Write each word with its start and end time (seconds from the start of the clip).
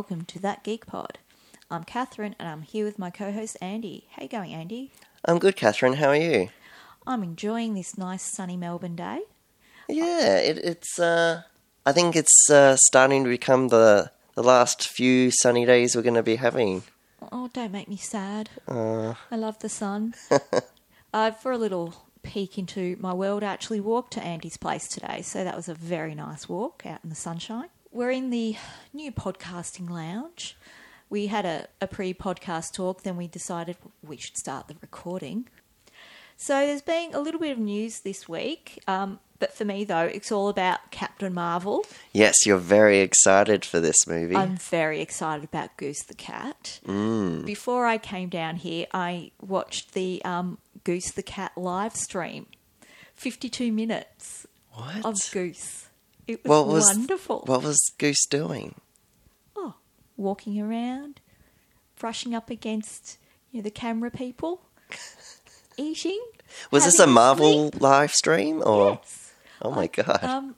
Welcome 0.00 0.24
to 0.24 0.38
That 0.38 0.64
Geek 0.64 0.86
Pod. 0.86 1.18
I'm 1.70 1.84
Catherine, 1.84 2.34
and 2.38 2.48
I'm 2.48 2.62
here 2.62 2.86
with 2.86 2.98
my 2.98 3.10
co 3.10 3.32
host 3.32 3.58
Andy. 3.60 4.06
How 4.12 4.22
you 4.22 4.30
going, 4.30 4.54
Andy? 4.54 4.92
I'm 5.26 5.38
good, 5.38 5.56
Catherine. 5.56 5.92
How 5.92 6.08
are 6.08 6.16
you? 6.16 6.48
I'm 7.06 7.22
enjoying 7.22 7.74
this 7.74 7.98
nice 7.98 8.22
sunny 8.22 8.56
Melbourne 8.56 8.96
day. 8.96 9.20
Yeah, 9.90 10.38
it, 10.38 10.56
it's. 10.56 10.98
Uh, 10.98 11.42
I 11.84 11.92
think 11.92 12.16
it's 12.16 12.48
uh, 12.50 12.76
starting 12.86 13.24
to 13.24 13.28
become 13.28 13.68
the 13.68 14.10
the 14.36 14.42
last 14.42 14.88
few 14.88 15.30
sunny 15.30 15.66
days 15.66 15.94
we're 15.94 16.00
going 16.00 16.14
to 16.14 16.22
be 16.22 16.36
having. 16.36 16.82
Oh, 17.30 17.50
don't 17.52 17.70
make 17.70 17.86
me 17.86 17.98
sad. 17.98 18.48
Uh, 18.66 19.12
I 19.30 19.36
love 19.36 19.58
the 19.58 19.68
sun. 19.68 20.14
uh, 21.12 21.32
for 21.32 21.52
a 21.52 21.58
little 21.58 22.06
peek 22.22 22.56
into 22.56 22.96
my 23.00 23.12
world, 23.12 23.44
I 23.44 23.52
actually 23.52 23.80
walked 23.80 24.14
to 24.14 24.22
Andy's 24.22 24.56
place 24.56 24.88
today, 24.88 25.20
so 25.20 25.44
that 25.44 25.56
was 25.56 25.68
a 25.68 25.74
very 25.74 26.14
nice 26.14 26.48
walk 26.48 26.84
out 26.86 27.00
in 27.04 27.10
the 27.10 27.16
sunshine. 27.16 27.68
We're 27.90 28.10
in 28.10 28.30
the 28.30 28.56
new 28.92 29.10
podcasting 29.12 29.90
lounge. 29.90 30.56
We 31.08 31.26
had 31.26 31.44
a, 31.44 31.66
a 31.80 31.86
pre 31.88 32.14
podcast 32.14 32.72
talk, 32.72 33.02
then 33.02 33.16
we 33.16 33.26
decided 33.26 33.76
we 34.02 34.16
should 34.16 34.36
start 34.36 34.68
the 34.68 34.76
recording. 34.80 35.48
So 36.36 36.54
there's 36.66 36.82
been 36.82 37.12
a 37.12 37.20
little 37.20 37.40
bit 37.40 37.50
of 37.52 37.58
news 37.58 38.00
this 38.00 38.26
week, 38.28 38.82
um, 38.88 39.18
but 39.40 39.52
for 39.52 39.64
me, 39.66 39.84
though, 39.84 40.04
it's 40.04 40.32
all 40.32 40.48
about 40.48 40.90
Captain 40.90 41.34
Marvel. 41.34 41.84
yes, 42.14 42.46
you're 42.46 42.56
very 42.56 43.00
excited 43.00 43.62
for 43.64 43.78
this 43.78 44.06
movie. 44.06 44.36
I'm 44.36 44.56
very 44.56 45.00
excited 45.02 45.44
about 45.44 45.76
Goose 45.76 46.02
the 46.04 46.14
Cat. 46.14 46.80
Mm. 46.86 47.44
Before 47.44 47.84
I 47.84 47.98
came 47.98 48.30
down 48.30 48.56
here, 48.56 48.86
I 48.94 49.32
watched 49.42 49.92
the 49.92 50.22
um, 50.24 50.56
Goose 50.84 51.10
the 51.10 51.22
Cat 51.22 51.52
live 51.56 51.94
stream. 51.94 52.46
52 53.16 53.70
minutes 53.70 54.46
What? 54.72 55.04
of 55.04 55.18
Goose. 55.32 55.89
It 56.32 56.44
was, 56.44 56.48
what 56.50 56.66
was 56.66 56.84
wonderful. 56.86 57.42
What 57.46 57.62
was 57.62 57.78
Goose 57.98 58.26
doing? 58.26 58.74
oh, 59.56 59.74
walking 60.16 60.60
around, 60.60 61.20
brushing 61.98 62.34
up 62.34 62.50
against 62.50 63.18
you 63.50 63.58
know, 63.58 63.62
the 63.64 63.70
camera 63.70 64.10
people, 64.10 64.62
eating. 65.76 66.20
Was 66.70 66.84
this 66.84 66.98
a 66.98 67.06
Marvel 67.06 67.70
sleep. 67.70 67.80
live 67.82 68.12
stream 68.12 68.62
or? 68.64 68.98
Yes. 69.02 69.32
Oh 69.62 69.70
my 69.70 69.82
I- 69.82 69.86
god! 69.88 70.20
Um, 70.24 70.54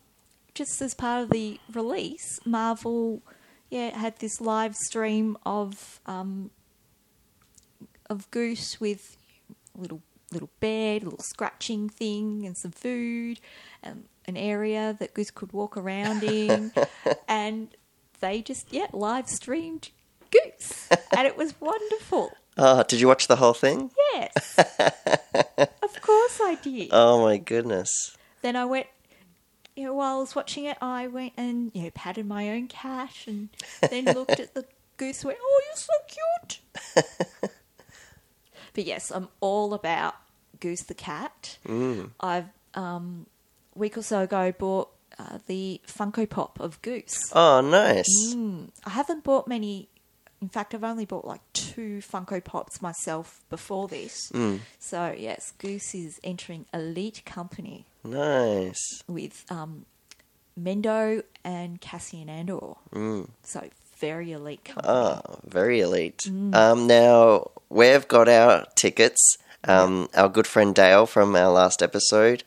just 0.54 0.80
as 0.82 0.94
part 0.94 1.22
of 1.24 1.30
the 1.30 1.58
release, 1.72 2.38
Marvel, 2.44 3.22
yeah, 3.70 3.96
had 3.98 4.18
this 4.18 4.40
live 4.40 4.76
stream 4.76 5.36
of 5.46 6.00
um, 6.06 6.50
of 8.10 8.30
Goose 8.30 8.80
with 8.80 9.16
a 9.76 9.80
little 9.80 10.02
little 10.30 10.50
bed, 10.60 11.02
a 11.02 11.04
little 11.06 11.18
scratching 11.22 11.88
thing, 11.88 12.44
and 12.46 12.56
some 12.56 12.70
food, 12.72 13.40
and 13.82 14.04
an 14.26 14.36
area 14.36 14.96
that 14.98 15.14
Goose 15.14 15.30
could 15.30 15.52
walk 15.52 15.76
around 15.76 16.22
in, 16.24 16.72
and 17.28 17.68
they 18.20 18.42
just 18.42 18.72
yeah 18.72 18.86
live 18.92 19.28
streamed 19.28 19.90
Goose, 20.30 20.88
and 21.16 21.26
it 21.26 21.36
was 21.36 21.54
wonderful. 21.60 22.30
oh, 22.58 22.82
did 22.88 23.00
you 23.00 23.08
watch 23.08 23.26
the 23.28 23.36
whole 23.36 23.54
thing? 23.54 23.90
Yes, 24.14 24.58
of 25.58 26.00
course 26.00 26.40
I 26.42 26.58
did. 26.62 26.88
Oh 26.92 27.22
my 27.22 27.36
goodness! 27.38 28.16
then 28.42 28.56
I 28.56 28.64
went, 28.64 28.86
you 29.76 29.84
know, 29.84 29.94
while 29.94 30.16
I 30.16 30.20
was 30.20 30.34
watching 30.34 30.64
it, 30.64 30.76
I 30.82 31.06
went 31.06 31.32
and, 31.36 31.70
you 31.74 31.84
know, 31.84 31.90
patted 31.94 32.26
my 32.26 32.50
own 32.50 32.66
cat 32.68 33.14
and 33.26 33.48
then 33.88 34.04
looked 34.04 34.40
at 34.40 34.54
the 34.54 34.64
goose 34.96 35.24
went, 35.24 35.38
oh, 35.40 35.62
you're 35.66 35.76
so 35.76 35.92
cute. 36.44 37.04
but 38.74 38.84
yes, 38.84 39.10
I'm 39.10 39.28
all 39.40 39.74
about 39.74 40.14
Goose 40.60 40.82
the 40.82 40.94
cat. 40.94 41.58
Mm. 41.66 42.10
I've, 42.20 42.46
um, 42.74 43.26
week 43.74 43.96
or 43.96 44.02
so 44.02 44.20
ago, 44.22 44.52
bought 44.58 44.90
uh, 45.18 45.38
the 45.46 45.80
Funko 45.86 46.28
Pop 46.28 46.58
of 46.60 46.80
Goose. 46.82 47.32
Oh, 47.34 47.60
nice. 47.60 48.34
Mm. 48.34 48.68
I 48.84 48.90
haven't 48.90 49.24
bought 49.24 49.48
many. 49.48 49.88
In 50.40 50.48
fact, 50.48 50.74
I've 50.74 50.82
only 50.82 51.04
bought 51.04 51.24
like 51.24 51.40
two 51.52 52.00
Funko 52.00 52.42
Pops 52.42 52.82
myself 52.82 53.40
before 53.48 53.86
this. 53.88 54.30
Mm. 54.32 54.60
So, 54.80 55.14
yes, 55.16 55.52
Goose 55.58 55.94
is 55.94 56.18
entering 56.24 56.66
elite 56.74 57.22
company 57.24 57.86
Nice. 58.02 59.02
with 59.06 59.44
um, 59.50 59.86
Mendo 60.60 61.22
and 61.44 61.80
Cassian 61.80 62.28
Andor. 62.28 62.74
Mm. 62.92 63.28
So 63.44 63.68
very 63.98 64.32
elite 64.32 64.64
company. 64.64 64.92
Oh, 64.92 65.20
very 65.46 65.80
elite. 65.80 66.24
Mm. 66.26 66.54
Um, 66.54 66.86
now 66.88 67.50
we've 67.68 68.08
got 68.08 68.28
our 68.28 68.66
tickets. 68.74 69.36
Um, 69.64 70.08
Our 70.16 70.28
good 70.28 70.48
friend 70.48 70.74
Dale 70.74 71.06
from 71.06 71.36
our 71.36 71.52
last 71.52 71.84
episode 71.84 72.42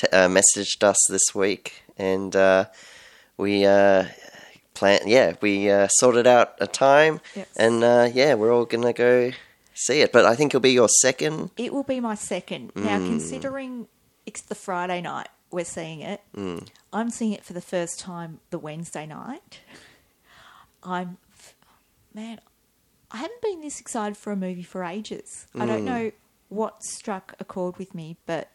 t- 0.00 0.06
uh, 0.12 0.28
messaged 0.28 0.82
us 0.82 0.96
this 1.08 1.34
week, 1.34 1.82
and 1.98 2.34
uh, 2.34 2.66
we 3.36 3.64
uh, 3.66 4.04
plan. 4.74 5.00
Yeah, 5.06 5.34
we 5.40 5.70
uh, 5.70 5.88
sorted 5.88 6.26
out 6.26 6.54
a 6.60 6.66
time, 6.66 7.20
Yes. 7.36 7.48
and 7.56 7.84
uh, 7.84 8.08
yeah, 8.12 8.34
we're 8.34 8.52
all 8.52 8.64
gonna 8.64 8.92
go 8.92 9.32
see 9.74 10.00
it. 10.00 10.12
But 10.12 10.24
I 10.24 10.34
think 10.34 10.50
it'll 10.50 10.60
be 10.60 10.72
your 10.72 10.88
second. 10.88 11.50
It 11.56 11.72
will 11.72 11.82
be 11.84 12.00
my 12.00 12.14
second. 12.14 12.72
Now, 12.74 12.98
considering 12.98 13.88
it's 14.26 14.42
the 14.42 14.54
Friday 14.54 15.00
night 15.00 15.28
we're 15.50 15.64
seeing 15.64 16.00
it, 16.00 16.20
I'm 16.92 17.10
seeing 17.10 17.32
it 17.32 17.44
for 17.44 17.52
the 17.52 17.60
first 17.60 17.98
time 18.00 18.40
the 18.50 18.58
Wednesday 18.58 19.06
night. 19.06 19.60
I'm, 20.82 21.18
man, 22.14 22.40
I 23.10 23.18
haven't 23.18 23.42
been 23.42 23.60
this 23.60 23.80
excited 23.80 24.16
for 24.16 24.32
a 24.32 24.36
movie 24.36 24.62
for 24.62 24.82
ages. 24.84 25.46
I 25.58 25.66
don't 25.66 25.84
know 25.84 26.12
what 26.48 26.82
struck 26.82 27.34
a 27.38 27.44
chord 27.44 27.76
with 27.78 27.94
me, 27.94 28.16
but 28.26 28.48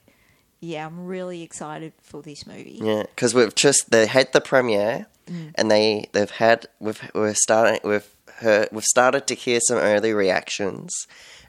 yeah, 0.59 0.85
I'm 0.85 1.05
really 1.05 1.41
excited 1.43 1.93
for 2.01 2.21
this 2.21 2.45
movie. 2.47 2.79
Yeah, 2.81 3.03
because 3.03 3.33
we've 3.33 3.55
just 3.55 3.91
they 3.91 4.05
had 4.07 4.31
the 4.33 4.41
premiere, 4.41 5.07
and 5.55 5.69
they 5.71 6.07
they've 6.13 6.29
had 6.31 6.67
we've 6.79 7.01
we're 7.13 7.33
starting 7.33 7.79
we've 7.83 8.07
heard 8.37 8.69
we've 8.71 8.83
started 8.83 9.27
to 9.27 9.35
hear 9.35 9.59
some 9.61 9.77
early 9.77 10.13
reactions, 10.13 10.91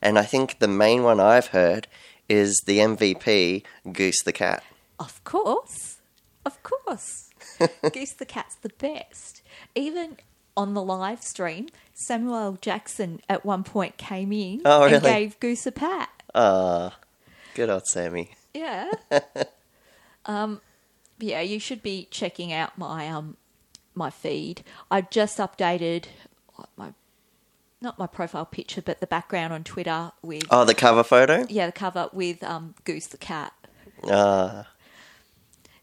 and 0.02 0.18
I 0.18 0.22
think 0.24 0.58
the 0.58 0.68
main 0.68 1.02
one 1.02 1.20
I've 1.20 1.48
heard 1.48 1.86
is 2.28 2.60
the 2.66 2.78
MVP 2.78 3.62
Goose 3.92 4.22
the 4.24 4.32
cat. 4.32 4.62
Of 4.98 5.22
course. 5.24 5.98
Of 6.44 6.62
course. 6.62 7.30
Goose 7.92 8.12
the 8.12 8.24
Cat's 8.26 8.56
the 8.56 8.70
best. 8.78 9.42
Even 9.74 10.16
on 10.56 10.74
the 10.74 10.82
live 10.82 11.22
stream, 11.22 11.68
Samuel 11.94 12.56
Jackson 12.60 13.20
at 13.28 13.44
one 13.44 13.62
point 13.62 13.96
came 13.96 14.32
in 14.32 14.62
Oh, 14.64 14.84
and 14.84 15.02
gave 15.02 15.38
Goose 15.40 15.66
a 15.66 15.72
pat. 15.72 16.08
Ah, 16.34 16.96
good 17.54 17.68
old 17.70 17.86
Sammy. 17.86 18.30
Yeah. 18.56 18.90
um, 20.26 20.60
yeah, 21.18 21.40
you 21.40 21.58
should 21.60 21.82
be 21.82 22.08
checking 22.10 22.52
out 22.52 22.76
my 22.78 23.08
um 23.08 23.36
my 23.94 24.10
feed. 24.10 24.62
I've 24.90 25.10
just 25.10 25.38
updated 25.38 26.06
my 26.76 26.92
not 27.80 27.98
my 27.98 28.06
profile 28.06 28.46
picture, 28.46 28.82
but 28.82 29.00
the 29.00 29.06
background 29.06 29.52
on 29.52 29.62
Twitter 29.64 30.12
with 30.22 30.44
Oh, 30.50 30.64
the 30.64 30.74
cover 30.74 31.02
photo. 31.04 31.44
yeah 31.48 31.66
the 31.66 31.72
cover 31.72 32.08
with 32.12 32.42
um 32.42 32.74
Goose 32.84 33.06
the 33.06 33.18
Cat. 33.18 33.52
Ah, 34.08 34.66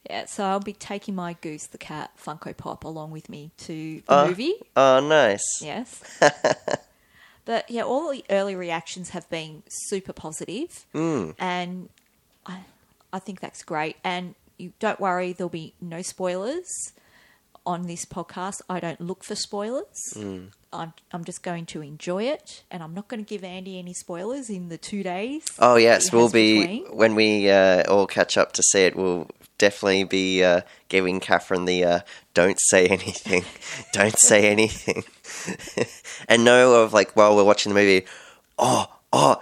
Yeah, 0.09 0.25
so 0.25 0.43
I'll 0.45 0.59
be 0.59 0.73
taking 0.73 1.15
my 1.15 1.33
Goose 1.41 1.67
the 1.67 1.77
Cat 1.77 2.11
Funko 2.23 2.55
Pop 2.55 2.83
along 2.83 3.11
with 3.11 3.29
me 3.29 3.51
to 3.59 4.01
the 4.05 4.13
Oh. 4.13 4.27
movie. 4.27 4.53
oh, 4.75 4.99
nice. 4.99 5.43
Yes. 5.61 6.01
but 7.45 7.69
yeah, 7.69 7.83
all 7.83 8.11
the 8.11 8.23
early 8.29 8.55
reactions 8.55 9.09
have 9.09 9.29
been 9.29 9.63
super 9.67 10.13
positive, 10.13 10.85
Mm. 10.93 11.35
and 11.39 11.89
I, 12.45 12.59
I 13.11 13.19
think 13.19 13.39
that's 13.39 13.63
great. 13.63 13.97
And 14.03 14.35
you 14.57 14.73
don't 14.79 14.99
worry, 14.99 15.33
there'll 15.33 15.49
be 15.49 15.73
no 15.81 16.01
spoilers 16.01 16.93
on 17.65 17.87
this 17.87 18.05
podcast. 18.05 18.61
I 18.69 18.79
don't 18.79 19.01
look 19.01 19.23
for 19.23 19.35
spoilers. 19.35 20.13
Mm. 20.15 20.49
I'm, 20.71 20.93
I'm 21.11 21.23
just 21.23 21.43
going 21.43 21.67
to 21.67 21.81
enjoy 21.81 22.23
it, 22.23 22.63
and 22.71 22.81
I'm 22.81 22.93
not 22.93 23.07
going 23.07 23.23
to 23.23 23.29
give 23.29 23.43
Andy 23.43 23.77
any 23.77 23.93
spoilers 23.93 24.49
in 24.49 24.69
the 24.69 24.77
two 24.77 25.03
days. 25.03 25.45
Oh 25.59 25.75
yes, 25.75 26.11
we'll 26.11 26.29
be 26.29 26.61
between. 26.61 26.97
when 26.97 27.15
we 27.15 27.49
uh, 27.49 27.83
all 27.89 28.07
catch 28.07 28.37
up 28.37 28.53
to 28.53 28.63
see 28.63 28.85
it. 28.85 28.95
We'll 28.95 29.29
definitely 29.59 30.03
be 30.05 30.43
uh, 30.43 30.61
giving 30.89 31.19
Catherine 31.19 31.65
the 31.65 31.83
uh, 31.83 31.99
"don't 32.33 32.57
say 32.69 32.87
anything, 32.89 33.45
don't 33.91 34.17
say 34.17 34.49
anything," 34.51 35.03
and 36.27 36.43
know 36.43 36.81
of 36.81 36.91
like 36.91 37.15
while 37.15 37.35
we're 37.35 37.43
watching 37.43 37.71
the 37.71 37.79
movie. 37.79 38.07
Oh, 38.57 38.87
oh, 39.11 39.41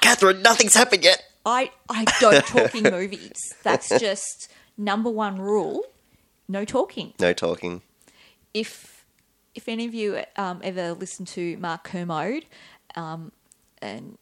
Catherine, 0.00 0.42
nothing's 0.42 0.74
happened 0.74 1.04
yet. 1.04 1.22
I, 1.44 1.70
I 1.88 2.04
don't 2.20 2.44
talk 2.46 2.74
in 2.74 2.84
movies. 2.84 3.54
That's 3.62 3.88
just 3.88 4.50
number 4.76 5.10
one 5.10 5.40
rule. 5.40 5.82
No 6.48 6.64
talking. 6.64 7.14
No 7.20 7.32
talking. 7.32 7.82
If 8.52 9.04
if 9.54 9.68
any 9.68 9.86
of 9.86 9.94
you 9.94 10.22
um, 10.36 10.60
ever 10.62 10.92
listen 10.92 11.24
to 11.26 11.56
Mark 11.56 11.84
Kermode 11.84 12.46
um, 12.94 13.32
and 13.80 14.16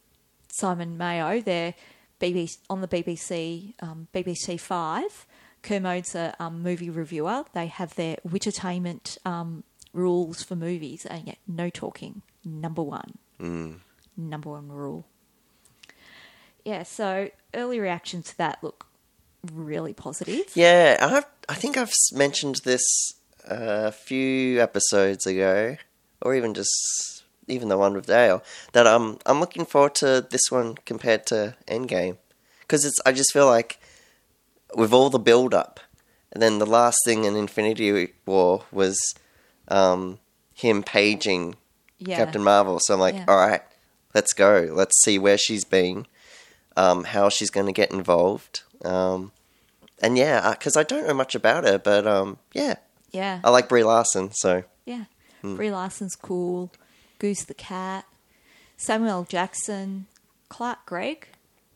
Simon 0.49 0.97
Mayo, 0.97 1.41
they're 1.41 1.75
BBC, 2.19 2.57
on 2.69 2.81
the 2.81 2.87
BBC 2.87 3.73
um, 3.81 4.07
BBC 4.13 4.59
Five. 4.59 5.25
Kermode's 5.61 6.15
a 6.15 6.35
um, 6.39 6.61
movie 6.63 6.89
reviewer. 6.89 7.43
They 7.53 7.67
have 7.67 7.95
their 7.95 8.17
Wittertainment 8.27 9.17
um, 9.25 9.63
rules 9.93 10.41
for 10.41 10.55
movies, 10.55 11.05
and 11.05 11.27
yet 11.27 11.37
no 11.47 11.69
talking. 11.69 12.21
Number 12.45 12.81
one. 12.81 13.17
Number 14.15 14.49
one 14.51 14.69
rule. 14.69 15.05
Yeah, 16.65 16.83
so 16.83 17.29
early 17.53 17.79
reactions 17.79 18.29
to 18.31 18.37
that 18.37 18.63
look 18.63 18.85
really 19.51 19.93
positive. 19.93 20.45
Yeah, 20.55 20.97
I've, 20.99 21.25
I 21.47 21.55
think 21.55 21.77
I've 21.77 21.93
mentioned 22.13 22.61
this 22.63 22.81
a 23.45 23.91
few 23.91 24.61
episodes 24.61 25.25
ago, 25.25 25.77
or 26.21 26.35
even 26.35 26.53
just 26.53 27.23
even 27.47 27.69
the 27.69 27.77
one 27.77 27.93
with 27.93 28.05
Dale, 28.05 28.43
that 28.73 28.85
um, 28.85 29.17
I'm 29.25 29.39
looking 29.39 29.65
forward 29.65 29.95
to 29.95 30.25
this 30.29 30.51
one 30.51 30.75
compared 30.85 31.25
to 31.27 31.55
Endgame. 31.67 32.17
Because 32.61 32.85
it's, 32.85 32.99
I 33.05 33.11
just 33.11 33.33
feel 33.33 33.47
like 33.47 33.79
with 34.75 34.93
all 34.93 35.09
the 35.09 35.17
build 35.17 35.55
up, 35.55 35.79
and 36.31 36.43
then 36.43 36.59
the 36.59 36.65
last 36.67 36.97
thing 37.05 37.23
in 37.25 37.35
Infinity 37.35 38.13
War 38.27 38.65
was 38.71 38.99
um, 39.67 40.19
him 40.53 40.83
paging 40.83 41.55
Yeah. 41.97 42.17
Captain 42.17 42.43
Marvel. 42.43 42.79
So 42.79 42.93
I'm 42.93 42.99
like, 42.99 43.15
Yeah. 43.15 43.25
all 43.27 43.37
right, 43.37 43.63
let's 44.13 44.33
go. 44.33 44.69
Let's 44.71 45.01
see 45.01 45.17
where 45.17 45.37
she's 45.39 45.65
been, 45.65 46.05
um, 46.77 47.03
how 47.03 47.29
she's 47.29 47.49
going 47.49 47.65
to 47.65 47.71
get 47.71 47.91
involved. 47.91 48.63
Um, 48.85 49.31
and 50.01 50.17
yeah, 50.17 50.51
because 50.51 50.77
I 50.77 50.83
don't 50.83 51.07
know 51.07 51.13
much 51.13 51.35
about 51.35 51.63
her, 51.65 51.77
but 51.77 52.07
um, 52.07 52.37
yeah, 52.53 52.75
Yeah. 53.11 53.41
I 53.43 53.49
like 53.49 53.67
Brie 53.69 53.83
Larson. 53.83 54.31
So 54.33 54.63
Yeah. 54.85 55.05
Hmm. 55.41 55.55
Brie 55.55 55.71
Larson's 55.71 56.15
cool. 56.15 56.71
Goose 57.19 57.43
the 57.43 57.53
cat. 57.53 58.05
Samuel 58.77 59.25
Jackson. 59.27 60.07
Clark 60.47 60.85
Gregg 60.85 61.27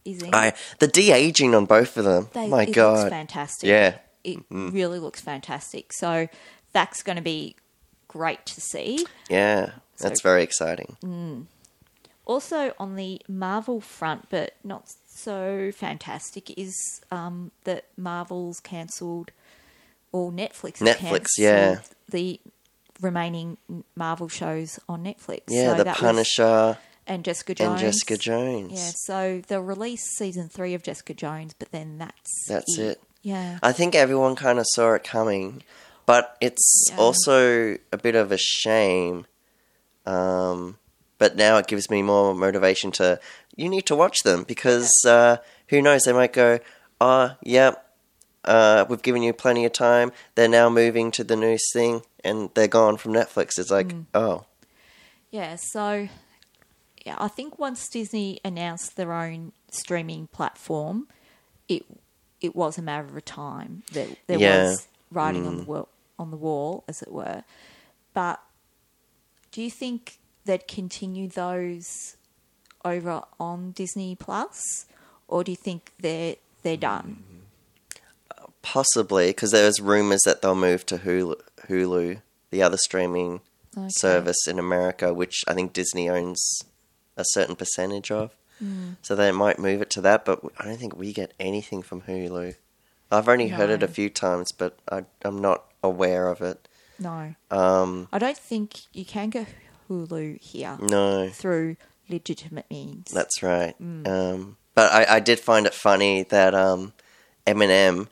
is 0.06 0.22
in. 0.24 0.34
I 0.34 0.54
the 0.80 0.88
de 0.88 1.12
aging 1.12 1.54
on 1.54 1.66
both 1.66 1.98
of 1.98 2.06
them. 2.06 2.30
They- 2.34 2.48
my 2.48 2.64
it 2.64 2.74
God, 2.74 2.98
looks 3.00 3.10
fantastic. 3.10 3.68
Yeah. 3.70 3.98
It 4.24 4.40
really 4.50 5.00
looks 5.00 5.20
fantastic. 5.22 5.92
So 5.94 6.30
that's 6.72 7.04
going 7.04 7.18
to 7.18 7.22
be 7.22 7.56
great 8.08 8.46
to 8.46 8.62
see. 8.62 9.06
yeah, 9.30 9.72
that's 10.00 10.22
So- 10.22 10.30
very 10.30 10.44
exciting. 10.44 10.96
Also 12.26 12.74
on 12.80 12.96
the 12.96 13.22
Marvel 13.28 13.82
front, 13.82 14.30
but 14.30 14.56
not 14.64 14.86
so 15.08 15.72
fantastic, 15.76 16.58
is 16.58 17.02
um, 17.12 17.52
that 17.66 17.86
Marvel's 17.98 18.60
cancelled 18.60 19.32
or 20.12 20.32
Netflix. 20.32 20.78
Netflix, 20.78 21.28
yeah. 21.38 21.80
The 22.10 22.40
remaining 23.02 23.58
Marvel 23.96 24.30
shows 24.30 24.80
on 24.88 25.04
Netflix. 25.04 25.42
Yeah, 25.50 25.72
So 25.72 25.84
the 25.84 25.90
was- 25.90 25.98
Punisher 25.98 26.78
and 27.06 27.26
Jessica 27.26 27.54
Jones. 27.56 27.72
and 27.72 27.80
Jessica 27.82 28.18
Jones. 28.18 28.72
Yeah, 28.74 28.92
so 28.96 29.42
they'll 29.48 29.60
release 29.62 30.04
season 30.18 30.48
three 30.48 30.74
of 30.74 30.84
Jessica 30.84 31.14
Jones, 31.14 31.54
but 31.58 31.72
then 31.72 31.98
that's 31.98 32.46
That's 32.48 32.78
it. 32.78 33.02
Yeah, 33.22 33.60
I 33.62 33.72
think 33.74 33.96
everyone 33.96 34.36
kind 34.36 34.60
of 34.60 34.66
saw 34.70 34.94
it 34.94 35.04
coming, 35.04 35.64
but 36.06 36.38
it's 36.40 36.88
Yeah. 36.90 36.98
also 36.98 37.78
a 37.92 37.98
bit 37.98 38.16
of 38.16 38.32
a 38.32 38.38
shame. 38.38 39.26
Um, 40.06 40.78
but 41.24 41.38
now 41.38 41.56
it 41.58 41.68
gives 41.68 41.90
me 41.90 42.02
more 42.02 42.36
motivation 42.36 42.92
to. 42.92 43.18
You 43.56 43.70
need 43.70 43.86
to 43.86 43.96
watch 43.96 44.24
them 44.24 44.44
because 44.44 44.92
uh, 45.08 45.38
who 45.70 45.82
knows? 45.82 46.02
They 46.04 46.12
might 46.12 46.34
go, 46.34 46.60
"Oh, 47.00 47.38
yeah, 47.42 47.76
uh, 48.44 48.84
we've 48.90 49.02
given 49.02 49.24
you 49.24 49.32
plenty 49.32 49.64
of 49.64 49.72
time. 49.72 50.12
They're 50.36 50.50
now 50.50 50.70
moving 50.70 51.12
to 51.12 51.24
the 51.24 51.38
new 51.38 51.58
thing, 51.72 52.02
and 52.26 52.50
they're 52.56 52.68
gone 52.68 52.98
from 52.98 53.14
Netflix." 53.14 53.58
It's 53.58 53.72
like, 53.72 53.88
Mm. 53.94 54.06
oh, 54.14 54.46
yeah. 55.32 55.56
So, 55.56 56.10
yeah, 57.06 57.16
I 57.18 57.30
think 57.30 57.58
once 57.58 57.88
Disney 57.88 58.42
announced 58.44 58.98
their 58.98 59.14
own 59.14 59.54
streaming 59.72 60.28
platform, 60.28 61.08
it 61.70 61.86
it 62.42 62.54
was 62.54 62.78
a 62.78 62.82
matter 62.82 63.08
of 63.18 63.24
time 63.24 63.84
that 63.94 64.10
there 64.28 64.40
Yeah. 64.40 64.64
was 64.72 64.88
writing 65.10 65.48
on 65.48 65.56
the 65.60 65.64
wall, 65.64 65.88
on 66.20 66.32
the 66.32 66.38
wall, 66.38 66.84
as 66.90 67.02
it 67.02 67.12
were. 67.14 67.46
But 68.14 68.42
do 69.54 69.62
you 69.62 69.72
think 69.72 70.20
they'd 70.46 70.68
continue 70.68 71.28
those 71.28 72.16
over 72.86 73.24
on 73.40 73.72
Disney 73.72 74.16
Plus, 74.16 74.86
or 75.28 75.44
do 75.44 75.52
you 75.52 75.58
think 75.58 75.92
they're 76.00 76.36
they're 76.64 76.78
done? 76.78 77.24
possibly 78.62 79.28
because 79.28 79.52
there's 79.52 79.82
rumors 79.82 80.22
that 80.26 80.42
they'll 80.42 80.56
move 80.56 80.86
to 80.86 80.98
Hulu, 80.98 81.36
Hulu, 81.68 82.22
the 82.50 82.62
other 82.64 82.78
streaming 82.78 83.42
Okay. 83.76 83.88
service 83.90 84.48
in 84.48 84.60
America, 84.60 85.14
which 85.14 85.44
I 85.48 85.54
think 85.56 85.74
Disney 85.74 86.08
owns 86.08 86.62
a 87.18 87.24
certain 87.32 87.56
percentage 87.56 88.12
of. 88.12 88.32
Mm. 88.64 88.98
So 89.02 89.16
they 89.16 89.32
might 89.32 89.58
move 89.58 89.82
it 89.82 89.90
to 89.92 90.02
that, 90.02 90.26
but 90.26 90.42
I 90.60 90.66
don't 90.66 90.78
think 90.80 90.96
we 90.96 91.12
get 91.12 91.34
anything 91.40 91.82
from 91.82 92.02
Hulu. 92.04 92.54
I've 93.12 93.28
only 93.28 93.48
heard 93.50 93.72
it 93.72 93.82
a 93.84 93.88
few 93.88 94.10
times, 94.12 94.52
but 94.52 94.78
I, 94.92 95.06
I'm 95.24 95.42
not 95.42 95.66
aware 95.84 96.30
of 96.30 96.42
it. 96.42 96.68
No, 97.00 97.34
Um, 97.50 98.08
I 98.14 98.20
don't 98.20 98.38
think 98.38 98.82
you 98.94 99.04
can 99.06 99.30
go 99.32 99.46
Hulu 99.94 100.42
here 100.42 100.78
no, 100.82 101.30
through 101.30 101.76
legitimate 102.10 102.66
means. 102.70 103.12
that's 103.12 103.42
right. 103.44 103.76
Mm. 103.82 104.08
Um, 104.08 104.58
but 104.76 104.92
I, 104.92 105.18
I 105.18 105.20
did 105.20 105.40
find 105.40 105.66
it 105.66 105.74
funny 105.74 106.24
that 106.24 106.56
um, 106.56 106.94
Eminem 107.46 108.08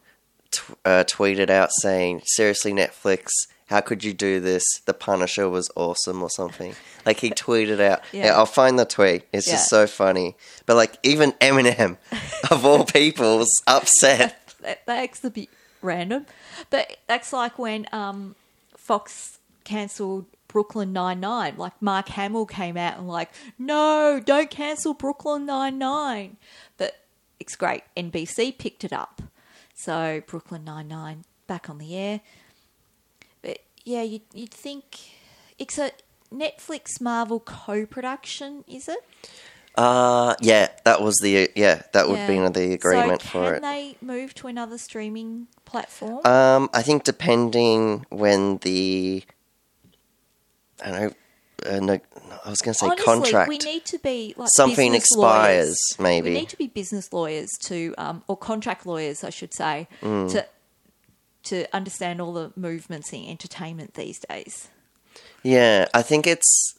t- 0.52 0.62
uh, 0.86 1.04
tweeted 1.08 1.50
out 1.50 1.70
saying, 1.82 2.22
"Seriously, 2.26 2.72
Netflix." 2.74 3.30
How 3.68 3.80
could 3.80 4.04
you 4.04 4.12
do 4.14 4.42
this? 4.42 4.64
The 4.86 4.94
Punisher 4.94 5.48
was 5.50 5.72
awesome, 5.78 6.22
or 6.22 6.30
something. 6.30 6.76
Like 7.06 7.20
he 7.22 7.32
tweeted 7.32 7.80
out. 7.80 8.02
Yeah. 8.12 8.26
Yeah, 8.26 8.38
I'll 8.38 8.46
find 8.46 8.78
the 8.78 8.84
tweet. 8.86 9.24
It's 9.32 9.48
Yeah. 9.48 9.54
just 9.54 9.70
so 9.70 9.88
funny. 9.88 10.36
But 10.66 10.76
like 10.76 10.98
even 11.04 11.32
Eminem, 11.34 11.98
of 12.52 12.66
all 12.66 12.84
people, 12.86 13.38
was 13.40 13.62
upset. 13.68 14.54
that, 14.62 14.86
that's 14.86 15.24
a 15.24 15.30
bit 15.30 15.48
random, 15.82 16.26
but 16.70 16.98
that's 17.08 17.32
like 17.34 17.58
when 17.58 17.88
um, 17.94 18.36
Fox 18.78 19.40
cancelled 19.64 20.26
Brooklyn 20.52 20.92
Nine 20.94 21.20
Nine. 21.22 21.56
Like 21.58 21.82
Mark 21.82 22.10
Hamill 22.10 22.46
came 22.46 22.76
out 22.78 22.98
and 22.98 23.08
like, 23.08 23.30
no, 23.58 24.22
don't 24.24 24.50
cancel 24.50 24.94
Brooklyn 24.94 25.46
Nine 25.46 25.78
Nine. 25.78 26.38
But 26.78 27.00
it's 27.40 27.56
great. 27.56 27.84
NBC 27.96 28.58
picked 28.58 28.84
it 28.84 28.92
up, 28.94 29.22
so 29.74 30.22
Brooklyn 30.28 30.64
Nine 30.66 30.88
Nine 30.90 31.24
back 31.48 31.70
on 31.70 31.78
the 31.78 31.96
air. 31.96 32.22
But 33.42 33.60
yeah, 33.86 34.02
you'd, 34.04 34.22
you'd 34.34 34.52
think 34.54 34.98
it's 35.58 35.78
a 35.78 35.92
Netflix 36.34 37.00
Marvel 37.02 37.40
co-production, 37.40 38.64
is 38.68 38.88
it? 38.88 39.00
Uh 39.76 40.36
yeah, 40.42 40.68
that 40.84 41.02
was 41.02 41.16
the 41.24 41.50
yeah 41.56 41.84
that 41.94 42.10
would 42.10 42.18
Yeah. 42.18 42.28
be 42.28 42.60
the 42.60 42.74
agreement 42.74 43.22
so 43.22 43.30
for 43.30 43.46
can 43.46 43.54
it. 43.56 43.62
they 43.62 43.96
move 44.02 44.34
to 44.36 44.48
another 44.48 44.78
streaming 44.78 45.48
platform? 45.64 46.26
Um, 46.26 46.70
I 46.74 46.82
think 46.82 47.06
depending 47.06 48.06
when 48.10 48.58
the 48.58 49.24
I 50.84 50.92
don't 50.92 51.02
know, 51.02 51.14
uh, 51.72 51.80
no, 51.80 52.00
I 52.46 52.50
was 52.50 52.60
going 52.62 52.74
to 52.74 52.80
say 52.80 52.86
Honestly, 52.88 53.06
contract. 53.06 53.50
we 53.50 53.58
need 53.60 53.86
to 53.86 54.00
be 54.00 54.34
like 54.38 54.50
Something 54.56 54.96
expires, 54.96 55.68
lawyers. 55.68 55.78
maybe. 56.00 56.30
we 56.32 56.40
need 56.40 56.50
to 56.50 56.58
be 56.58 56.68
business 56.68 57.12
lawyers 57.14 57.50
to, 57.64 57.94
um, 57.98 58.24
or 58.28 58.36
contract 58.38 58.86
lawyers, 58.86 59.24
I 59.24 59.30
should 59.30 59.54
say, 59.54 59.88
Mm. 60.02 60.32
to 60.32 60.46
to 61.44 61.66
understand 61.76 62.22
all 62.22 62.34
the 62.34 62.52
movements 62.56 63.12
in 63.14 63.26
entertainment 63.28 63.96
these 63.96 64.20
days. 64.30 64.68
Yeah, 65.42 65.88
I 65.92 66.04
think 66.04 66.28
it's 66.28 66.76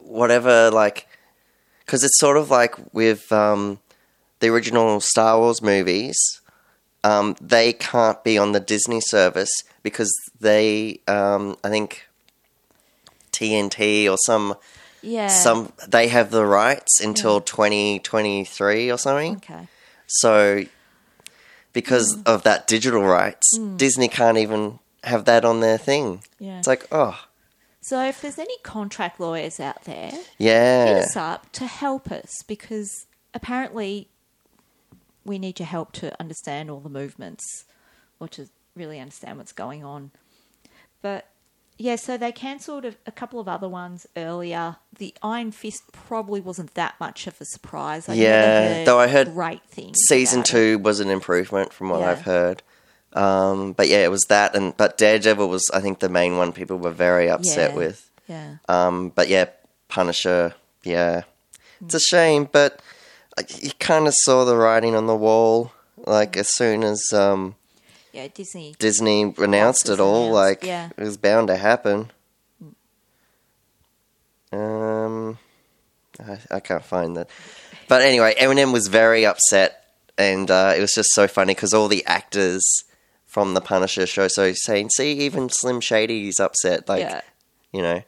whatever, 0.00 0.70
like, 0.70 1.06
because 1.80 2.02
it's 2.02 2.18
sort 2.18 2.38
of 2.38 2.50
like 2.50 2.74
with 2.94 3.30
um, 3.30 3.78
the 4.40 4.48
original 4.48 5.00
Star 5.00 5.38
Wars 5.38 5.60
movies. 5.60 6.16
Um, 7.02 7.36
they 7.42 7.74
can't 7.74 8.24
be 8.24 8.38
on 8.38 8.52
the 8.52 8.60
Disney 8.60 9.02
service 9.02 9.50
because 9.82 10.10
they, 10.40 11.00
um, 11.06 11.54
I 11.62 11.68
think, 11.68 12.06
TNT 13.34 14.08
or 14.10 14.16
some 14.24 14.54
Yeah. 15.02 15.28
some 15.28 15.72
they 15.86 16.08
have 16.08 16.30
the 16.30 16.46
rights 16.46 17.00
until 17.02 17.40
twenty 17.40 17.98
twenty 17.98 18.44
three 18.44 18.90
or 18.90 18.96
something. 18.98 19.36
Okay. 19.36 19.68
So, 20.06 20.64
because 21.72 22.16
Mm. 22.16 22.26
of 22.26 22.42
that 22.44 22.66
digital 22.66 23.02
rights, 23.02 23.58
Disney 23.76 24.08
can't 24.08 24.38
even 24.38 24.78
have 25.02 25.24
that 25.26 25.44
on 25.44 25.60
their 25.60 25.76
thing. 25.78 26.22
Yeah. 26.38 26.58
It's 26.58 26.66
like, 26.68 26.86
oh, 26.92 27.18
So 27.82 28.02
if 28.02 28.22
there's 28.22 28.38
any 28.38 28.56
contract 28.62 29.20
lawyers 29.20 29.60
out 29.60 29.84
there, 29.84 30.12
yeah. 30.38 30.84
hit 30.86 30.96
yeah, 30.96 31.02
us 31.04 31.16
up 31.16 31.52
to 31.52 31.66
help 31.66 32.10
us 32.10 32.42
because 32.46 33.04
apparently 33.34 34.08
we 35.26 35.38
need 35.38 35.58
your 35.58 35.66
help 35.66 35.92
to 35.92 36.18
understand 36.20 36.70
all 36.70 36.80
the 36.80 36.88
movements 36.88 37.64
or 38.20 38.28
to 38.28 38.48
really 38.74 38.98
understand 39.00 39.36
what's 39.38 39.52
going 39.52 39.84
on. 39.84 40.12
But 41.02 41.26
yeah, 41.76 41.96
so 41.96 42.16
they 42.16 42.32
cancelled 42.32 42.84
a, 42.84 42.94
a 43.06 43.12
couple 43.12 43.40
of 43.40 43.48
other 43.48 43.68
ones 43.68 44.06
earlier. 44.16 44.76
The 44.98 45.14
Iron 45.22 45.50
Fist 45.52 45.82
probably 45.92 46.40
wasn't 46.40 46.74
that 46.74 46.94
much 47.00 47.26
of 47.26 47.40
a 47.40 47.44
surprise. 47.44 48.08
I 48.08 48.14
Yeah, 48.14 48.68
heard 48.74 48.86
though 48.86 48.98
I 49.00 49.08
heard 49.08 49.32
great 49.34 49.62
things. 49.66 49.96
season 50.08 50.40
about 50.40 50.48
it. 50.48 50.52
two 50.52 50.78
was 50.78 51.00
an 51.00 51.10
improvement 51.10 51.72
from 51.72 51.88
what 51.90 52.00
Yeah. 52.00 52.10
I've 52.10 52.22
heard. 52.22 52.62
Um, 53.12 53.72
but 53.72 53.88
yeah, 53.88 54.04
it 54.04 54.10
was 54.10 54.22
that, 54.28 54.56
and 54.56 54.76
but 54.76 54.98
Daredevil 54.98 55.48
was, 55.48 55.70
I 55.72 55.80
think, 55.80 56.00
the 56.00 56.08
main 56.08 56.36
one 56.36 56.52
people 56.52 56.78
were 56.78 56.90
very 56.90 57.30
upset 57.30 57.70
Yeah. 57.72 57.76
with. 57.76 58.10
Yeah, 58.26 58.56
Um, 58.68 59.10
but 59.10 59.28
yeah, 59.28 59.46
Punisher, 59.88 60.54
yeah, 60.82 61.22
it's 61.84 61.94
a 61.94 62.00
shame, 62.00 62.48
but 62.50 62.80
like, 63.36 63.62
you 63.62 63.70
kind 63.78 64.08
of 64.08 64.14
saw 64.22 64.44
the 64.44 64.56
writing 64.56 64.94
on 64.96 65.06
the 65.06 65.14
wall. 65.16 65.72
Like 66.06 66.36
as 66.36 66.48
soon 66.54 66.82
as 66.82 67.12
um, 67.12 67.54
yeah, 68.14 68.28
Disney. 68.32 68.74
Disney 68.78 69.34
announced 69.38 69.88
it 69.88 70.00
all, 70.00 70.36
announced, 70.36 70.62
like 70.62 70.64
yeah. 70.64 70.90
it 70.96 71.02
was 71.02 71.16
bound 71.16 71.48
to 71.48 71.56
happen. 71.56 72.10
Um, 74.52 75.38
I, 76.20 76.38
I 76.50 76.60
can't 76.60 76.84
find 76.84 77.16
that, 77.16 77.28
but 77.88 78.02
anyway, 78.02 78.34
Eminem 78.38 78.72
was 78.72 78.86
very 78.86 79.26
upset, 79.26 79.84
and 80.16 80.50
uh, 80.50 80.74
it 80.76 80.80
was 80.80 80.92
just 80.94 81.10
so 81.12 81.26
funny 81.26 81.54
because 81.54 81.74
all 81.74 81.88
the 81.88 82.06
actors 82.06 82.64
from 83.34 83.54
the 83.54 83.60
Punisher 83.60 84.06
show. 84.06 84.28
So 84.28 84.52
saying, 84.54 84.90
see, 84.90 85.10
even 85.10 85.48
Slim 85.48 85.80
Shady's 85.80 86.38
upset. 86.38 86.88
Like, 86.88 87.00
yeah. 87.00 87.20
you 87.72 87.82
know. 87.82 88.00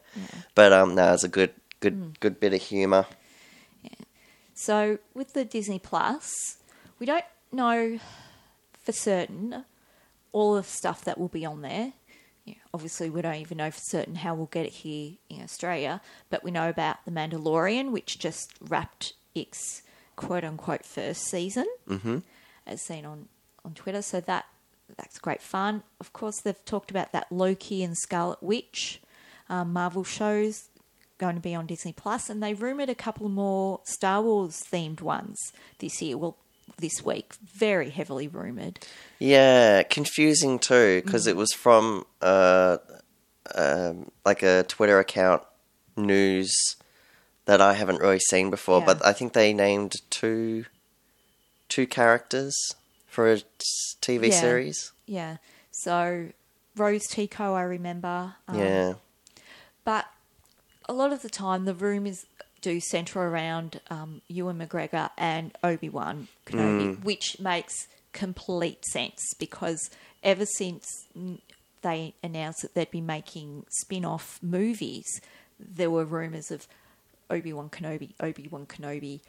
But 0.55 0.71
um, 0.71 0.95
no, 0.95 1.13
it's 1.13 1.25
a 1.25 1.27
good, 1.27 1.51
good, 1.81 2.17
good 2.21 2.39
bit 2.39 2.53
of 2.53 2.61
humor. 2.61 3.05
Yeah. 3.83 3.89
So 4.53 4.99
with 5.13 5.33
the 5.33 5.43
Disney 5.43 5.79
Plus, 5.79 6.33
we 6.97 7.05
don't 7.05 7.25
know 7.51 7.99
for 8.81 8.93
certain 8.93 9.65
all 10.31 10.55
the 10.55 10.63
stuff 10.63 11.03
that 11.05 11.17
will 11.17 11.27
be 11.27 11.45
on 11.45 11.61
there. 11.61 11.93
Yeah, 12.45 12.55
obviously, 12.73 13.09
we 13.09 13.21
don't 13.21 13.35
even 13.35 13.57
know 13.57 13.71
for 13.71 13.79
certain 13.79 14.15
how 14.15 14.33
we'll 14.33 14.45
get 14.45 14.65
it 14.65 14.71
here 14.71 15.13
in 15.29 15.41
Australia, 15.41 16.01
but 16.29 16.43
we 16.43 16.51
know 16.51 16.69
about 16.69 17.03
The 17.05 17.11
Mandalorian, 17.11 17.91
which 17.91 18.19
just 18.19 18.53
wrapped 18.61 19.13
its 19.35 19.81
quote 20.15 20.43
unquote 20.43 20.85
first 20.85 21.23
season, 21.29 21.67
mm-hmm. 21.87 22.19
as 22.65 22.81
seen 22.81 23.05
on, 23.05 23.27
on 23.65 23.73
Twitter. 23.73 24.01
So 24.01 24.21
that 24.21 24.45
that's 24.95 25.19
great 25.19 25.41
fun. 25.41 25.83
Of 25.99 26.13
course, 26.13 26.39
they've 26.41 26.63
talked 26.65 26.89
about 26.89 27.11
that 27.11 27.31
Loki 27.31 27.83
and 27.83 27.97
Scarlet 27.97 28.41
Witch 28.41 29.01
um, 29.49 29.73
Marvel 29.73 30.03
shows 30.03 30.69
going 31.17 31.35
to 31.35 31.41
be 31.41 31.55
on 31.55 31.65
Disney 31.65 31.93
Plus, 31.93 32.29
and 32.29 32.41
they 32.41 32.53
rumored 32.53 32.89
a 32.89 32.95
couple 32.95 33.27
more 33.27 33.81
Star 33.83 34.21
Wars 34.21 34.63
themed 34.71 35.01
ones 35.01 35.51
this 35.79 36.01
year. 36.01 36.17
Well, 36.17 36.37
this 36.77 37.03
week, 37.03 37.33
very 37.43 37.89
heavily 37.89 38.27
rumored. 38.27 38.79
Yeah, 39.19 39.83
confusing 39.83 40.59
too 40.59 41.01
because 41.03 41.27
it 41.27 41.35
was 41.35 41.51
from 41.53 42.05
uh, 42.21 42.77
um, 43.55 44.11
like 44.25 44.43
a 44.43 44.63
Twitter 44.63 44.99
account 44.99 45.43
news 45.95 46.53
that 47.45 47.61
I 47.61 47.73
haven't 47.73 47.99
really 47.99 48.19
seen 48.19 48.49
before. 48.49 48.79
Yeah. 48.79 48.85
But 48.85 49.05
I 49.05 49.13
think 49.13 49.33
they 49.33 49.53
named 49.53 49.95
two 50.09 50.65
two 51.69 51.87
characters 51.87 52.55
for 53.07 53.31
a 53.31 53.37
TV 54.01 54.29
Yeah. 54.29 54.39
series. 54.39 54.91
Yeah. 55.05 55.37
So 55.71 56.29
Rose 56.75 57.07
Tico, 57.07 57.53
I 57.53 57.61
remember. 57.61 58.35
Um, 58.47 58.59
yeah, 58.59 58.93
But 59.83 60.07
a 60.87 60.93
lot 60.93 61.11
of 61.11 61.21
the 61.21 61.29
time, 61.29 61.65
the 61.65 61.73
rumours 61.73 62.25
do 62.67 62.79
centre 62.81 63.21
around 63.21 63.79
um, 63.89 64.21
Ewan 64.27 64.57
McGregor 64.59 65.09
and 65.17 65.51
Obi 65.63 65.87
Wan 65.87 66.27
Kenobi, 66.45 67.01
which 67.01 67.39
makes 67.39 67.87
complete 68.11 68.83
sense 68.85 69.33
because 69.39 69.89
ever 70.21 70.45
since 70.45 70.85
mm, 71.17 71.39
they 71.81 72.13
announced 72.21 72.61
that 72.63 72.73
they'd 72.73 72.91
be 72.91 72.99
making 72.99 73.65
spin 73.69 74.03
off 74.03 74.39
movies, 74.41 75.05
there 75.57 75.89
were 75.89 76.03
rumours 76.03 76.51
of 76.51 76.67
Obi 77.29 77.53
Wan 77.53 77.69
Kenobi, 77.69 78.09
Obi 78.19 78.49
Wan 78.51 78.65
Kenobi, 78.65 79.21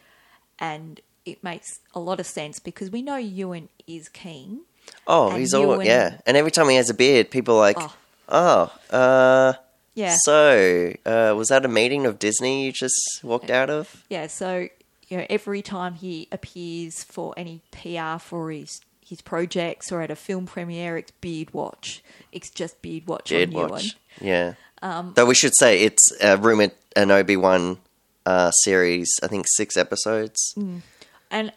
and 0.59 1.00
it 1.25 1.45
makes 1.45 1.78
a 1.95 2.00
lot 2.00 2.18
of 2.18 2.26
sense 2.26 2.59
because 2.59 2.90
we 2.90 3.02
know 3.02 3.16
Ewan 3.18 3.68
is 3.87 4.09
keen. 4.09 4.62
Oh, 5.07 5.30
he's 5.37 5.54
all 5.54 5.80
yeah. 5.85 6.18
And 6.26 6.37
every 6.37 6.50
time 6.50 6.68
he 6.68 6.76
has 6.76 6.90
a 6.90 6.95
beard, 6.95 7.30
people 7.30 7.54
are 7.57 7.61
like, 7.61 7.76
Oh. 7.78 7.95
oh, 8.28 8.97
uh, 8.97 9.52
Yeah. 9.99 10.17
So, 10.23 10.95
uh, 11.05 11.35
was 11.37 11.49
that 11.49 11.64
a 11.64 11.69
meeting 11.69 12.07
of 12.07 12.21
Disney 12.21 12.67
you 12.67 12.73
just 12.73 12.95
walked 13.25 13.50
out 13.50 13.69
of? 13.69 14.05
Yeah, 14.09 14.28
so 14.28 14.69
you 15.09 15.17
know, 15.17 15.26
every 15.28 15.61
time 15.61 15.95
he 15.95 16.28
appears 16.31 17.02
for 17.02 17.35
any 17.37 17.62
PR 17.73 18.19
for 18.21 18.52
his 18.52 18.81
his 19.05 19.21
projects 19.23 19.90
or 19.90 20.00
at 20.00 20.12
a 20.12 20.14
film 20.14 20.47
premiere, 20.47 20.99
it's 20.99 21.11
Beard 21.11 21.52
Watch. 21.52 22.05
It's 22.31 22.49
just 22.49 22.81
Beard 22.81 23.09
Watch 23.09 23.31
Beard. 23.31 23.52
Watch. 23.52 23.97
Yeah. 24.21 24.55
Um, 24.83 25.14
Though 25.17 25.26
we 25.26 25.35
should 25.35 25.57
say 25.59 25.81
it's 25.83 26.12
uh, 26.23 26.37
rumored 26.38 26.73
an 26.95 27.11
Obi 27.11 27.37
Wan 27.37 27.78
uh, 28.25 28.52
series. 28.52 29.11
I 29.21 29.26
think 29.26 29.47
six 29.49 29.76
episodes. 29.76 30.55
Mm. 30.57 30.83
And 31.28 31.52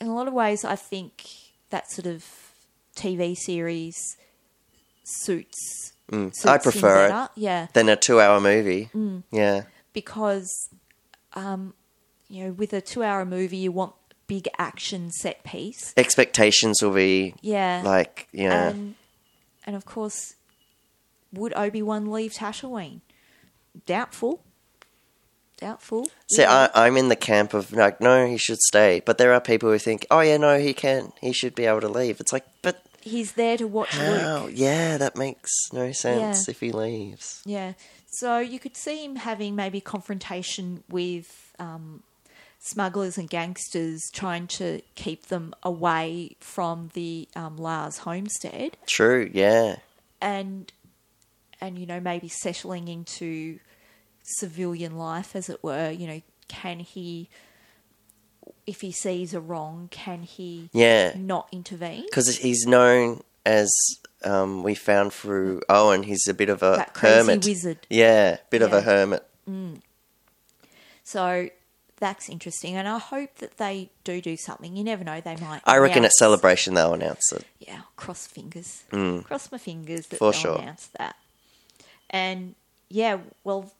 in 0.00 0.06
a 0.06 0.14
lot 0.14 0.28
of 0.28 0.32
ways, 0.32 0.64
I 0.64 0.76
think 0.76 1.24
that 1.68 1.90
sort 1.90 2.06
of 2.06 2.24
TV 2.96 3.36
series 3.36 4.16
suits. 5.02 5.92
Mm. 6.14 6.46
I 6.46 6.58
prefer 6.58 7.06
it. 7.08 7.30
Yeah, 7.36 7.66
Then 7.72 7.88
a 7.88 7.96
two-hour 7.96 8.40
movie. 8.40 8.90
Mm. 8.94 9.22
Yeah. 9.30 9.62
because 9.92 10.50
um, 11.34 11.74
you 12.28 12.44
know, 12.44 12.52
with 12.52 12.72
a 12.72 12.80
two-hour 12.80 13.24
movie, 13.24 13.56
you 13.58 13.72
want 13.72 13.94
big 14.26 14.48
action 14.58 15.10
set 15.10 15.44
piece. 15.44 15.92
Expectations 15.96 16.80
will 16.82 16.92
be 16.92 17.34
Yeah, 17.42 17.82
like 17.84 18.28
you 18.32 18.48
know. 18.48 18.68
And, 18.68 18.94
and 19.66 19.76
of 19.76 19.84
course, 19.84 20.34
would 21.32 21.52
Obi 21.56 21.82
Wan 21.82 22.10
leave 22.10 22.32
Tatooine? 22.32 23.00
Doubtful. 23.86 24.42
Doubtful. 25.56 26.06
See, 26.30 26.44
I, 26.44 26.68
I'm 26.74 26.96
in 26.96 27.08
the 27.08 27.16
camp 27.16 27.54
of 27.54 27.72
like, 27.72 28.00
no, 28.00 28.26
he 28.26 28.36
should 28.36 28.58
stay. 28.60 29.00
But 29.04 29.18
there 29.18 29.32
are 29.32 29.40
people 29.40 29.70
who 29.70 29.78
think, 29.78 30.06
oh 30.10 30.20
yeah, 30.20 30.36
no, 30.36 30.58
he 30.58 30.74
can. 30.74 31.12
He 31.20 31.32
should 31.32 31.54
be 31.54 31.64
able 31.66 31.80
to 31.80 31.88
leave. 31.88 32.20
It's 32.20 32.32
like, 32.32 32.44
but 32.62 32.84
He's 33.04 33.32
there 33.32 33.56
to 33.58 33.66
watch 33.66 33.90
how? 33.90 34.44
Luke. 34.46 34.52
Yeah, 34.54 34.96
that 34.96 35.16
makes 35.16 35.50
no 35.72 35.92
sense 35.92 36.46
Yeah. 36.46 36.50
if 36.50 36.60
he 36.60 36.72
leaves. 36.72 37.42
Yeah. 37.44 37.74
So 38.06 38.38
you 38.38 38.58
could 38.58 38.76
see 38.76 39.04
him 39.04 39.16
having 39.16 39.54
maybe 39.54 39.80
confrontation 39.80 40.82
with 40.88 41.52
um, 41.58 42.02
smugglers 42.60 43.18
and 43.18 43.28
gangsters, 43.28 44.00
trying 44.12 44.46
to 44.46 44.80
keep 44.94 45.26
them 45.26 45.54
away 45.62 46.36
from 46.40 46.90
the 46.94 47.28
um, 47.36 47.56
Lars 47.58 47.98
homestead. 47.98 48.76
True. 48.86 49.30
Yeah. 49.32 49.76
and 50.20 50.72
and 51.60 51.78
you 51.78 51.86
know 51.86 52.00
maybe 52.00 52.28
settling 52.28 52.88
into 52.88 53.58
civilian 54.22 54.96
life 54.96 55.36
as 55.36 55.48
it 55.48 55.62
were 55.62 55.90
you 55.90 56.06
know 56.06 56.22
can 56.48 56.78
he 56.80 57.28
if 58.66 58.80
he 58.80 58.90
sees 58.92 59.34
a 59.34 59.40
wrong 59.40 59.88
can 59.90 60.22
he 60.22 60.70
Yeah. 60.72 61.12
not 61.16 61.48
intervene 61.52 62.02
Because 62.04 62.36
he's 62.38 62.66
known 62.66 63.22
as 63.46 63.70
um, 64.24 64.62
we 64.62 64.74
found 64.74 65.12
through 65.12 65.60
Owen. 65.68 66.02
He's 66.04 66.26
a 66.28 66.32
bit 66.34 66.48
of 66.48 66.62
a 66.62 66.76
that 66.78 66.94
crazy 66.94 67.16
hermit. 67.18 67.44
wizard 67.44 67.78
Yeah, 67.90 68.38
bit 68.50 68.62
of 68.62 68.72
a 68.72 68.80
hermit. 68.80 69.22
so 71.02 71.48
that's 71.98 72.28
interesting 72.28 72.74
and 72.76 72.88
i 72.88 72.98
hope 72.98 73.36
that 73.36 73.56
they 73.58 73.88
do 74.02 74.20
do 74.20 74.36
something 74.36 74.76
you 74.76 74.82
never 74.84 75.04
know 75.04 75.20
they 75.20 75.36
might 75.36 75.62
I 75.64 75.76
reckon 75.78 76.04
at 76.04 76.12
celebration 76.12 76.74
they'll 76.74 76.92
announce 76.94 77.32
it. 77.32 77.44
yeah 77.60 77.82
cross 77.96 78.26
fingers 78.26 78.84
Mm. 78.90 79.24
cross 79.24 79.50
my 79.52 79.58
fingers 79.58 80.06
that 80.08 80.18
For 80.18 80.32
they'll 80.32 80.40
sure. 80.40 80.58
announce 80.58 80.88
that 80.98 81.16
and 82.10 82.54
yeah 82.88 83.18
well 83.44 83.72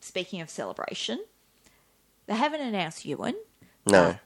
speaking 0.00 0.40
of 0.40 0.50
celebration 0.50 1.22
they 2.26 2.34
haven't 2.34 2.60
announced 2.60 3.04
ewan 3.04 3.34
No. 3.90 4.16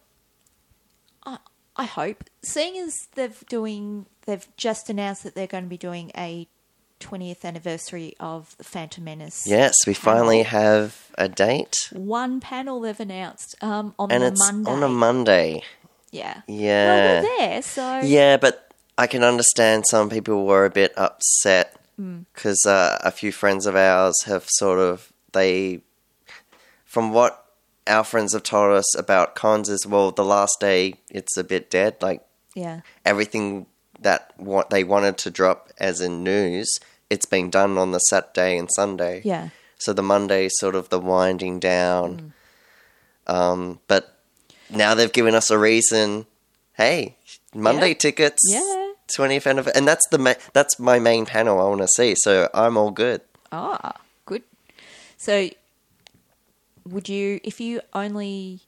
I, 1.25 1.39
I 1.77 1.85
hope, 1.85 2.25
seeing 2.43 2.77
as 2.79 3.09
they've 3.15 3.45
doing, 3.49 4.07
they've 4.27 4.47
just 4.57 4.91
announced 4.91 5.23
that 5.25 5.35
they're 5.35 5.47
going 5.47 5.65
to 5.65 5.71
be 5.71 5.77
doing 5.79 6.11
a 6.17 6.49
20th 7.01 7.45
anniversary 7.45 8.15
of 8.21 8.57
the 8.59 8.65
Phantom 8.65 9.03
Menace. 9.05 9.45
yes, 9.47 9.75
we 9.87 9.95
finally 9.95 10.43
have 10.45 11.11
a 11.19 11.29
date, 11.29 11.75
One 11.93 12.39
panel 12.41 12.81
they've 12.81 12.99
announced 13.01 13.57
um, 13.61 13.95
on 13.99 14.13
and 14.13 14.23
the 14.23 14.29
it's 14.29 14.41
Monday. 14.41 14.71
on 14.71 14.83
a 14.85 14.89
Monday. 14.89 15.63
Yeah. 16.13 16.43
Yeah. 16.47 16.87
Well, 16.87 17.23
we're 17.23 17.39
there, 17.39 17.63
so 17.63 18.01
Yeah, 18.05 18.37
but 18.37 18.73
I 18.99 19.07
can 19.09 19.25
understand 19.25 19.85
some 19.89 20.11
people 20.11 20.45
were 20.47 20.65
a 20.65 20.71
bit 20.71 20.93
upset 20.97 21.77
Mm. 22.01 22.25
because 22.33 22.65
uh, 22.65 22.99
a 23.05 23.11
few 23.11 23.33
friends 23.33 23.67
of 23.67 23.77
ours 23.77 24.23
have 24.25 24.47
sort 24.49 24.79
of 24.79 25.13
they, 25.33 25.83
from 26.87 27.13
what 27.13 27.42
our 27.87 28.05
friends 28.05 28.33
have 28.33 28.43
told 28.43 28.73
us 28.77 28.97
about 28.99 29.35
cons 29.35 29.69
is 29.69 29.87
well, 29.87 30.11
the 30.11 30.25
last 30.25 30.59
day 30.61 30.95
it's 31.11 31.37
a 31.37 31.45
bit 31.45 31.71
dead. 31.71 31.97
Like 32.01 32.23
yeah, 32.55 32.81
everything 33.05 33.67
that 34.01 34.33
what 34.37 34.71
they 34.71 34.85
wanted 34.85 35.17
to 35.19 35.31
drop 35.31 35.71
as 35.79 36.01
in 36.01 36.23
news, 36.25 36.69
it's 37.11 37.27
been 37.27 37.51
done 37.51 37.79
on 37.79 37.93
the 37.93 37.99
Saturday 37.99 38.57
and 38.59 38.69
Sunday. 38.73 39.23
yeah, 39.25 39.49
So 39.79 39.93
the 39.93 40.03
Monday 40.03 40.47
is 40.47 40.59
sort 40.59 40.75
of 40.75 40.89
the 40.89 40.99
winding 41.01 41.61
down. 41.61 42.33
Mm. 43.29 43.33
Um, 43.35 43.81
but 43.87 44.17
now 44.71 44.95
they've 44.95 45.13
given 45.13 45.35
us 45.35 45.51
a 45.51 45.59
reason. 45.59 46.27
Hey, 46.75 47.17
Monday 47.55 47.89
Yeah. 47.89 47.95
tickets. 47.95 48.41
Yeah. 48.49 48.79
20th 49.17 49.47
anniversary, 49.47 49.79
and 49.79 49.87
that's 49.87 50.07
the 50.11 50.19
ma- 50.19 50.35
that's 50.55 50.79
my 50.79 50.99
main 50.99 51.27
panel 51.27 51.61
I 51.61 51.65
want 51.65 51.83
to 51.83 51.89
see. 51.97 52.15
So 52.17 52.49
I'm 52.55 52.77
all 52.79 52.91
good. 52.91 53.21
ah, 53.53 54.01
good. 54.25 54.43
So, 55.19 55.51
would 56.85 57.09
you, 57.09 57.41
if 57.45 57.61
you 57.61 57.81
only 57.95 58.61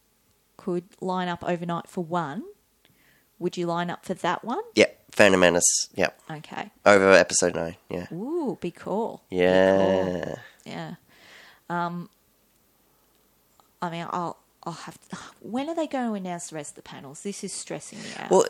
could 0.56 0.85
line 1.00 1.28
up 1.28 1.42
overnight 1.44 1.88
for 1.88 2.04
one, 2.04 2.44
would 3.38 3.56
you 3.56 3.66
line 3.66 3.90
up 3.90 4.04
for 4.04 4.14
that 4.14 4.44
one? 4.44 4.62
Yep, 4.75 4.99
Phantom 5.12 5.40
Menace. 5.40 5.88
Yep, 5.94 6.21
Okay. 6.30 6.71
over 6.87 7.12
episode 7.12 7.54
nine. 7.54 7.76
Yeah, 7.90 8.06
Ooh, 8.12 8.56
be 8.61 8.71
cool. 8.71 9.23
Be 9.30 9.37
cool. 9.37 9.42
yeah. 9.44 10.35
Yeah. 10.64 10.94
Um, 11.68 12.09
I 13.83 13.90
mean, 13.90 14.06
I'll 14.11 14.38
I'll 14.62 14.73
have. 14.73 14.99
To, 15.11 15.16
when 15.40 15.68
are 15.68 15.75
they 15.75 15.87
going 15.87 16.09
to 16.09 16.14
announce 16.14 16.49
the 16.49 16.56
rest 16.56 16.71
of 16.71 16.76
the 16.76 16.83
panels? 16.83 17.23
This 17.23 17.44
is 17.44 17.52
stressing 17.52 17.99
me 17.99 18.09
out. 18.18 18.30
Well, 18.30 18.47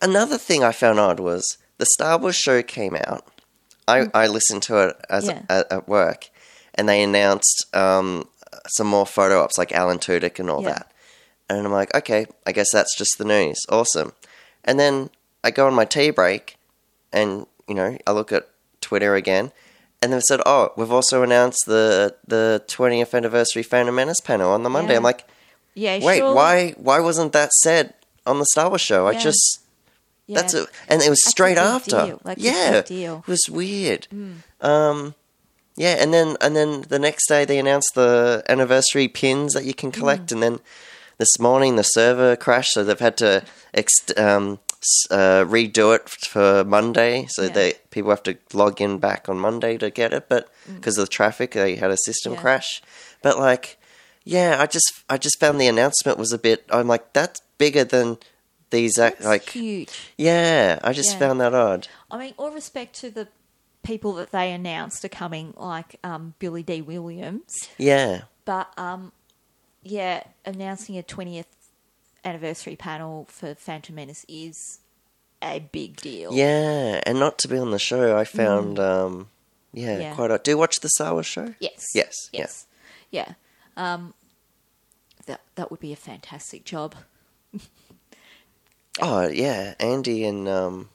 another 0.00 0.38
thing 0.38 0.64
I 0.64 0.72
found 0.72 0.98
odd 0.98 1.20
was 1.20 1.58
the 1.78 1.86
Star 1.86 2.18
Wars 2.18 2.36
show 2.36 2.62
came 2.62 2.96
out. 2.96 3.26
I, 3.86 4.06
I 4.14 4.26
listened 4.28 4.62
to 4.64 4.88
it 4.88 4.96
as 5.10 5.24
Mm. 5.28 5.28
Yeah. 5.34 5.42
at, 5.60 5.72
at 5.72 5.88
work, 5.88 6.30
and 6.74 6.88
they 6.88 7.02
announced 7.02 7.66
um, 7.74 8.28
some 8.68 8.86
more 8.86 9.06
photo 9.06 9.40
ops 9.42 9.58
like 9.58 9.72
Alan 9.72 9.98
Tudyk 9.98 10.38
and 10.38 10.48
all 10.50 10.62
Yeah. 10.62 10.70
that. 10.74 10.92
And 11.48 11.66
I'm 11.66 11.72
like, 11.72 11.94
okay, 11.94 12.26
I 12.46 12.52
guess 12.52 12.68
that's 12.72 12.96
just 12.96 13.18
the 13.18 13.24
news. 13.24 13.58
Awesome. 13.68 14.12
And 14.64 14.78
then 14.80 15.10
I 15.44 15.50
go 15.50 15.66
on 15.66 15.74
my 15.74 15.84
tea 15.84 16.10
break, 16.10 16.56
and 17.12 17.46
you 17.68 17.74
know, 17.74 17.98
I 18.06 18.12
look 18.12 18.32
at 18.32 18.48
Twitter 18.80 19.14
again, 19.14 19.52
and 20.00 20.12
they've 20.12 20.22
said, 20.22 20.40
"Oh, 20.46 20.72
we've 20.76 20.90
also 20.92 21.22
announced 21.22 21.64
the 21.66 22.14
the 22.26 22.62
20th 22.68 23.12
anniversary 23.14 23.62
Phantom 23.62 23.94
Menace 23.94 24.20
panel 24.20 24.50
on 24.52 24.62
the 24.62 24.70
Monday." 24.70 24.92
Yeah. 24.92 24.98
I'm 24.98 25.02
like, 25.02 25.24
Yeah, 25.74 25.98
"Wait, 26.00 26.18
surely- 26.18 26.34
why 26.34 26.70
why 26.76 27.00
wasn't 27.00 27.32
that 27.32 27.52
said 27.54 27.94
on 28.24 28.38
the 28.38 28.46
Star 28.46 28.68
Wars 28.68 28.80
show?" 28.80 29.06
I 29.08 29.14
just 29.14 29.60
Yeah. 30.28 30.40
that's 30.40 30.54
it, 30.54 30.68
and 30.88 31.02
it 31.02 31.10
was 31.10 31.20
That's 31.20 31.26
a 31.26 31.30
straight 31.30 31.58
after. 31.58 32.18
Like, 32.24 32.38
a 32.38 32.40
yeah. 32.40 32.82
Mm. 32.82 33.18
it 33.20 33.26
was 33.28 33.42
weird. 33.50 34.06
Um, 34.60 35.14
yeah, 35.76 35.96
and 35.98 36.12
then 36.12 36.36
and 36.40 36.54
then 36.56 36.82
the 36.88 36.98
next 36.98 37.28
day 37.28 37.44
they 37.44 37.58
announced 37.58 37.92
the 37.94 38.42
anniversary 38.48 39.08
pins 39.08 39.52
that 39.54 39.64
you 39.64 39.74
can 39.74 39.90
collect, 39.92 40.26
Mm. 40.28 40.32
and 40.32 40.42
then 40.42 40.60
this 41.18 41.38
morning 41.38 41.76
the 41.76 41.82
server 41.82 42.36
crashed, 42.36 42.72
so 42.72 42.82
they've 42.84 42.98
had 42.98 43.16
to 43.18 43.44
ex- 43.74 44.16
um, 44.16 44.58
uh, 45.10 45.44
redo 45.44 45.94
it 45.94 46.08
for 46.08 46.64
Monday. 46.64 47.26
So 47.30 47.42
Yeah. 47.42 47.48
they 47.50 47.74
people 47.90 48.10
have 48.10 48.22
to 48.24 48.36
log 48.52 48.80
in 48.80 48.98
back 48.98 49.28
on 49.28 49.38
Monday 49.38 49.78
to 49.78 49.90
get 49.90 50.12
it, 50.12 50.28
but 50.28 50.48
because 50.74 50.98
of 50.98 51.06
the 51.06 51.10
traffic, 51.12 51.52
they 51.52 51.76
had 51.76 51.90
a 51.90 51.96
system 52.04 52.32
Mm. 52.32 52.36
Yeah. 52.36 52.42
crash. 52.42 52.82
But 53.22 53.38
like, 53.38 53.78
yeah, 54.24 54.56
I 54.60 54.66
just 54.66 54.92
I 55.08 55.18
just 55.18 55.38
found 55.38 55.60
the 55.60 55.68
announcement 55.68 56.18
was 56.18 56.32
a 56.32 56.38
bit. 56.38 56.64
I'm 56.70 56.88
like, 56.88 57.12
that's 57.12 57.40
bigger 57.58 57.84
than 57.84 58.18
these. 58.70 58.98
Act, 58.98 59.18
It's 59.18 59.26
like, 59.26 59.48
huge. 59.50 59.90
yeah, 60.16 60.80
I 60.82 60.92
just 60.92 61.12
Yeah. 61.12 61.18
found 61.20 61.40
that 61.40 61.54
odd. 61.54 61.86
I 62.10 62.18
mean, 62.18 62.34
all 62.36 62.50
respect 62.50 62.98
to 63.00 63.10
the 63.10 63.28
people 63.82 64.14
that 64.14 64.30
they 64.32 64.52
announced 64.52 65.04
are 65.04 65.08
coming, 65.08 65.54
like 65.56 65.96
um, 66.04 66.34
Billy 66.38 66.62
D. 66.62 66.80
Williams, 66.82 67.68
Yeah. 67.78 68.22
but 68.44 68.72
um, 68.78 69.12
yeah, 69.82 70.22
announcing 70.44 70.96
a 70.98 71.02
twentieth 71.02 71.46
anniversary 72.24 72.76
panel 72.76 73.26
for 73.28 73.54
Phantom 73.54 73.94
Menace 73.94 74.24
is 74.28 74.78
a 75.42 75.58
big 75.58 75.96
deal. 75.96 76.32
Yeah, 76.32 77.00
and 77.04 77.18
not 77.18 77.38
to 77.38 77.48
be 77.48 77.58
on 77.58 77.72
the 77.72 77.78
show, 77.80 78.16
I 78.16 78.24
found, 78.24 78.78
um, 78.78 79.28
yeah, 79.72 79.96
Mm. 79.96 80.00
Yeah. 80.02 80.14
quite 80.14 80.30
odd. 80.30 80.42
Do 80.44 80.52
you 80.52 80.58
watch 80.58 80.76
the 80.80 80.88
Star 80.90 81.12
Wars 81.14 81.26
show? 81.26 81.54
Yes. 81.58 81.88
Yes, 81.94 82.14
yeah. 82.32 82.40
Yes. 82.40 82.66
Yeah. 83.10 83.32
Um, 83.76 84.14
that 85.26 85.40
that 85.56 85.70
would 85.70 85.80
be 85.80 85.92
a 85.92 85.96
fantastic 85.96 86.64
job. 86.64 86.94
Oh, 89.00 89.26
yeah, 89.26 89.74
Andy 89.80 90.24
and 90.26 90.46
um, 90.46 90.90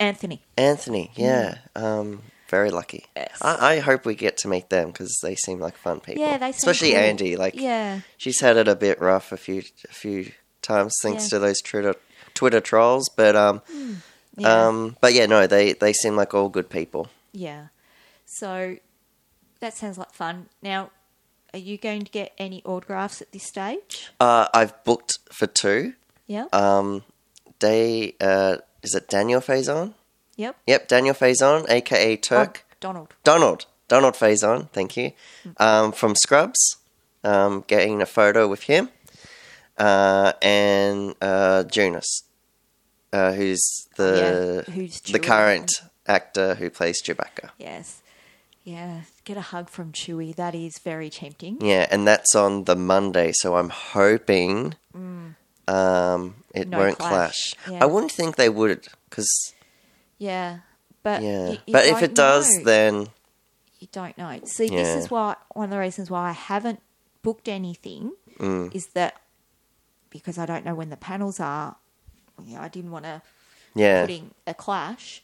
Anthony. 0.00 0.42
Anthony, 0.56 1.12
yeah, 1.14 1.58
um, 1.76 2.22
very 2.48 2.70
lucky. 2.70 3.04
Mm. 3.14 3.16
Yes. 3.16 3.38
I, 3.42 3.74
I 3.74 3.78
hope 3.80 4.04
we 4.06 4.14
get 4.16 4.36
to 4.38 4.48
meet 4.48 4.70
them 4.70 4.88
because 4.90 5.16
they 5.22 5.36
seem 5.36 5.60
like 5.60 5.76
fun 5.76 6.00
people. 6.00 6.22
Yeah, 6.22 6.38
they 6.38 6.50
seem 6.52 6.56
especially 6.58 6.90
cool. 6.92 6.98
Andy. 7.00 7.36
Like, 7.36 7.54
Yeah. 7.54 8.00
she's 8.16 8.40
had 8.40 8.56
it 8.56 8.66
a 8.66 8.74
bit 8.74 9.00
rough 9.00 9.30
a 9.30 9.36
few 9.36 9.62
a 9.88 9.92
few 9.92 10.32
times 10.62 10.92
thanks 11.02 11.24
Yeah. 11.24 11.28
to 11.28 11.38
those 11.38 11.60
Twitter 11.60 11.94
Twitter 12.34 12.60
trolls, 12.60 13.08
but 13.16 13.36
um, 13.36 13.62
Yeah. 14.36 14.66
um, 14.68 14.96
but 15.00 15.12
yeah, 15.14 15.26
no, 15.26 15.46
they 15.46 15.74
they 15.74 15.92
seem 15.92 16.16
like 16.16 16.34
all 16.34 16.48
good 16.48 16.70
people. 16.70 17.08
Yeah. 17.32 17.66
So 18.24 18.76
that 19.60 19.74
sounds 19.76 19.98
like 19.98 20.12
fun. 20.12 20.48
Now, 20.62 20.90
are 21.52 21.58
you 21.58 21.76
going 21.76 22.02
to 22.04 22.10
get 22.10 22.32
any 22.38 22.62
autographs 22.64 23.20
at 23.20 23.30
this 23.32 23.42
stage? 23.44 24.08
Uh, 24.18 24.48
I've 24.54 24.82
booked 24.84 25.18
for 25.32 25.46
two. 25.46 25.94
Yeah. 26.26 26.46
Um, 26.52 27.02
they 27.58 28.14
uh, 28.20 28.58
is 28.82 28.94
it 28.94 29.08
Daniel 29.08 29.40
Faison? 29.40 29.94
yep. 30.36 30.56
Yep, 30.66 30.88
Daniel 30.88 31.14
Faison, 31.14 31.68
aka 31.68 32.16
Turk. 32.16 32.64
Oh, 32.64 32.74
Donald. 32.80 33.14
Donald. 33.24 33.66
Donald 33.88 34.14
Faison, 34.14 34.70
thank 34.70 34.96
you. 34.96 35.12
Um, 35.58 35.92
from 35.92 36.14
Scrubs. 36.14 36.76
Um, 37.22 37.64
getting 37.66 38.00
a 38.00 38.06
photo 38.06 38.48
with 38.48 38.62
him. 38.62 38.88
Uh, 39.76 40.32
and 40.40 41.14
uh, 41.20 41.64
Jonas, 41.64 42.22
uh, 43.12 43.32
who's 43.32 43.60
the 43.96 44.64
Yeah, 44.66 44.74
who's 44.74 45.00
the 45.00 45.18
current 45.18 45.70
actor 46.06 46.54
who 46.54 46.70
plays 46.70 47.02
Chewbacca. 47.02 47.50
Yes. 47.58 48.00
Yeah. 48.64 49.02
Get 49.24 49.36
a 49.36 49.40
hug 49.40 49.68
from 49.68 49.92
Chewie. 49.92 50.34
That 50.34 50.54
is 50.54 50.78
very 50.78 51.10
tempting. 51.10 51.58
Yeah, 51.60 51.86
and 51.90 52.06
that's 52.06 52.34
on 52.34 52.64
the 52.64 52.76
Monday, 52.76 53.32
so 53.34 53.56
I'm 53.56 53.70
hoping 53.70 54.74
um, 55.70 56.34
it 56.54 56.68
No 56.68 56.78
won't 56.78 56.98
clash. 56.98 57.54
clash. 57.54 57.72
Yeah. 57.72 57.82
I 57.84 57.86
wouldn't 57.86 58.12
think 58.12 58.36
they 58.36 58.48
would, 58.48 58.88
because 59.08 59.54
Yeah. 60.18 60.60
But 61.02 61.22
yeah, 61.22 61.46
you- 61.50 61.58
you 61.66 61.72
but 61.72 61.84
if 61.86 61.92
don't 61.92 62.02
it 62.04 62.14
does, 62.14 62.48
know. 62.58 62.64
then 62.64 62.94
you 63.78 63.88
don't 63.92 64.16
know. 64.18 64.40
See, 64.44 64.66
Yeah. 64.66 64.82
this 64.82 65.04
is 65.04 65.10
why 65.10 65.36
one 65.54 65.64
of 65.64 65.70
the 65.70 65.78
reasons 65.78 66.10
why 66.10 66.28
I 66.28 66.32
haven't 66.32 66.80
booked 67.22 67.48
anything 67.48 68.12
Mm. 68.38 68.74
is 68.74 68.88
that 68.88 69.20
because 70.10 70.36
I 70.38 70.44
don't 70.46 70.64
know 70.64 70.74
when 70.74 70.90
the 70.90 70.96
panels 70.96 71.40
are. 71.40 71.76
You 72.44 72.56
know, 72.56 72.62
I 72.62 72.68
didn't 72.68 72.90
want 72.90 73.04
to 73.04 73.22
yeah, 73.74 74.02
putting 74.02 74.34
a 74.46 74.54
clash, 74.54 75.22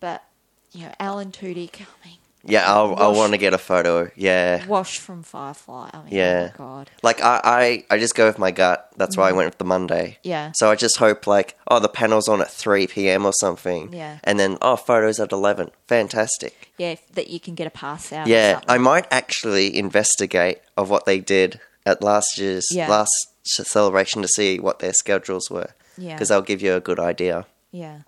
but 0.00 0.24
you 0.72 0.86
know, 0.86 0.94
Alan 1.00 1.30
Tudyk. 1.32 1.80
I 1.82 2.06
mean, 2.08 2.18
yeah, 2.46 2.70
I'll 2.70 2.94
I'll 2.96 3.14
want 3.14 3.32
to 3.32 3.38
get 3.38 3.54
a 3.54 3.58
photo. 3.58 4.10
Yeah, 4.16 4.66
Wash 4.66 4.98
from 4.98 5.22
Firefly. 5.22 5.90
I 5.92 5.98
mean, 6.04 6.12
Yeah. 6.12 6.50
oh 6.58 6.62
my 6.62 6.66
god. 6.66 6.90
like 7.02 7.20
I, 7.22 7.40
I 7.44 7.84
I 7.94 7.98
just 7.98 8.14
go 8.14 8.26
with 8.26 8.38
my 8.38 8.50
gut. 8.50 8.90
That's 8.96 9.16
why 9.16 9.28
I 9.28 9.32
went 9.32 9.46
with 9.48 9.58
the 9.58 9.64
Monday. 9.64 10.06
Mm. 10.10 10.18
Yeah. 10.24 10.52
So 10.54 10.70
I 10.70 10.76
just 10.76 10.98
hope 10.98 11.26
like 11.26 11.56
oh 11.68 11.80
the 11.80 11.88
panel's 11.88 12.28
on 12.28 12.40
at 12.40 12.50
three 12.50 12.86
p.m. 12.86 13.24
or 13.26 13.32
something. 13.32 13.92
Yeah. 13.92 14.18
And 14.24 14.38
then 14.38 14.58
oh 14.62 14.76
photos 14.76 15.18
at 15.20 15.32
eleven. 15.32 15.70
Fantastic. 15.88 16.70
Yeah, 16.78 16.90
if- 16.92 17.08
that 17.14 17.28
you 17.28 17.40
can 17.40 17.54
get 17.54 17.66
a 17.66 17.70
pass 17.70 18.12
out. 18.12 18.26
or 18.26 18.30
Yeah, 18.30 18.52
something. 18.54 18.70
I 18.70 18.78
might 18.78 19.06
actually 19.10 19.76
investigate 19.78 20.58
of 20.76 20.90
what 20.90 21.04
they 21.06 21.20
did 21.20 21.60
at 21.86 22.02
last 22.02 22.38
year's 22.38 22.66
Yeah. 22.70 22.88
last 22.88 23.10
celebration 23.44 24.22
to 24.22 24.28
see 24.28 24.58
what 24.58 24.78
their 24.78 24.92
schedules 24.92 25.50
were. 25.50 25.70
Yeah. 25.98 26.14
Because 26.14 26.28
they'll 26.28 26.42
give 26.42 26.62
you 26.62 26.74
a 26.74 26.80
good 26.80 26.98
idea. 26.98 27.46
Yeah. 27.70 28.00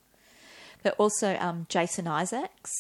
But 0.83 0.95
also 0.99 1.37
um, 1.39 1.67
Jason 1.69 2.07
Isaacs. 2.09 2.73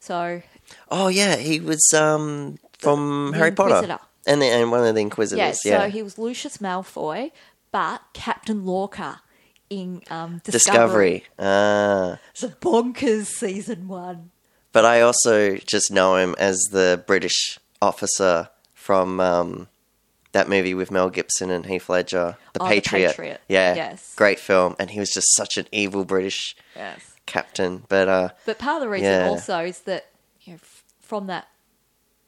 So 0.00 0.42
Oh 0.90 1.08
yeah, 1.08 1.36
he 1.36 1.60
was 1.60 1.80
um 1.94 2.58
from 2.78 3.30
the 3.32 3.38
Harry 3.38 3.52
Potter 3.52 3.98
and 4.26 4.40
the, 4.42 4.46
and 4.46 4.70
one 4.70 4.84
of 4.86 4.94
the 4.94 5.00
Inquisitors. 5.00 5.38
yeah, 5.38 5.46
Inquisitors. 5.48 5.82
so 5.84 5.90
he 5.90 6.02
was 6.02 6.18
Lucius 6.18 6.58
Malfoy, 6.58 7.32
but 7.72 8.02
Captain 8.12 8.64
Lorca 8.66 9.22
in 9.68 10.02
um, 10.10 10.40
Discovery. 10.44 11.24
Ah, 11.38 12.18
The 12.40 12.48
bonkers 12.48 13.26
season 13.26 13.86
one. 13.88 14.30
but 14.72 14.84
I 14.84 15.00
also 15.00 15.56
just 15.56 15.90
know 15.90 16.16
him 16.16 16.34
as 16.38 16.58
the 16.72 17.02
British 17.06 17.58
officer 17.80 18.48
from 18.74 19.20
um, 19.20 19.68
that 20.32 20.48
movie 20.48 20.74
with 20.74 20.90
Mel 20.90 21.08
Gibson 21.10 21.50
and 21.50 21.66
Heath 21.66 21.88
Ledger, 21.88 22.36
The 22.54 22.62
Oh, 22.62 22.68
The 22.68 22.74
Patriot. 22.74 23.08
Patriot. 23.08 23.40
Yeah, 23.48 23.74
Yes. 23.74 24.14
great 24.16 24.38
film, 24.40 24.74
and 24.78 24.90
he 24.90 24.98
was 25.00 25.10
just 25.10 25.34
such 25.36 25.56
an 25.56 25.66
evil 25.72 26.04
British 26.04 26.56
Yes. 26.76 27.00
captain. 27.26 27.84
But 27.88 28.08
uh, 28.08 28.28
But 28.46 28.58
part 28.58 28.76
of 28.76 28.82
the 28.82 28.88
reason 28.88 29.12
Yeah. 29.12 29.28
also 29.28 29.60
is 29.64 29.80
that 29.82 30.06
you 30.50 30.54
know, 30.54 30.60
f- 30.62 30.84
from 31.00 31.26
that 31.28 31.48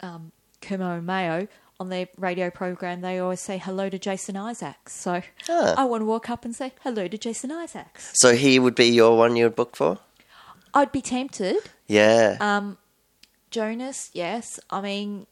um, 0.00 0.32
and 0.70 1.06
Mayo 1.06 1.48
on 1.80 1.88
their 1.88 2.06
radio 2.16 2.50
program, 2.50 3.00
they 3.00 3.18
always 3.18 3.40
say 3.40 3.58
hello 3.58 3.88
to 3.88 3.98
Jason 3.98 4.37
Isaacs. 4.37 4.92
So 4.92 5.22
Ah. 5.48 5.74
I 5.76 5.85
want 5.85 6.02
to 6.02 6.06
walk 6.06 6.30
up 6.30 6.44
and 6.44 6.54
say 6.54 6.72
hello 6.85 7.08
to 7.08 7.18
Jason 7.18 7.50
Isaacs. 7.50 8.12
so 8.14 8.35
he 8.35 8.58
would 8.58 8.74
be 8.76 8.87
your 8.87 9.16
one 9.18 9.35
you 9.37 9.44
would 9.46 9.56
book 9.56 9.74
for. 9.74 9.98
I'd 10.74 10.92
be 10.92 11.02
tempted. 11.02 11.56
Yeah, 11.88 12.37
Um, 12.40 12.78
Jonas, 13.50 14.11
yes. 14.14 14.58
I 14.70 14.80
mean, 14.80 15.26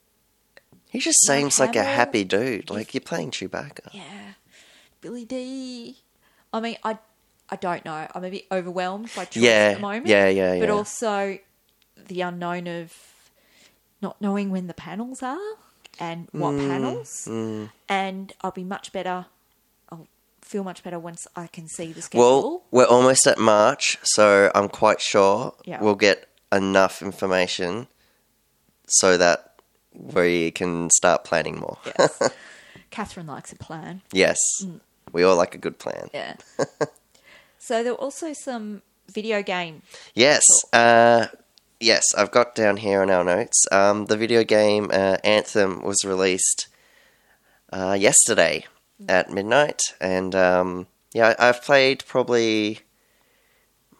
he 0.90 0.98
just 0.98 1.24
seems 1.26 1.58
like 1.60 1.76
a 1.76 1.84
happy 1.84 2.24
dude. 2.24 2.68
Like 2.70 2.92
you're 2.92 3.00
playing 3.00 3.30
Chewbacca. 3.30 3.88
yeah. 3.92 4.34
Billy 5.00 5.24
D. 5.24 5.98
I 6.52 6.60
mean, 6.60 6.76
I, 6.84 6.98
I 7.48 7.56
don't 7.56 7.84
know. 7.84 8.06
I'm 8.14 8.24
a 8.24 8.30
bit 8.30 8.44
overwhelmed 8.52 9.08
by 9.16 9.24
choice 9.24 9.42
Yeah, 9.42 9.50
at 9.70 9.74
the 9.76 9.80
moment. 9.80 10.08
yeah, 10.08 10.28
yeah, 10.28 10.54
yeah. 10.54 10.60
But 10.60 10.70
also 10.70 11.38
the 12.08 12.20
unknown 12.22 12.66
of 12.66 12.94
not 14.02 14.20
knowing 14.20 14.50
when 14.50 14.66
the 14.66 14.74
panels 14.74 15.22
are 15.22 15.38
and 15.98 16.28
what 16.32 16.54
Mm, 16.54 16.68
panels. 16.68 17.28
And 17.88 18.32
I'll 18.40 18.50
be 18.52 18.64
much 18.64 18.92
better. 18.92 19.26
I'll 19.90 20.06
feel 20.40 20.64
much 20.64 20.82
better 20.82 20.98
once 20.98 21.26
I 21.36 21.46
can 21.48 21.68
see 21.68 21.92
the 21.92 22.00
schedule. 22.02 22.22
Well, 22.42 22.62
we're 22.70 22.86
almost 22.86 23.26
at 23.26 23.38
March, 23.38 23.98
so 24.02 24.50
I'm 24.54 24.68
quite 24.68 25.00
sure 25.00 25.54
Yeah. 25.64 25.80
we'll 25.82 25.94
get 25.96 26.26
enough 26.52 27.02
information 27.02 27.86
so 28.86 29.16
that 29.16 29.54
we 29.92 30.50
can 30.52 30.88
start 30.90 31.24
planning 31.24 31.58
more. 31.58 31.78
yes. 31.84 32.30
Catherine 32.90 33.26
likes 33.26 33.52
a 33.52 33.56
plan. 33.56 34.02
yes, 34.12 34.38
Mm. 34.62 34.80
we 35.12 35.22
all 35.22 35.36
like 35.36 35.54
a 35.54 35.58
good 35.58 35.78
plan. 35.78 36.08
Yeah. 36.14 36.34
so 37.58 37.82
there 37.82 37.92
were 37.92 38.00
also 38.00 38.32
some 38.32 38.82
video 39.12 39.42
game. 39.42 39.82
Yes, 40.14 40.42
uh, 40.72 41.26
yes, 41.80 42.04
I've 42.16 42.30
got 42.30 42.54
down 42.54 42.76
here 42.76 43.02
in 43.02 43.10
our 43.10 43.24
notes. 43.24 43.64
Um, 43.72 44.06
the 44.06 44.16
video 44.16 44.44
game 44.44 44.90
uh, 44.92 45.16
Anthem 45.24 45.82
was 45.82 46.04
released 46.04 46.68
uh, 47.72 47.96
yesterday 47.98 48.66
at 49.08 49.30
midnight, 49.30 49.80
and 50.00 50.34
um, 50.34 50.86
yeah, 51.12 51.34
I've 51.38 51.62
played 51.62 52.04
probably 52.06 52.80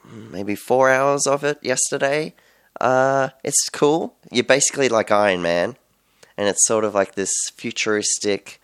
maybe 0.04 0.54
four 0.54 0.90
hours 0.90 1.26
of 1.26 1.42
it 1.42 1.58
yesterday. 1.62 2.34
Uh, 2.80 3.30
it's 3.42 3.68
cool. 3.70 4.14
You're 4.30 4.44
basically 4.44 4.88
like 4.88 5.10
Iron 5.10 5.42
Man, 5.42 5.76
and 6.36 6.48
it's 6.48 6.66
sort 6.66 6.84
of 6.84 6.94
like 6.94 7.14
this 7.14 7.32
futuristic, 7.56 8.60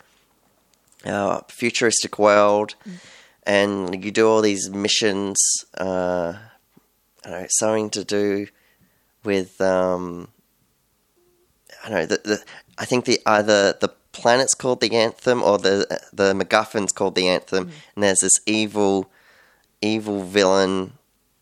uh, 1.04 1.40
futuristic 1.48 2.18
world, 2.18 2.74
and 3.44 4.04
you 4.04 4.10
do 4.10 4.28
all 4.28 4.42
these 4.42 4.68
missions. 4.70 5.38
Uh, 5.76 6.34
I 7.24 7.30
don't 7.30 7.40
know 7.40 7.46
something 7.50 7.90
to 7.90 8.04
do 8.04 8.46
with 9.26 9.60
um, 9.60 10.28
I 11.84 11.88
don't 11.88 11.98
know 11.98 12.06
the, 12.06 12.20
the 12.24 12.44
I 12.78 12.84
think 12.84 13.04
the 13.04 13.20
either 13.26 13.74
the 13.80 13.92
planet's 14.12 14.54
called 14.54 14.80
the 14.80 14.96
anthem 14.96 15.42
or 15.42 15.58
the 15.58 16.00
the 16.12 16.32
MacGuffin's 16.32 16.92
called 16.92 17.14
the 17.14 17.28
anthem, 17.28 17.70
and 17.94 18.02
there's 18.02 18.20
this 18.20 18.40
evil 18.46 19.10
evil 19.82 20.22
villain 20.22 20.92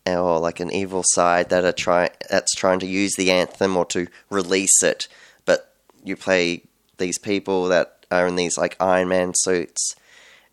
or 0.05 0.39
like 0.39 0.59
an 0.59 0.71
evil 0.71 1.03
side 1.05 1.49
that 1.49 1.65
are 1.65 1.71
try 1.71 2.09
that's 2.29 2.53
trying 2.53 2.79
to 2.79 2.85
use 2.85 3.13
the 3.15 3.31
anthem 3.31 3.75
or 3.77 3.85
to 3.85 4.07
release 4.29 4.83
it, 4.83 5.07
but 5.45 5.73
you 6.03 6.15
play 6.15 6.63
these 6.97 7.17
people 7.17 7.67
that 7.67 8.05
are 8.11 8.27
in 8.27 8.35
these 8.35 8.57
like 8.57 8.75
Iron 8.79 9.07
Man 9.07 9.33
suits, 9.35 9.95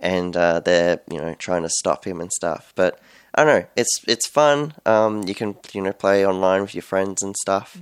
and 0.02 0.36
uh, 0.36 0.60
they're 0.60 1.00
you 1.10 1.18
know 1.18 1.34
trying 1.34 1.62
to 1.62 1.70
stop 1.70 2.04
him 2.04 2.20
and 2.20 2.30
stuff. 2.32 2.72
But 2.74 2.98
I 3.34 3.44
don't 3.44 3.60
know, 3.60 3.66
it's 3.76 4.00
it's 4.06 4.28
fun. 4.28 4.74
Um, 4.84 5.22
you 5.22 5.34
can 5.34 5.56
you 5.72 5.80
know 5.80 5.92
play 5.92 6.26
online 6.26 6.60
with 6.60 6.74
your 6.74 6.82
friends 6.82 7.22
and 7.22 7.34
stuff. 7.36 7.80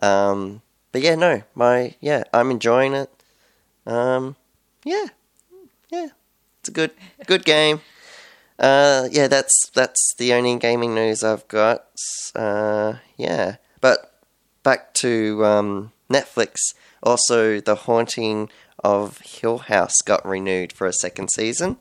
Um, 0.00 0.62
but 0.92 1.02
yeah, 1.02 1.16
no, 1.16 1.42
my 1.54 1.94
yeah, 2.00 2.24
I'm 2.32 2.50
enjoying 2.50 2.94
it. 2.94 3.10
Um, 3.86 4.36
yeah, 4.84 5.06
yeah, 5.90 6.08
it's 6.60 6.68
a 6.68 6.72
good 6.72 6.92
good 7.26 7.44
game. 7.44 7.80
Uh, 8.58 9.08
yeah, 9.10 9.28
that's 9.28 9.70
that's 9.74 10.14
the 10.18 10.32
only 10.32 10.56
gaming 10.56 10.94
news 10.94 11.22
I've 11.22 11.46
got. 11.48 11.84
Uh, 12.34 12.94
yeah, 13.16 13.56
but 13.80 14.22
back 14.62 14.94
to 14.94 15.44
um, 15.44 15.92
Netflix. 16.10 16.56
Also, 17.00 17.60
The 17.60 17.76
Haunting 17.76 18.50
of 18.84 19.18
Hill 19.18 19.58
House 19.58 19.94
got 20.04 20.24
renewed 20.26 20.72
for 20.72 20.86
a 20.86 20.92
second 20.92 21.28
season. 21.34 21.76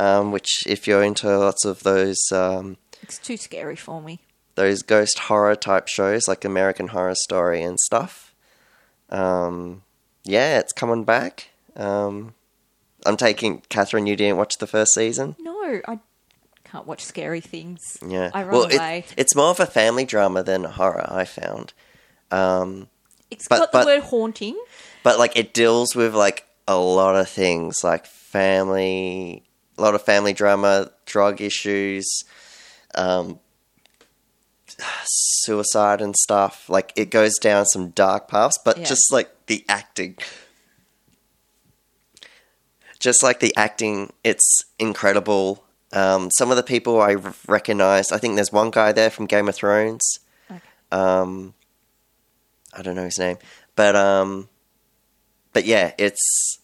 Um, 0.00 0.30
which, 0.30 0.64
if 0.66 0.86
you're 0.86 1.02
into 1.02 1.36
lots 1.36 1.64
of 1.64 1.82
those 1.82 2.18
um, 2.32 2.76
It's 3.02 3.18
too 3.18 3.36
scary 3.36 3.74
for 3.74 4.00
me. 4.00 4.20
those 4.54 4.82
ghost 4.82 5.18
horror 5.18 5.56
type 5.56 5.88
shows 5.88 6.28
like 6.28 6.44
American 6.44 6.88
Horror 6.88 7.16
Story 7.16 7.62
and 7.62 7.78
stuff. 7.80 8.32
Um, 9.10 9.82
yeah, 10.24 10.58
it's 10.58 10.72
coming 10.72 11.04
back. 11.04 11.50
Um, 11.76 12.34
I'm 13.06 13.16
taking 13.16 13.62
Catherine. 13.68 14.06
You 14.06 14.16
didn't 14.16 14.36
watch 14.36 14.58
the 14.58 14.66
first 14.66 14.94
season. 14.94 15.36
No, 15.40 15.80
I 15.88 15.98
can't 16.64 16.86
watch 16.86 17.04
scary 17.04 17.40
things. 17.40 17.98
Yeah, 18.06 18.30
I 18.34 18.42
run 18.44 18.52
well, 18.52 18.64
it- 18.70 19.14
it's 19.16 19.34
more 19.34 19.50
of 19.50 19.60
a 19.60 19.66
family 19.66 20.04
drama 20.04 20.42
than 20.42 20.64
horror. 20.64 21.06
I 21.08 21.24
found, 21.24 21.72
um, 22.30 22.88
it's 23.30 23.48
but- 23.48 23.58
got 23.58 23.72
the 23.72 23.78
but- 23.78 23.86
word 23.86 24.02
haunting. 24.04 24.58
But 25.02 25.18
like 25.18 25.36
it 25.36 25.52
deals 25.54 25.94
with 25.94 26.14
like 26.14 26.46
a 26.66 26.76
lot 26.78 27.16
of 27.16 27.28
things, 27.28 27.82
like 27.82 28.06
family, 28.06 29.42
a 29.76 29.82
lot 29.82 29.94
of 29.94 30.02
family 30.02 30.32
drama, 30.32 30.90
drug 31.06 31.40
issues, 31.40 32.06
um, 32.94 33.38
suicide 35.04 36.00
and 36.00 36.14
stuff. 36.16 36.68
Like 36.68 36.92
it 36.96 37.10
goes 37.10 37.38
down 37.38 37.66
some 37.66 37.90
dark 37.90 38.28
paths, 38.28 38.58
but 38.64 38.78
Yeah. 38.78 38.84
just 38.84 39.12
like 39.12 39.30
the 39.46 39.64
acting. 39.68 40.16
Just 42.98 43.22
like 43.22 43.40
the 43.40 43.54
acting, 43.56 44.12
it's 44.24 44.62
incredible. 44.78 45.64
Um, 45.92 46.30
some 46.36 46.50
of 46.50 46.56
the 46.56 46.62
people 46.64 47.00
I 47.00 47.16
recognize, 47.46 48.10
I 48.12 48.18
think 48.18 48.34
there's 48.34 48.52
one 48.52 48.70
guy 48.70 48.92
there 48.92 49.08
from 49.08 49.26
Game 49.26 49.48
of 49.48 49.54
Thrones. 49.54 50.18
Okay. 50.50 50.60
Um, 50.90 51.54
I 52.76 52.82
don't 52.82 52.96
know 52.96 53.04
his 53.04 53.18
name, 53.18 53.38
but 53.76 53.94
um, 53.96 54.48
but 55.58 55.66
yeah, 55.66 55.90
it's 55.98 56.60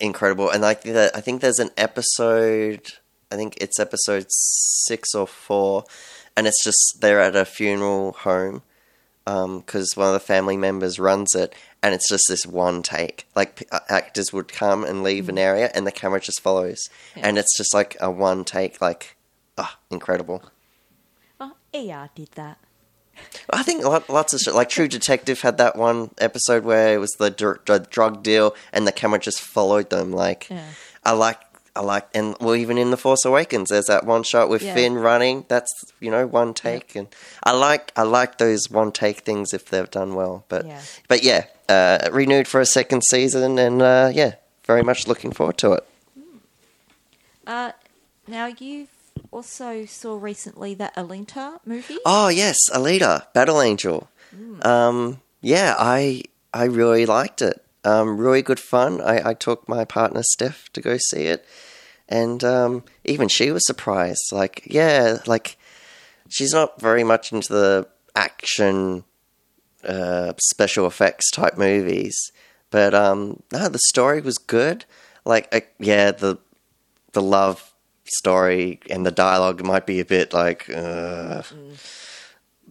incredible. 0.00 0.48
And 0.48 0.62
like 0.62 0.80
the, 0.80 1.10
I 1.14 1.20
think 1.20 1.42
there's 1.42 1.58
an 1.58 1.68
episode. 1.76 2.92
I 3.30 3.36
think 3.36 3.58
it's 3.60 3.78
episode 3.78 4.24
six 4.30 5.14
or 5.14 5.26
four, 5.26 5.84
and 6.38 6.46
it's 6.46 6.64
just 6.64 7.00
they're 7.02 7.20
at 7.20 7.36
a 7.36 7.44
funeral 7.44 8.12
home 8.12 8.62
because 9.26 9.92
one 9.94 10.06
of 10.08 10.14
the 10.14 10.20
family 10.20 10.56
members 10.56 10.98
runs 10.98 11.34
it, 11.34 11.54
and 11.82 11.94
it's 11.94 12.08
just 12.08 12.24
this 12.30 12.46
one 12.46 12.82
take. 12.82 13.26
Like 13.36 13.56
p- 13.56 13.66
uh, 13.70 13.80
actors 13.90 14.32
would 14.32 14.48
come 14.48 14.84
and 14.84 15.02
leave 15.02 15.28
an 15.28 15.36
area, 15.38 15.70
and 15.74 15.86
the 15.86 15.92
camera 15.92 16.18
just 16.20 16.40
follows, 16.40 16.80
Yeah. 17.14 17.28
and 17.28 17.36
it's 17.36 17.54
just 17.58 17.74
like 17.74 17.94
a 18.00 18.10
one 18.10 18.44
take. 18.44 18.80
Like, 18.80 19.16
ah, 19.58 19.78
incredible. 19.90 20.42
Oh, 21.38 21.52
ER 21.74 22.08
did 22.14 22.30
that. 22.36 22.56
I 23.50 23.62
think 23.62 23.84
lots 24.08 24.32
of 24.32 24.40
shit. 24.40 24.54
Like 24.54 24.68
True 24.68 24.88
Detective 24.88 25.40
had 25.40 25.58
that 25.58 25.76
one 25.76 26.10
episode 26.18 26.64
where 26.64 26.94
it 26.94 26.98
was 26.98 27.10
the, 27.18 27.30
dr- 27.30 27.64
the 27.66 27.80
drug 27.80 28.22
deal, 28.22 28.54
and 28.72 28.86
the 28.86 28.92
camera 28.92 29.18
just 29.18 29.40
followed 29.40 29.90
them. 29.90 30.12
Like, 30.12 30.48
Yeah. 30.50 30.64
I 31.04 31.12
like, 31.12 31.40
I 31.74 31.80
like, 31.80 32.08
and 32.14 32.36
well, 32.40 32.54
even 32.56 32.78
in 32.78 32.90
the 32.90 32.96
Force 32.96 33.24
Awakens, 33.24 33.68
there's 33.70 33.86
that 33.86 34.04
one 34.04 34.22
shot 34.22 34.48
with 34.48 34.62
Yeah. 34.62 34.74
Finn 34.74 34.94
running. 34.96 35.44
That's 35.48 35.72
you 36.00 36.10
know 36.10 36.26
one 36.26 36.52
take, 36.54 36.94
and 36.96 37.08
I 37.44 37.52
like, 37.52 37.92
I 37.96 38.02
like 38.02 38.38
those 38.38 38.70
one 38.70 38.92
take 38.92 39.20
things 39.20 39.52
if 39.54 39.66
they're 39.66 39.86
done 39.86 40.14
well. 40.14 40.44
But, 40.48 40.66
Yeah. 40.66 40.80
but 41.08 41.22
yeah, 41.22 41.44
uh, 41.68 42.08
renewed 42.12 42.48
for 42.48 42.60
a 42.60 42.66
second 42.66 43.02
season, 43.10 43.58
and 43.58 43.80
uh, 43.82 44.10
yeah, 44.12 44.34
very 44.66 44.82
much 44.82 45.06
looking 45.08 45.32
forward 45.32 45.58
to 45.58 45.72
it. 45.72 45.86
Uh, 47.46 47.72
now 48.28 48.46
you've 48.46 48.88
also 49.30 49.84
saw 49.86 50.16
recently 50.16 50.74
that 50.74 50.94
Alita 50.96 51.60
movie. 51.64 51.98
Oh 52.04 52.28
yes, 52.28 52.56
Alita, 52.72 53.32
Battle 53.32 53.60
Angel. 53.60 54.08
Um, 54.62 55.20
yeah, 55.40 55.74
I 55.78 56.22
I 56.52 56.64
really 56.64 57.06
liked 57.06 57.42
it. 57.42 57.64
Um, 57.84 58.18
really 58.18 58.42
good 58.42 58.60
fun. 58.60 59.00
I, 59.00 59.30
I 59.30 59.34
took 59.34 59.68
my 59.68 59.84
partner 59.84 60.22
Steph 60.22 60.70
to 60.74 60.80
go 60.80 60.98
see 60.98 61.24
it, 61.24 61.44
and 62.08 62.44
um, 62.44 62.84
even 63.04 63.28
she 63.28 63.50
was 63.50 63.66
surprised. 63.66 64.32
Like, 64.32 64.66
yeah, 64.66 65.18
like 65.26 65.56
she's 66.28 66.52
not 66.52 66.80
very 66.80 67.04
much 67.04 67.32
into 67.32 67.52
the 67.52 67.88
action, 68.14 69.04
uh, 69.84 70.34
special 70.50 70.86
effects 70.86 71.30
type 71.30 71.56
movies, 71.56 72.16
but 72.70 72.94
um, 72.94 73.42
no, 73.52 73.68
the 73.68 73.78
story 73.88 74.20
was 74.20 74.38
good. 74.38 74.84
Like, 75.24 75.48
uh, 75.54 75.60
yeah, 75.78 76.10
the 76.10 76.38
the 77.12 77.22
love 77.22 77.69
story 78.10 78.80
and 78.90 79.04
the 79.06 79.10
dialogue 79.10 79.62
might 79.64 79.86
be 79.86 80.00
a 80.00 80.04
bit 80.04 80.32
like 80.32 80.68
uh, 80.70 81.42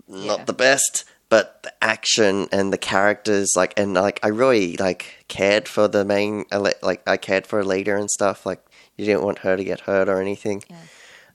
not 0.07 0.39
Yeah. 0.39 0.43
the 0.45 0.53
best 0.53 1.05
but 1.29 1.61
the 1.61 1.71
action 1.83 2.47
and 2.51 2.73
the 2.73 2.77
characters 2.77 3.49
like 3.55 3.73
and 3.77 3.93
like 3.93 4.19
i 4.23 4.27
really 4.27 4.75
like 4.77 5.23
cared 5.27 5.67
for 5.67 5.87
the 5.87 6.03
main 6.03 6.45
like 6.51 7.01
i 7.07 7.17
cared 7.17 7.45
for 7.45 7.61
Alita 7.63 7.99
and 7.99 8.09
stuff 8.09 8.45
like 8.45 8.63
you 8.97 9.05
didn't 9.05 9.23
want 9.23 9.39
her 9.39 9.55
to 9.55 9.63
get 9.63 9.81
hurt 9.81 10.09
or 10.09 10.19
anything 10.21 10.63
Yeah. 10.69 10.77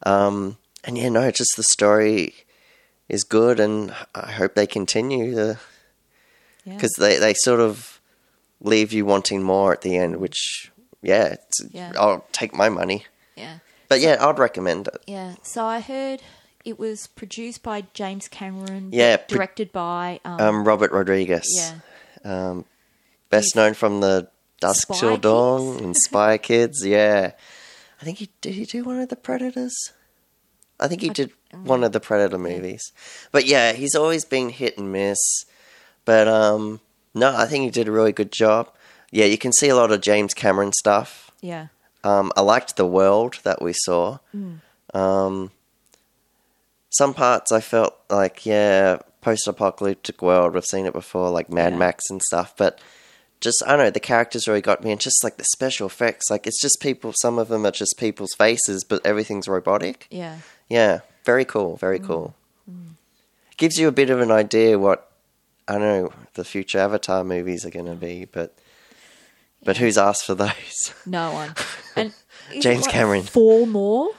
um 0.05 0.57
and 0.83 0.99
yeah 0.99 1.09
no 1.11 1.31
just 1.31 1.57
the 1.57 1.63
story 1.63 2.35
is 3.09 3.23
good 3.23 3.61
and 3.61 3.95
i 4.15 4.33
hope 4.33 4.55
they 4.55 4.67
continue 4.67 5.35
the 5.35 5.59
Yeah. 6.65 6.75
because 6.75 6.93
they, 6.99 7.19
they 7.19 7.35
sort 7.35 7.61
of 7.61 8.01
leave 8.61 8.93
you 8.93 9.05
wanting 9.05 9.43
more 9.43 9.73
at 9.73 9.83
the 9.83 9.97
end 9.97 10.17
which 10.17 10.73
yeah, 11.03 11.27
it's, 11.37 11.61
Yeah. 11.71 11.93
i'll 11.99 12.25
take 12.33 12.53
my 12.55 12.69
money 12.69 13.05
yeah. 13.37 13.59
But 13.89 14.01
yeah 14.01 14.17
i'd 14.21 14.39
recommend 14.39 14.89
it 14.89 15.03
Yeah. 15.07 15.35
So 15.43 15.65
I 15.65 15.81
heard 15.81 16.21
it 16.65 16.79
was 16.79 17.09
produced 17.09 17.63
by 17.63 17.85
James 17.93 18.27
Cameron. 18.29 18.89
Yeah, 18.93 19.19
pro- 19.19 19.37
Directed 19.37 19.73
by 19.73 20.21
um, 20.25 20.41
um 20.41 20.65
robert 20.69 20.93
rodriguez 20.93 21.47
yeah. 21.57 21.79
um, 22.25 22.65
best 23.31 23.55
known 23.57 23.75
from 23.75 24.01
the 24.01 24.29
Dusk 24.61 24.83
Spy 24.89 24.99
Till 24.99 25.17
Dawn 25.19 25.79
and 25.85 25.97
Spy 25.97 26.39
Kids. 26.39 26.85
Yeah, 26.87 27.33
I 28.01 28.05
think 28.05 28.19
he 28.19 28.31
did. 28.41 28.55
He 28.55 28.65
do 28.65 28.83
one 28.85 28.99
of 28.99 29.09
the 29.11 29.17
Predators. 29.17 29.75
I 30.81 30.89
think 30.89 31.03
he 31.03 31.11
did 31.11 31.33
one 31.53 31.85
of 31.85 31.93
the 31.93 32.01
Predator 32.01 32.39
movies. 32.39 32.93
But 33.31 33.47
yeah, 33.47 33.73
he's 33.73 33.95
always 33.95 34.25
been 34.25 34.49
hit 34.49 34.79
and 34.79 34.91
miss. 34.91 35.19
But 36.05 36.29
um, 36.29 36.81
no, 37.15 37.35
I 37.35 37.47
think 37.47 37.65
he 37.65 37.71
did 37.71 37.89
a 37.89 37.93
really 37.93 38.13
good 38.13 38.33
job. 38.33 38.71
Yeah, 39.11 39.27
you 39.27 39.39
can 39.39 39.53
see 39.53 39.69
a 39.69 39.77
lot 39.77 39.93
of 39.93 40.01
James 40.01 40.35
Cameron 40.35 40.73
stuff. 40.73 41.31
Yeah. 41.41 41.69
Um, 42.05 42.31
I 42.37 42.43
liked 42.43 42.77
the 42.77 42.87
world 42.87 43.39
that 43.45 43.61
we 43.63 43.73
saw. 43.73 44.19
Um, 44.93 45.51
some 46.91 47.15
parts 47.15 47.51
I 47.51 47.61
felt 47.61 47.97
like, 48.09 48.47
yeah, 48.47 48.99
post-apocalyptic 49.21 50.23
world. 50.23 50.55
We've 50.55 50.65
seen 50.65 50.87
it 50.87 50.93
before, 50.93 51.31
like 51.31 51.51
Mad 51.51 51.73
Yeah. 51.73 51.79
Max 51.79 52.05
and 52.11 52.23
stuff. 52.23 52.55
But 52.57 52.79
just 53.41 53.63
I 53.67 53.71
don't 53.77 53.87
know, 53.87 53.91
the 53.91 54.01
characters 54.01 54.47
really 54.47 54.61
got 54.61 54.85
me, 54.85 54.93
and 54.93 55.01
just 55.01 55.25
like 55.25 55.37
the 55.39 55.45
special 55.53 55.87
effects, 55.87 56.31
like 56.31 56.47
it's 56.47 56.61
just 56.63 56.81
people. 56.81 57.13
Some 57.21 57.39
of 57.39 57.49
them 57.49 57.67
are 57.67 57.71
just 57.73 57.99
people's 57.99 58.33
faces, 58.39 58.85
but 58.85 59.05
everything's 59.05 59.49
robotic. 59.49 60.07
Yeah. 60.11 60.39
Yeah, 60.69 61.01
very 61.25 61.45
cool, 61.45 61.77
very 61.77 61.99
Mm. 61.99 62.07
cool. 62.07 62.35
Gives 63.57 63.79
you 63.79 63.87
a 63.89 63.93
bit 63.93 64.11
of 64.11 64.21
an 64.21 64.31
idea 64.31 64.79
what 64.79 65.11
I 65.69 65.73
don't 65.79 65.83
know 65.83 66.13
the 66.35 66.45
future 66.45 66.79
Avatar 66.79 67.23
movies 67.25 67.65
are 67.65 67.71
going 67.71 67.87
to 67.87 67.95
be, 67.95 68.25
but 68.25 68.55
but 69.65 69.79
who's 69.79 69.99
asked 69.99 70.25
for 70.27 70.35
those? 70.35 70.95
No 71.07 71.33
one. 71.33 71.55
And 71.97 72.13
James 72.61 72.87
like 72.87 72.93
Cameron. 72.93 73.23
Four 73.23 73.69
more. 73.69 74.11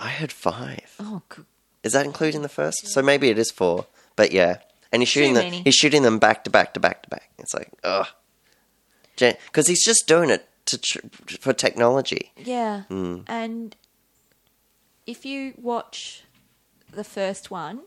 I 0.00 0.08
had 0.08 0.32
five. 0.32 0.94
Oh, 0.98 1.20
good. 1.28 1.44
Is 1.82 1.92
that 1.92 2.06
including 2.06 2.40
the 2.40 2.48
first? 2.48 2.88
So 2.88 3.02
maybe 3.02 3.28
it 3.28 3.38
is 3.38 3.50
four. 3.50 3.86
But 4.16 4.32
yeah, 4.32 4.58
and 4.90 5.02
he's 5.02 5.10
shooting 5.10 5.34
them. 5.34 5.52
He's 5.52 5.74
shooting 5.74 6.02
them 6.02 6.18
back 6.18 6.44
to 6.44 6.50
back 6.50 6.72
to 6.74 6.80
back 6.80 7.02
to 7.02 7.10
back. 7.10 7.30
It's 7.38 7.52
like 7.52 7.70
ugh, 7.84 8.06
because 9.16 9.66
he's 9.66 9.84
just 9.84 10.06
doing 10.06 10.30
it 10.30 10.48
to 10.66 10.78
tr- 10.78 10.98
for 11.40 11.52
technology. 11.52 12.32
Yeah. 12.36 12.82
Hmm. 12.84 13.18
And 13.26 13.76
if 15.06 15.24
you 15.26 15.54
watch 15.56 16.24
the 16.90 17.04
first 17.04 17.50
one, 17.50 17.82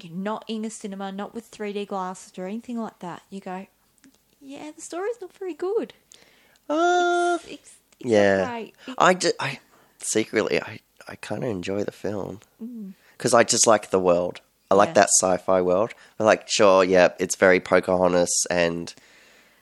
you're 0.00 0.16
not 0.16 0.44
in 0.48 0.64
a 0.64 0.70
cinema, 0.70 1.10
not 1.12 1.34
with 1.34 1.50
3D 1.50 1.88
glasses 1.88 2.38
or 2.38 2.46
anything 2.46 2.78
like 2.78 2.98
that, 3.00 3.22
you 3.30 3.40
go, 3.40 3.66
yeah, 4.40 4.70
the 4.74 4.82
story's 4.82 5.16
not 5.20 5.32
very 5.34 5.54
good. 5.54 5.94
Uh, 6.68 7.38
It's, 7.48 7.50
it's 8.00 8.10
yeah. 8.10 8.44
okay. 8.48 8.72
It- 8.86 8.94
I, 8.98 9.14
d- 9.14 9.32
I 9.40 9.60
secretly 9.98 10.60
I, 10.60 10.80
I 11.08 11.16
kind 11.16 11.44
of 11.44 11.50
enjoy 11.50 11.84
the 11.84 11.92
film 11.92 12.40
Mm. 12.62 12.92
because 13.16 13.34
I 13.34 13.44
just 13.44 13.66
like 13.66 13.90
the 13.90 13.98
world. 14.00 14.40
I 14.70 14.74
like 14.74 14.90
Yeah. 14.90 14.94
that 14.94 15.08
sci-fi 15.20 15.62
world. 15.62 15.92
But 16.18 16.24
like, 16.24 16.48
sure, 16.48 16.84
yeah, 16.84 17.08
it's 17.18 17.36
very 17.36 17.58
Pocahontas 17.60 18.44
and 18.50 18.94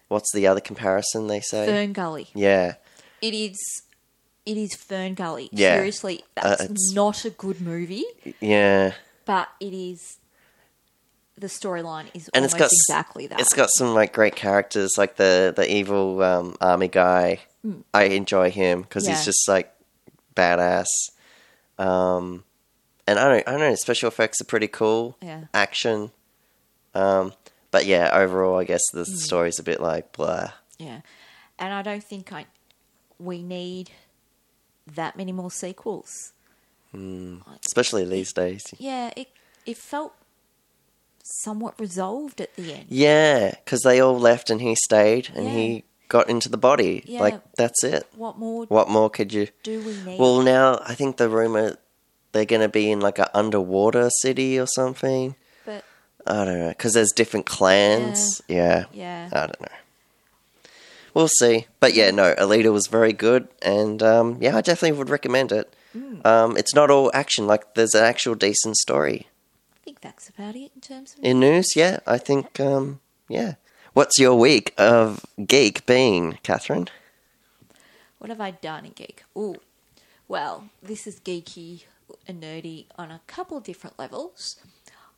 what's 0.08 0.32
the 0.32 0.46
other 0.48 0.60
comparison 0.60 1.28
they 1.28 1.40
say? 1.40 1.66
Fern 1.66 1.92
Gully. 1.92 2.28
Yeah, 2.34 2.74
It 3.22 3.32
is. 3.34 3.58
It 4.44 4.56
is 4.56 4.74
Fern 4.76 5.14
Gully. 5.14 5.48
Yeah. 5.52 5.76
Seriously, 5.76 6.24
Uh, 6.36 6.42
that's 6.50 6.62
it's- 6.64 6.92
not 6.92 7.24
a 7.24 7.30
good 7.30 7.60
movie, 7.60 8.04
yeah, 8.40 8.92
but 9.24 9.48
it 9.60 9.72
is. 9.72 10.18
The 11.38 11.48
storyline 11.48 12.06
is 12.14 12.30
and 12.32 12.44
it's 12.46 12.54
got 12.54 12.70
exactly 12.72 13.26
that. 13.26 13.38
It's 13.40 13.52
got 13.52 13.68
some 13.76 13.92
like 13.94 14.12
great 14.14 14.34
characters, 14.36 14.92
like 14.96 15.16
the 15.16 15.52
the 15.54 15.70
evil 15.70 16.22
um, 16.22 16.56
army 16.60 16.88
guy. 16.88 17.40
I 17.92 18.04
enjoy 18.04 18.50
him 18.50 18.82
because 18.82 19.04
Mm. 19.04 19.08
Yeah. 19.08 19.16
he's 19.16 19.24
just 19.26 19.48
like 19.48 19.72
badass. 20.34 20.86
Um, 21.78 22.44
and 23.06 23.18
I 23.18 23.28
don't, 23.28 23.48
I 23.48 23.50
don't 23.52 23.60
know. 23.60 23.74
Special 23.74 24.08
effects 24.08 24.40
are 24.40 24.44
pretty 24.44 24.68
cool. 24.68 25.16
Yeah. 25.20 25.44
Action. 25.52 26.10
Um, 26.94 27.34
but 27.70 27.84
yeah, 27.84 28.10
overall, 28.14 28.58
I 28.58 28.64
guess 28.64 28.82
the 28.92 29.02
Mm. 29.02 29.16
story's 29.18 29.58
a 29.58 29.62
bit 29.62 29.80
like 29.80 30.12
blah. 30.12 30.52
Yeah, 30.78 31.00
and 31.58 31.74
I 31.74 31.82
don't 31.82 32.02
think 32.04 32.32
I 32.32 32.46
we 33.18 33.42
need 33.42 33.90
that 34.86 35.16
many 35.16 35.32
more 35.32 35.50
sequels. 35.50 36.32
Especially 37.66 38.04
these 38.06 38.32
days. 38.32 38.62
Yeah, 38.78 39.10
it 39.16 39.28
it 39.66 39.76
felt 39.76 40.14
somewhat 41.26 41.78
resolved 41.80 42.40
at 42.40 42.54
the 42.56 42.72
end. 42.74 42.86
Yeah, 42.88 43.50
because 43.64 43.82
they 43.82 44.00
all 44.00 44.18
left 44.18 44.50
and 44.50 44.60
he 44.60 44.74
stayed 44.74 45.28
and 45.34 45.46
Yeah. 45.46 45.52
he 45.52 45.84
got 46.08 46.28
into 46.30 46.48
the 46.48 46.56
body. 46.56 47.02
Yeah. 47.06 47.20
Like 47.20 47.40
that's 47.56 47.82
it. 47.84 48.06
What 48.14 48.38
more 48.38 48.64
What 48.66 48.88
more 48.88 49.10
could 49.10 49.32
you? 49.32 49.48
do 49.62 49.80
we 49.80 49.96
need? 50.04 50.18
Well, 50.20 50.40
now 50.42 50.80
I 50.86 50.94
think 50.94 51.16
the 51.16 51.28
rumor 51.28 51.76
they're 52.32 52.44
going 52.44 52.60
to 52.62 52.68
be 52.68 52.90
in 52.90 53.00
like 53.00 53.18
a 53.18 53.34
underwater 53.36 54.08
city 54.20 54.58
or 54.58 54.66
something. 54.66 55.34
but 55.64 55.84
I 56.26 56.44
don't 56.44 56.58
know 56.58 56.68
because 56.68 56.92
there's 56.92 57.12
different 57.12 57.46
clans. 57.46 58.40
Yeah. 58.48 58.84
yeah, 58.92 59.28
I 59.32 59.40
don't 59.46 59.60
know. 59.60 59.68
We'll 61.14 61.28
see, 61.28 61.66
but 61.80 61.94
yeah, 61.94 62.10
no, 62.10 62.34
Alita 62.34 62.70
was 62.70 62.88
very 62.88 63.14
good, 63.14 63.48
and 63.62 64.02
um, 64.02 64.36
yeah, 64.42 64.54
I 64.54 64.60
definitely 64.60 64.98
would 64.98 65.08
recommend 65.08 65.50
it. 65.50 65.72
Mm. 65.96 66.26
Um, 66.26 66.56
it's 66.58 66.74
not 66.74 66.90
all 66.90 67.10
action; 67.14 67.46
like 67.46 67.74
there's 67.74 67.94
an 67.94 68.04
actual 68.04 68.34
decent 68.34 68.76
story. 68.76 69.26
I 69.86 69.88
think 69.88 70.00
that's 70.00 70.28
about 70.28 70.56
it 70.56 70.72
in 70.74 70.80
terms 70.80 71.14
of. 71.14 71.22
In 71.22 71.38
news, 71.38 71.76
yeah, 71.76 72.00
I 72.08 72.18
think, 72.18 72.58
um, 72.58 72.98
yeah. 73.28 73.54
What's 73.92 74.18
your 74.18 74.34
week 74.34 74.74
of 74.76 75.24
geek 75.46 75.86
being, 75.86 76.40
Catherine? 76.42 76.88
What 78.18 78.28
have 78.30 78.40
I 78.40 78.50
done 78.50 78.84
in 78.84 78.90
geek? 78.90 79.22
Ooh, 79.38 79.54
well, 80.26 80.70
this 80.82 81.06
is 81.06 81.20
geeky 81.20 81.84
and 82.26 82.42
nerdy 82.42 82.86
on 82.98 83.12
a 83.12 83.20
couple 83.28 83.60
different 83.60 83.96
levels. 83.96 84.56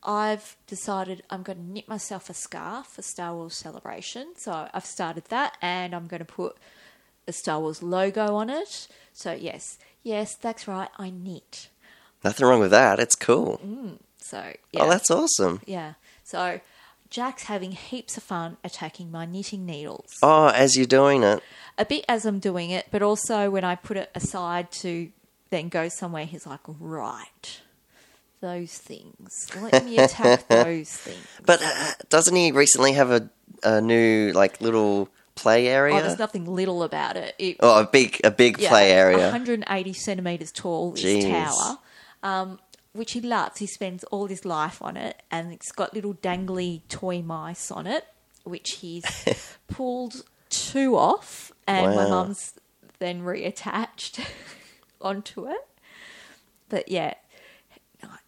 I've 0.02 0.58
decided 0.66 1.22
I'm 1.30 1.42
going 1.42 1.58
to 1.58 1.64
knit 1.64 1.88
myself 1.88 2.28
a 2.28 2.34
scarf 2.34 2.88
for 2.88 3.00
Star 3.00 3.34
Wars 3.34 3.54
Celebration. 3.54 4.34
So 4.36 4.68
I've 4.74 4.84
started 4.84 5.24
that 5.30 5.56
and 5.62 5.94
I'm 5.94 6.08
going 6.08 6.20
to 6.20 6.26
put 6.26 6.58
a 7.26 7.32
Star 7.32 7.58
Wars 7.58 7.82
logo 7.82 8.34
on 8.34 8.50
it. 8.50 8.86
So, 9.14 9.32
yes, 9.32 9.78
yes, 10.02 10.34
that's 10.34 10.68
right, 10.68 10.90
I 10.98 11.08
knit. 11.08 11.70
Nothing 12.22 12.46
wrong 12.46 12.60
with 12.60 12.72
that. 12.72 13.00
It's 13.00 13.16
cool. 13.16 13.98
So, 14.28 14.52
yeah. 14.72 14.82
Oh, 14.82 14.88
that's 14.90 15.10
awesome. 15.10 15.60
yeah. 15.66 15.94
So, 16.24 16.60
Jack's 17.10 17.44
having 17.44 17.72
heaps 17.72 18.16
of 18.18 18.22
fun 18.22 18.58
attacking 18.62 19.10
my 19.10 19.24
knitting 19.24 19.64
needles. 19.64 20.18
Oh, 20.22 20.48
as 20.48 20.76
you're 20.76 20.84
doing 20.86 21.22
it, 21.22 21.42
a 21.78 21.84
bit 21.86 22.04
as 22.08 22.26
I'm 22.26 22.38
doing 22.38 22.70
it, 22.70 22.86
but 22.90 23.02
also 23.02 23.48
when 23.50 23.64
I 23.64 23.74
put 23.76 23.96
it 23.96 24.10
aside 24.14 24.70
to 24.82 25.10
then 25.50 25.70
go 25.70 25.88
somewhere, 25.88 26.26
he's 26.26 26.46
like, 26.46 26.60
right, 26.66 27.60
those 28.40 28.72
things. 28.76 29.48
Let 29.58 29.84
me 29.86 29.98
attack 30.06 30.46
those 30.48 30.90
things. 30.90 31.26
but 31.46 31.60
uh, 31.62 31.92
doesn't 32.10 32.36
he 32.36 32.52
recently 32.52 32.92
have 32.92 33.10
a 33.10 33.30
a 33.64 33.80
new 33.80 34.30
like 34.32 34.60
little 34.60 35.08
play 35.34 35.66
area? 35.68 35.96
Oh, 35.96 36.00
there's 36.02 36.18
nothing 36.18 36.44
little 36.44 36.82
about 36.82 37.16
it. 37.16 37.34
it 37.38 37.56
Oh, 37.60 37.80
a 37.80 37.86
big 37.86 38.20
a 38.22 38.30
big 38.30 38.58
yeah, 38.58 38.68
play 38.68 38.92
area. 38.92 39.18
180 39.18 39.92
centimeters 39.94 40.52
tall, 40.52 40.90
this 40.92 41.04
Jeez. 41.04 41.30
tower, 41.30 41.78
um, 42.22 42.58
which 42.98 43.12
he 43.12 43.20
loves. 43.20 43.58
He 43.58 43.66
spends 43.66 44.04
all 44.04 44.26
his 44.26 44.44
life 44.44 44.82
on 44.82 44.96
it, 44.96 45.22
and 45.30 45.52
it's 45.52 45.72
got 45.72 45.94
little 45.94 46.14
dangly 46.14 46.82
toy 46.88 47.22
mice 47.22 47.70
on 47.70 47.86
it, 47.86 48.04
which 48.44 48.72
he's 48.80 49.04
pulled 49.68 50.24
two 50.50 50.96
off, 50.96 51.52
and 51.66 51.94
my 51.94 52.08
mum's 52.08 52.54
then 52.98 53.22
reattached 53.22 54.24
onto 55.00 55.46
it. 55.46 55.66
But 56.68 56.88
yeah, 56.90 57.14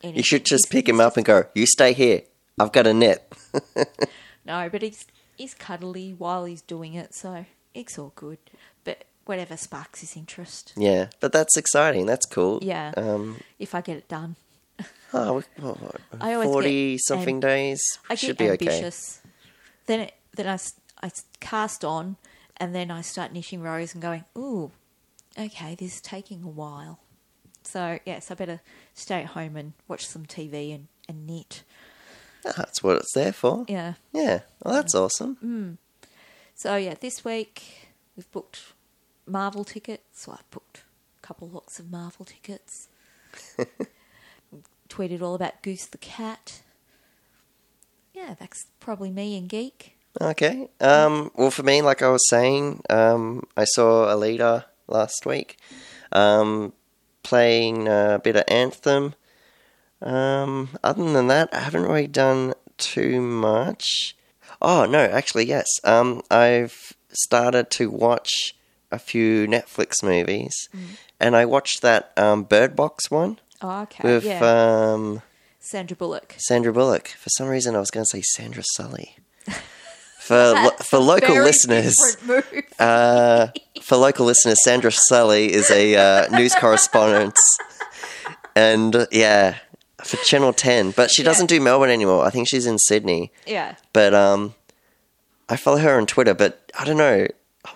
You 0.02 0.22
should 0.22 0.46
just 0.46 0.70
pick 0.70 0.88
him 0.88 1.00
up 1.00 1.16
and 1.16 1.26
go. 1.26 1.44
You 1.54 1.66
stay 1.66 1.92
here. 1.92 2.22
I've 2.58 2.72
got 2.72 2.86
a 2.86 2.94
net. 2.94 3.30
No, 4.46 4.68
but 4.70 4.80
he's 4.82 5.06
he's 5.36 5.54
cuddly 5.54 6.14
while 6.16 6.46
he's 6.46 6.62
doing 6.62 6.94
it, 6.94 7.14
so 7.14 7.44
it's 7.74 7.98
all 7.98 8.12
good. 8.16 8.38
But 8.84 9.04
whatever 9.26 9.56
sparks 9.56 10.00
his 10.00 10.16
interest, 10.16 10.72
Yeah, 10.76 11.08
but 11.20 11.30
that's 11.32 11.56
exciting. 11.58 12.06
That's 12.06 12.24
cool. 12.26 12.58
Yeah. 12.62 12.92
Um. 12.96 13.36
if 13.58 13.74
I 13.74 13.80
get 13.82 13.98
it 13.98 14.08
done. 14.08 14.36
Oh, 15.12 15.34
we- 15.34 15.64
oh, 15.64 15.76
I 16.20 16.34
always 16.34 16.46
get 16.46 16.52
forty 16.52 16.98
something 16.98 17.40
days 17.40 17.80
I 18.08 18.14
should 18.14 18.36
get 18.36 18.38
be 18.38 18.50
okay. 18.66 18.76
ambitious. 18.76 19.20
Then 19.86 20.00
it, 20.00 20.14
then 20.36 20.46
I, 20.46 20.58
I 21.06 21.10
cast 21.40 21.84
on, 21.84 22.16
and 22.56 22.74
then 22.74 22.90
I 22.90 23.00
start 23.00 23.32
knitting 23.32 23.60
rows 23.62 23.92
and 23.94 24.00
going, 24.02 24.24
ooh, 24.38 24.70
okay, 25.38 25.74
this 25.74 25.96
is 25.96 26.00
taking 26.00 26.44
a 26.44 26.48
while. 26.48 27.00
So 27.62 27.98
yes, 28.06 28.30
I 28.30 28.34
better 28.34 28.60
stay 28.94 29.20
at 29.20 29.26
home 29.26 29.56
and 29.56 29.72
watch 29.88 30.06
some 30.06 30.26
TV 30.26 30.74
and, 30.74 30.88
and 31.08 31.26
knit. 31.26 31.62
Ah, 32.46 32.52
that's 32.56 32.82
what 32.82 32.96
it's 32.96 33.12
there 33.14 33.32
for. 33.32 33.64
Yeah. 33.68 33.94
Yeah. 34.12 34.40
Well, 34.64 34.74
that's 34.74 34.94
awesome. 34.94 35.36
Mm. 35.44 36.08
So 36.54 36.76
yeah, 36.76 36.94
this 36.98 37.24
week 37.24 37.88
we've 38.16 38.30
booked 38.30 38.60
Marvel 39.26 39.64
tickets. 39.64 40.22
So 40.22 40.32
I've 40.32 40.50
booked 40.50 40.84
a 41.22 41.26
couple 41.26 41.48
lots 41.48 41.78
of 41.78 41.90
Marvel 41.90 42.24
tickets. 42.24 42.88
Tweeted 44.90 45.22
all 45.22 45.34
about 45.36 45.62
Goose 45.62 45.86
the 45.86 45.98
cat. 45.98 46.60
Yeah, 48.12 48.34
that's 48.38 48.66
probably 48.80 49.10
me 49.10 49.38
and 49.38 49.48
geek. 49.48 49.96
Okay. 50.20 50.68
Um. 50.80 51.30
Well, 51.36 51.52
for 51.52 51.62
me, 51.62 51.80
like 51.80 52.02
I 52.02 52.08
was 52.08 52.28
saying, 52.28 52.82
um, 52.90 53.44
I 53.56 53.64
saw 53.64 54.06
Alita 54.06 54.64
last 54.88 55.24
week. 55.24 55.58
Um, 56.12 56.72
playing 57.22 57.86
a 57.86 58.20
bit 58.22 58.36
of 58.36 58.44
Anthem. 58.48 59.14
Um. 60.02 60.70
Other 60.82 61.12
than 61.12 61.28
that, 61.28 61.48
I 61.52 61.60
haven't 61.60 61.82
really 61.84 62.08
done 62.08 62.54
too 62.76 63.20
much. 63.20 64.16
Oh 64.60 64.86
no, 64.86 64.98
actually, 64.98 65.46
yes. 65.46 65.66
Um, 65.84 66.22
I've 66.30 66.94
started 67.12 67.70
to 67.70 67.90
watch 67.90 68.56
a 68.90 68.98
few 68.98 69.46
Netflix 69.46 70.02
movies, 70.02 70.68
and 71.20 71.36
I 71.36 71.44
watched 71.44 71.80
that 71.82 72.12
um, 72.16 72.42
Bird 72.42 72.74
Box 72.74 73.08
one 73.08 73.38
Oh, 73.62 73.82
okay, 73.82 74.02
with 74.14 74.24
yeah, 74.24 74.40
um, 74.92 75.22
Sandra 75.58 75.96
Bullock. 75.96 76.34
Sandra 76.38 76.72
Bullock. 76.72 77.08
For 77.08 77.28
some 77.30 77.48
reason, 77.48 77.76
I 77.76 77.80
was 77.80 77.90
going 77.90 78.04
to 78.04 78.08
say 78.10 78.22
Sandra 78.22 78.62
Sully. 78.74 79.16
For 80.20 80.36
lo- 80.52 80.70
for 80.84 80.98
local 80.98 81.34
listeners, 81.34 81.96
uh, 82.78 83.48
for 83.82 83.96
local 83.96 84.26
listeners, 84.26 84.62
Sandra 84.62 84.92
Sully 84.92 85.52
is 85.52 85.68
a 85.72 85.96
uh, 85.96 86.28
news 86.28 86.54
correspondent, 86.54 87.34
and 88.54 88.94
uh, 88.94 89.06
yeah, 89.10 89.56
for 90.04 90.18
Channel 90.18 90.52
Ten. 90.52 90.92
But 90.92 91.10
she 91.10 91.24
doesn't 91.24 91.46
do 91.46 91.60
Melbourne 91.60 91.90
anymore. 91.90 92.24
I 92.24 92.30
think 92.30 92.46
she's 92.48 92.66
in 92.66 92.78
Sydney. 92.78 93.32
yeah, 93.44 93.74
But 93.92 94.14
um, 94.14 94.54
I 95.48 95.56
follow 95.56 95.78
her 95.78 95.96
on 95.98 96.06
Twitter. 96.06 96.34
But 96.34 96.70
I 96.78 96.84
don't 96.84 96.98
know 96.98 97.26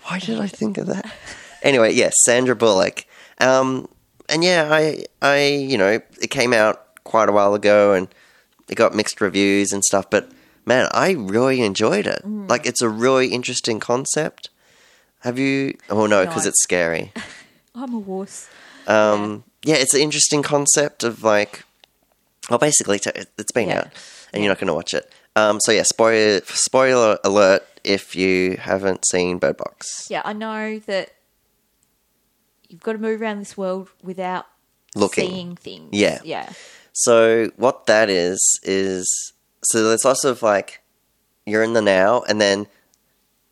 why 0.04 0.20
did 0.20 0.38
I 0.38 0.46
think 0.46 0.78
of 0.78 0.86
that. 0.86 1.10
Anyway, 1.64 1.92
yes, 1.94 2.12
Sandra 2.26 2.54
Bullock. 2.54 3.06
Um, 3.40 3.88
and 4.28 4.42
yeah, 4.44 4.68
I 4.70 5.04
I 5.22 5.46
you 5.46 5.78
know 5.78 5.88
it 6.20 6.30
came 6.30 6.52
out 6.52 7.02
quite 7.04 7.28
a 7.28 7.32
while 7.32 7.54
ago, 7.54 7.92
and 7.92 8.08
it 8.68 8.74
got 8.76 8.94
mixed 8.94 9.20
reviews 9.20 9.72
and 9.72 9.82
stuff. 9.84 10.08
But 10.10 10.30
man, 10.66 10.88
I 10.92 11.12
really 11.12 11.60
enjoyed 11.62 12.06
it. 12.06 12.22
Mm. 12.24 12.48
Like 12.48 12.66
it's 12.66 12.82
a 12.82 12.88
really 12.88 13.28
interesting 13.28 13.80
concept. 13.80 14.50
Have 15.20 15.38
you? 15.38 15.76
Oh 15.90 16.06
no, 16.06 16.24
because 16.26 16.44
No. 16.44 16.48
it's 16.50 16.62
scary. 16.62 17.12
I'm 17.74 17.94
a 17.94 17.98
wuss. 17.98 18.48
Um, 18.86 19.44
yeah. 19.64 19.76
it's 19.76 19.94
an 19.94 20.00
interesting 20.00 20.42
concept 20.42 21.02
of 21.02 21.24
like, 21.24 21.64
well, 22.50 22.58
basically, 22.58 22.98
t- 22.98 23.10
it's 23.38 23.50
been 23.52 23.68
Yeah. 23.68 23.78
out, 23.78 23.88
and 24.32 24.42
you're 24.42 24.50
not 24.50 24.58
going 24.58 24.68
to 24.68 24.74
watch 24.74 24.92
it. 24.94 25.10
Um, 25.36 25.58
so 25.64 25.72
yeah, 25.72 25.82
spoiler 25.82 26.40
spoiler 26.44 27.18
alert 27.24 27.64
if 27.82 28.14
you 28.14 28.56
haven't 28.58 29.04
seen 29.08 29.38
Bird 29.38 29.56
Box. 29.56 30.06
Yeah, 30.10 30.22
I 30.24 30.32
know 30.34 30.78
that 30.80 31.13
you've 32.68 32.82
got 32.82 32.92
to 32.92 32.98
move 32.98 33.20
around 33.20 33.38
this 33.38 33.56
world 33.56 33.88
without 34.02 34.46
Looking. 34.94 35.30
seeing 35.30 35.56
things. 35.56 35.90
Yeah. 35.92 36.20
yeah, 36.24 36.52
So 36.92 37.50
what 37.56 37.86
that 37.86 38.08
is 38.10 38.40
is 38.62 39.32
so 39.64 39.88
there's 39.88 40.04
lots 40.04 40.24
of 40.24 40.42
like 40.42 40.80
you're 41.46 41.62
in 41.62 41.72
the 41.72 41.82
now 41.82 42.22
and 42.28 42.40
then 42.40 42.66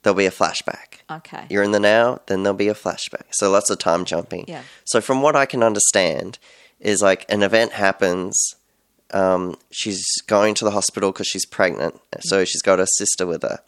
there'll 0.02 0.16
be 0.16 0.26
a 0.26 0.30
flashback. 0.30 1.00
okay, 1.10 1.46
You're 1.50 1.62
in 1.62 1.72
the 1.72 1.80
now, 1.80 2.20
then 2.26 2.42
there'll 2.42 2.56
be 2.56 2.68
a 2.68 2.74
flashback. 2.74 3.24
So 3.32 3.50
lots 3.50 3.70
of 3.70 3.78
time 3.78 4.04
jumping. 4.04 4.44
Yeah. 4.48 4.62
So 4.84 5.00
from 5.00 5.22
what 5.22 5.36
I 5.36 5.46
can 5.46 5.62
understand 5.62 6.38
is 6.80 7.00
like 7.02 7.24
an 7.28 7.42
event 7.42 7.72
happens. 7.72 8.36
Um, 9.12 9.56
she's 9.70 10.04
going 10.26 10.54
to 10.54 10.64
the 10.64 10.70
hospital 10.70 11.12
because 11.12 11.26
she's 11.28 11.44
pregnant, 11.46 12.00
so 12.20 12.44
she's 12.44 12.62
got 12.62 12.78
her 12.78 12.86
sister 12.96 13.26
with 13.26 13.42
her. 13.42 13.58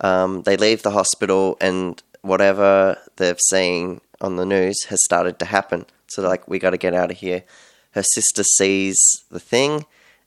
Um, 0.00 0.42
they 0.42 0.56
leave 0.56 0.82
the 0.82 0.90
hospital, 0.90 1.56
and 1.60 2.02
whatever 2.22 2.98
they've 3.16 3.38
seen 3.48 4.00
on 4.24 4.36
the 4.36 4.46
news 4.46 4.78
has 4.90 4.98
started 5.04 5.38
to 5.40 5.44
happen. 5.56 5.86
So 6.08 6.22
like, 6.22 6.48
we 6.48 6.58
got 6.58 6.70
to 6.70 6.78
get 6.86 6.94
out 6.94 7.10
of 7.10 7.18
here. 7.18 7.40
Her 7.96 8.02
sister 8.16 8.42
sees 8.58 8.96
the 9.30 9.40
thing, 9.52 9.84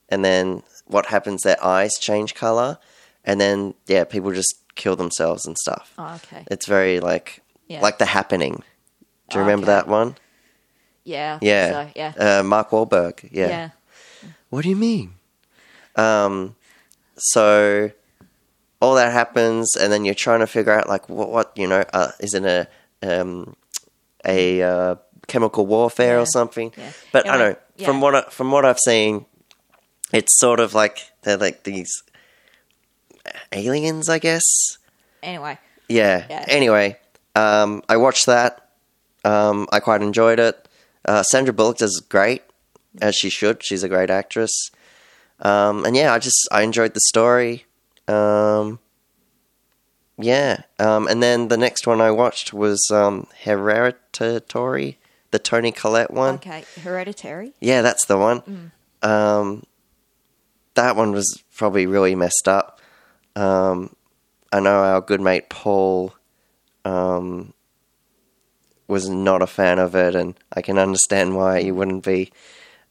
and 0.10 0.24
then 0.24 0.64
what 0.86 1.08
happens? 1.08 1.42
Their 1.44 1.62
eyes 1.64 1.92
change 2.00 2.34
color, 2.34 2.78
and 3.26 3.40
then 3.42 3.74
yeah, 3.88 4.04
people 4.06 4.32
just 4.32 4.54
kill 4.76 4.96
themselves 4.96 5.46
and 5.46 5.58
stuff. 5.58 5.94
oh, 5.98 6.16
okay, 6.16 6.46
It's 6.54 6.68
very 6.68 7.00
like 7.12 7.42
Yeah. 7.68 7.82
like 7.82 7.98
the 7.98 8.06
happening. 8.06 8.64
Do 9.30 9.34
you 9.38 9.42
remember 9.42 9.66
Okay. 9.66 9.74
that 9.76 9.88
one? 10.00 10.16
yeah, 11.04 11.40
Yeah. 11.42 11.66
so, 11.72 11.80
yeah, 11.96 12.14
Uh, 12.40 12.44
Mark 12.44 12.70
Wahlberg. 12.72 13.28
Yeah. 13.32 13.50
yeah, 13.50 13.70
What 14.50 14.64
do 14.64 14.70
you 14.70 14.76
mean? 14.78 15.16
Um, 15.96 16.56
so 17.18 17.92
all 18.82 18.96
that 18.96 19.12
happens, 19.12 19.76
and 19.76 19.92
then 19.92 20.06
you're 20.06 20.14
trying 20.26 20.40
to 20.40 20.48
figure 20.48 20.72
out 20.72 20.88
like 20.88 21.10
what, 21.10 21.30
what 21.30 21.52
you 21.56 21.68
know, 21.68 21.84
uh, 21.94 22.12
is 22.20 22.34
it 22.34 22.46
a 22.46 22.68
um, 23.04 23.56
a 24.28 24.62
uh, 24.62 24.96
chemical 25.28 25.66
warfare 25.66 26.16
Yeah. 26.18 26.22
or 26.24 26.26
something? 26.26 26.74
Yeah. 26.78 26.92
But 27.12 27.28
I 27.28 27.38
don't 27.38 27.58
know. 27.80 27.86
From 27.86 28.02
what 28.02 28.16
I, 28.16 28.22
from 28.30 28.52
what 28.52 28.66
I've 28.66 28.80
seen, 28.80 29.26
it's 30.14 30.38
sort 30.40 30.60
of 30.60 30.74
like 30.74 31.12
they're 31.24 31.38
like 31.38 31.64
these 31.64 31.92
aliens, 33.52 34.10
I 34.10 34.20
guess. 34.20 34.44
Anyway, 35.24 35.58
Yeah. 35.90 36.26
Yeah. 36.30 36.46
Anyway, 36.48 36.98
um, 37.36 37.84
I 37.90 37.98
watched 37.98 38.26
that. 38.28 38.70
Um, 39.24 39.68
I 39.72 39.80
quite 39.80 40.02
enjoyed 40.02 40.40
it. 40.40 40.68
Uh, 41.06 41.24
Sandra 41.24 41.54
Bullock 41.54 41.78
does 41.78 42.00
great, 42.10 42.44
as 43.02 43.16
she 43.16 43.30
should. 43.30 43.64
She's 43.64 43.84
a 43.84 43.90
great 43.90 44.10
actress. 44.10 44.72
Um, 45.40 45.86
and 45.86 45.96
yeah, 45.96 46.14
I 46.14 46.20
just 46.20 46.48
I 46.52 46.62
enjoyed 46.64 46.94
the 46.94 47.02
story. 47.02 47.66
Um, 48.08 48.80
yeah. 50.18 50.62
Um, 50.80 51.08
and 51.08 51.22
then 51.22 51.48
the 51.48 51.58
next 51.58 51.88
one 51.88 52.02
I 52.02 52.12
watched 52.12 52.54
was 52.54 52.90
um, 52.92 53.28
Hereditary, 53.44 54.98
the 55.32 55.40
Toni 55.40 55.72
Collette 55.72 56.12
one. 56.12 56.36
okay, 56.36 56.64
Hereditary. 56.82 57.54
Yeah, 57.60 57.82
that's 57.82 58.06
the 58.06 58.18
one. 58.18 58.72
Um, 59.02 59.64
that 60.76 60.96
one 60.96 61.12
was 61.12 61.44
probably 61.56 61.86
really 61.86 62.16
messed 62.16 62.48
up. 62.48 62.80
Um, 63.36 63.96
I 64.52 64.60
know 64.60 64.80
our 64.84 65.02
good 65.02 65.22
mate 65.22 65.50
Paul 65.50 66.14
um, 66.86 67.54
was 68.88 69.10
not 69.10 69.42
a 69.42 69.48
fan 69.48 69.80
of 69.80 69.96
it, 69.96 70.16
and 70.16 70.36
I 70.54 70.62
can 70.62 70.78
understand 70.78 71.36
why 71.36 71.62
he 71.62 71.72
wouldn't 71.72 72.04
be. 72.04 72.32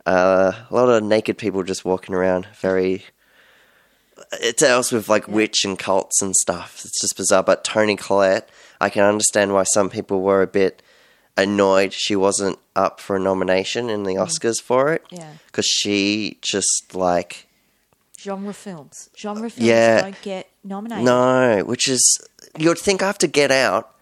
Uh, 0.05 0.53
a 0.71 0.75
lot 0.75 0.89
of 0.89 1.03
naked 1.03 1.39
people 1.39 1.62
just 1.65 1.85
walking 1.85 2.15
around. 2.15 2.47
Very. 2.61 3.05
It 4.40 4.57
deals 4.57 4.92
with 4.92 5.09
like 5.09 5.29
witch 5.29 5.64
and 5.64 5.79
cults 5.79 6.22
and 6.22 6.35
stuff. 6.37 6.83
It's 6.85 7.00
just 7.00 7.16
bizarre. 7.16 7.42
But 7.42 7.64
Toni 7.64 7.96
Collette, 7.96 8.48
I 8.81 8.88
can 8.90 9.05
understand 9.05 9.52
why 9.52 9.64
some 9.64 9.90
people 9.90 10.20
were 10.22 10.42
a 10.42 10.46
bit 10.46 10.83
annoyed 11.37 11.92
she 11.92 12.16
wasn't 12.16 12.59
up 12.74 12.98
for 13.00 13.16
a 13.16 13.20
nomination 13.20 13.90
in 13.90 14.05
the 14.05 14.14
Oscars 14.14 14.61
for 14.61 14.92
it. 14.94 15.05
Yeah. 15.11 15.33
Because 15.46 15.66
she 15.66 16.38
just 16.40 16.94
like 16.94 17.46
Genre 18.18 18.55
films. 18.55 19.11
Genre 19.16 19.50
films 19.50 19.66
Yeah. 19.68 20.00
don't 20.02 20.22
get 20.22 20.48
nominated. 20.64 21.05
no, 21.05 21.62
which 21.66 21.88
is 21.88 22.02
you'd 22.59 22.79
think 22.79 23.02
after 23.02 23.26
Get 23.26 23.50
Out. 23.50 23.94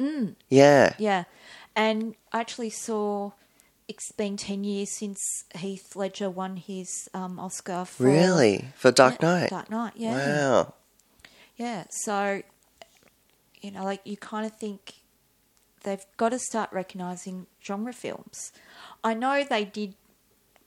Mm. 0.00 0.34
Yeah. 0.48 0.94
Yeah. 0.98 1.24
And 1.76 2.16
I 2.32 2.40
actually 2.40 2.70
saw 2.70 3.30
it's 3.90 4.12
been 4.12 4.36
10 4.36 4.62
years 4.62 4.90
since 4.96 5.18
Heath 5.56 5.96
Ledger 5.96 6.30
won 6.30 6.56
his 6.56 7.08
um, 7.12 7.40
Oscar 7.40 7.84
for. 7.84 8.04
Really? 8.04 8.66
For 8.76 8.92
Dark 8.92 9.16
Yeah, 9.20 9.28
Knight. 9.28 9.50
Dark 9.50 9.68
Knight, 9.70 9.92
yeah. 9.96 10.14
Wow. 10.14 10.74
Yeah. 11.56 11.84
So, 11.90 12.42
you 13.60 13.70
know, 13.72 13.82
like 13.84 14.00
you 14.04 14.16
kind 14.16 14.46
of 14.46 14.56
think 14.56 14.94
they've 15.82 16.04
got 16.16 16.28
to 16.28 16.38
start 16.38 16.72
recognizing 16.72 17.46
genre 17.62 17.92
films. 17.92 18.52
I 19.02 19.14
know 19.14 19.42
they 19.42 19.64
did, 19.64 19.94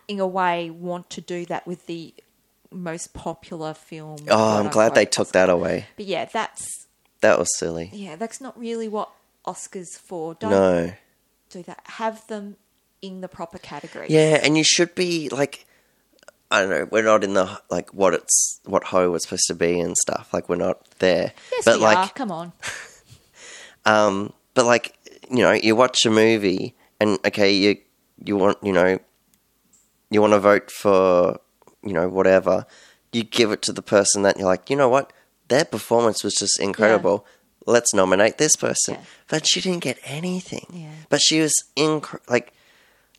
in 0.07 0.19
a 0.19 0.27
way, 0.27 0.69
want 0.69 1.09
to 1.11 1.21
do 1.21 1.45
that 1.45 1.65
with 1.65 1.85
the 1.87 2.13
most 2.71 3.13
popular 3.13 3.73
film. 3.73 4.17
Oh, 4.29 4.57
I'm 4.59 4.69
glad 4.69 4.95
they 4.95 5.05
took 5.05 5.31
that 5.31 5.49
away. 5.49 5.85
But 5.95 6.05
yeah, 6.07 6.25
that's 6.25 6.87
That 7.21 7.39
was 7.39 7.47
silly. 7.57 7.89
yeah, 7.93 8.15
that's 8.17 8.41
not 8.41 8.59
really 8.59 8.89
what 8.89 9.09
Oscars 9.45 9.97
for. 9.97 10.33
Don't 10.35 10.51
No. 10.51 10.91
do 11.49 11.63
that. 11.63 11.79
Have 11.85 12.27
them 12.27 12.57
in 13.03 13.21
the 13.21 13.27
proper 13.27 13.59
categories. 13.59 14.09
Yeah, 14.09 14.39
and 14.41 14.57
you 14.57 14.63
should 14.63 14.95
be 14.95 15.29
like 15.29 15.67
I 16.49 16.61
don't 16.61 16.69
know, 16.69 16.87
we're 16.89 17.03
not 17.03 17.23
in 17.23 17.33
the 17.33 17.59
like 17.69 17.93
what 17.93 18.13
it's 18.13 18.59
what 18.65 18.85
Ho 18.85 19.11
was 19.11 19.23
supposed 19.23 19.47
to 19.47 19.55
be 19.55 19.79
and 19.79 19.95
stuff. 19.97 20.33
Like 20.33 20.49
we're 20.49 20.55
not 20.55 20.87
there. 20.99 21.33
Yes, 21.51 21.65
but 21.65 21.75
we 21.77 21.83
like 21.83 21.97
are. 21.97 22.09
Come 22.09 22.31
on. 22.31 22.53
Um, 23.85 24.31
but 24.53 24.65
like 24.65 24.97
you 25.29 25.39
know, 25.39 25.51
you 25.51 25.75
watch 25.75 26.05
a 26.05 26.09
movie 26.09 26.73
and 27.01 27.19
okay, 27.27 27.51
you 27.51 27.77
you 28.23 28.37
want 28.37 28.57
you 28.63 28.71
know 28.71 28.97
you 30.09 30.21
want 30.21 30.31
to 30.31 30.39
vote 30.39 30.71
for 30.71 31.37
you 31.83 31.91
know 31.91 32.07
whatever. 32.07 32.65
You 33.11 33.23
give 33.25 33.51
it 33.51 33.61
to 33.63 33.73
the 33.73 33.81
person 33.81 34.21
that 34.21 34.37
you're 34.37 34.47
like, 34.47 34.69
you 34.69 34.77
know 34.77 34.87
what, 34.87 35.11
their 35.49 35.65
performance 35.65 36.23
was 36.23 36.33
just 36.33 36.61
incredible. 36.61 37.25
Let's 37.65 37.93
nominate 37.93 38.37
this 38.37 38.55
person. 38.55 38.95
Yeah. 38.95 39.01
But 39.27 39.47
she 39.47 39.59
didn't 39.59 39.83
get 39.83 39.99
anything. 40.03 40.65
Yeah. 40.71 40.93
But 41.09 41.21
she 41.21 41.41
was 41.41 41.53
inc- 41.75 42.19
like, 42.29 42.53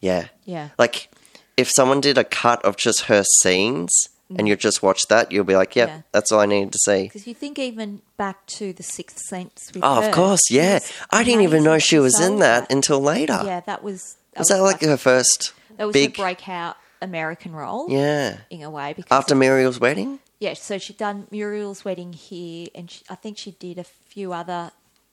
yeah, 0.05 0.25
Yeah. 0.45 0.69
like 0.79 1.09
if 1.57 1.69
someone 1.77 2.01
did 2.01 2.19
a 2.19 2.25
cut 2.25 2.65
of 2.65 2.77
just 2.77 3.03
her 3.13 3.23
scenes 3.41 3.93
and 4.37 4.49
you 4.49 4.57
just 4.57 4.83
watch 4.83 5.03
that, 5.09 5.31
you'll 5.31 5.45
be 5.45 5.55
like, 5.57 5.77
yep, 5.77 5.89
Mm. 5.89 5.93
Yeah. 5.93 6.03
that's 6.13 6.33
all 6.33 6.41
I 6.41 6.47
needed 6.47 6.73
to 6.73 6.79
see. 6.89 7.03
Because 7.05 7.27
you 7.27 7.35
think 7.35 7.59
even 7.59 8.01
back 8.17 8.45
to 8.59 8.73
the 8.73 8.83
Sixth 8.83 9.19
Sense. 9.31 9.71
With 9.73 9.85
Oh, 9.85 10.01
her, 10.01 10.09
of 10.09 10.15
course, 10.15 10.41
yeah. 10.51 10.79
I 11.11 11.23
didn't 11.25 11.43
even 11.43 11.63
know 11.63 11.79
she 11.79 11.99
was 11.99 12.19
in 12.21 12.27
sold 12.39 12.43
that 12.43 12.73
until 12.73 13.01
later. 13.01 13.41
Yeah, 13.45 13.61
that 13.61 13.83
was. 13.85 14.17
That 14.33 14.41
Was 14.41 14.49
that 14.49 14.63
like 14.63 14.81
her 14.81 14.97
first 14.97 15.53
that 15.77 15.87
was 15.87 15.93
big? 15.95 16.17
her 16.17 16.23
breakout 16.25 16.77
American 17.01 17.53
role? 17.53 17.89
Yeah. 17.89 18.39
in 18.51 18.63
a 18.63 18.71
way 18.71 18.93
because 18.95 19.13
After 19.17 19.35
Muriel's 19.37 19.79
wedding. 19.79 20.19
yeah, 20.41 20.55
so 20.55 20.79
she'd 20.79 20.97
done 20.97 21.29
Muriel's 21.31 21.85
wedding 21.85 22.13
here, 22.15 22.67
and 22.75 22.91
she, 22.91 23.05
I 23.09 23.15
think 23.15 23.39
she 23.39 23.53
did 23.53 23.79
a 23.79 23.85
few 23.85 24.33
other 24.33 24.73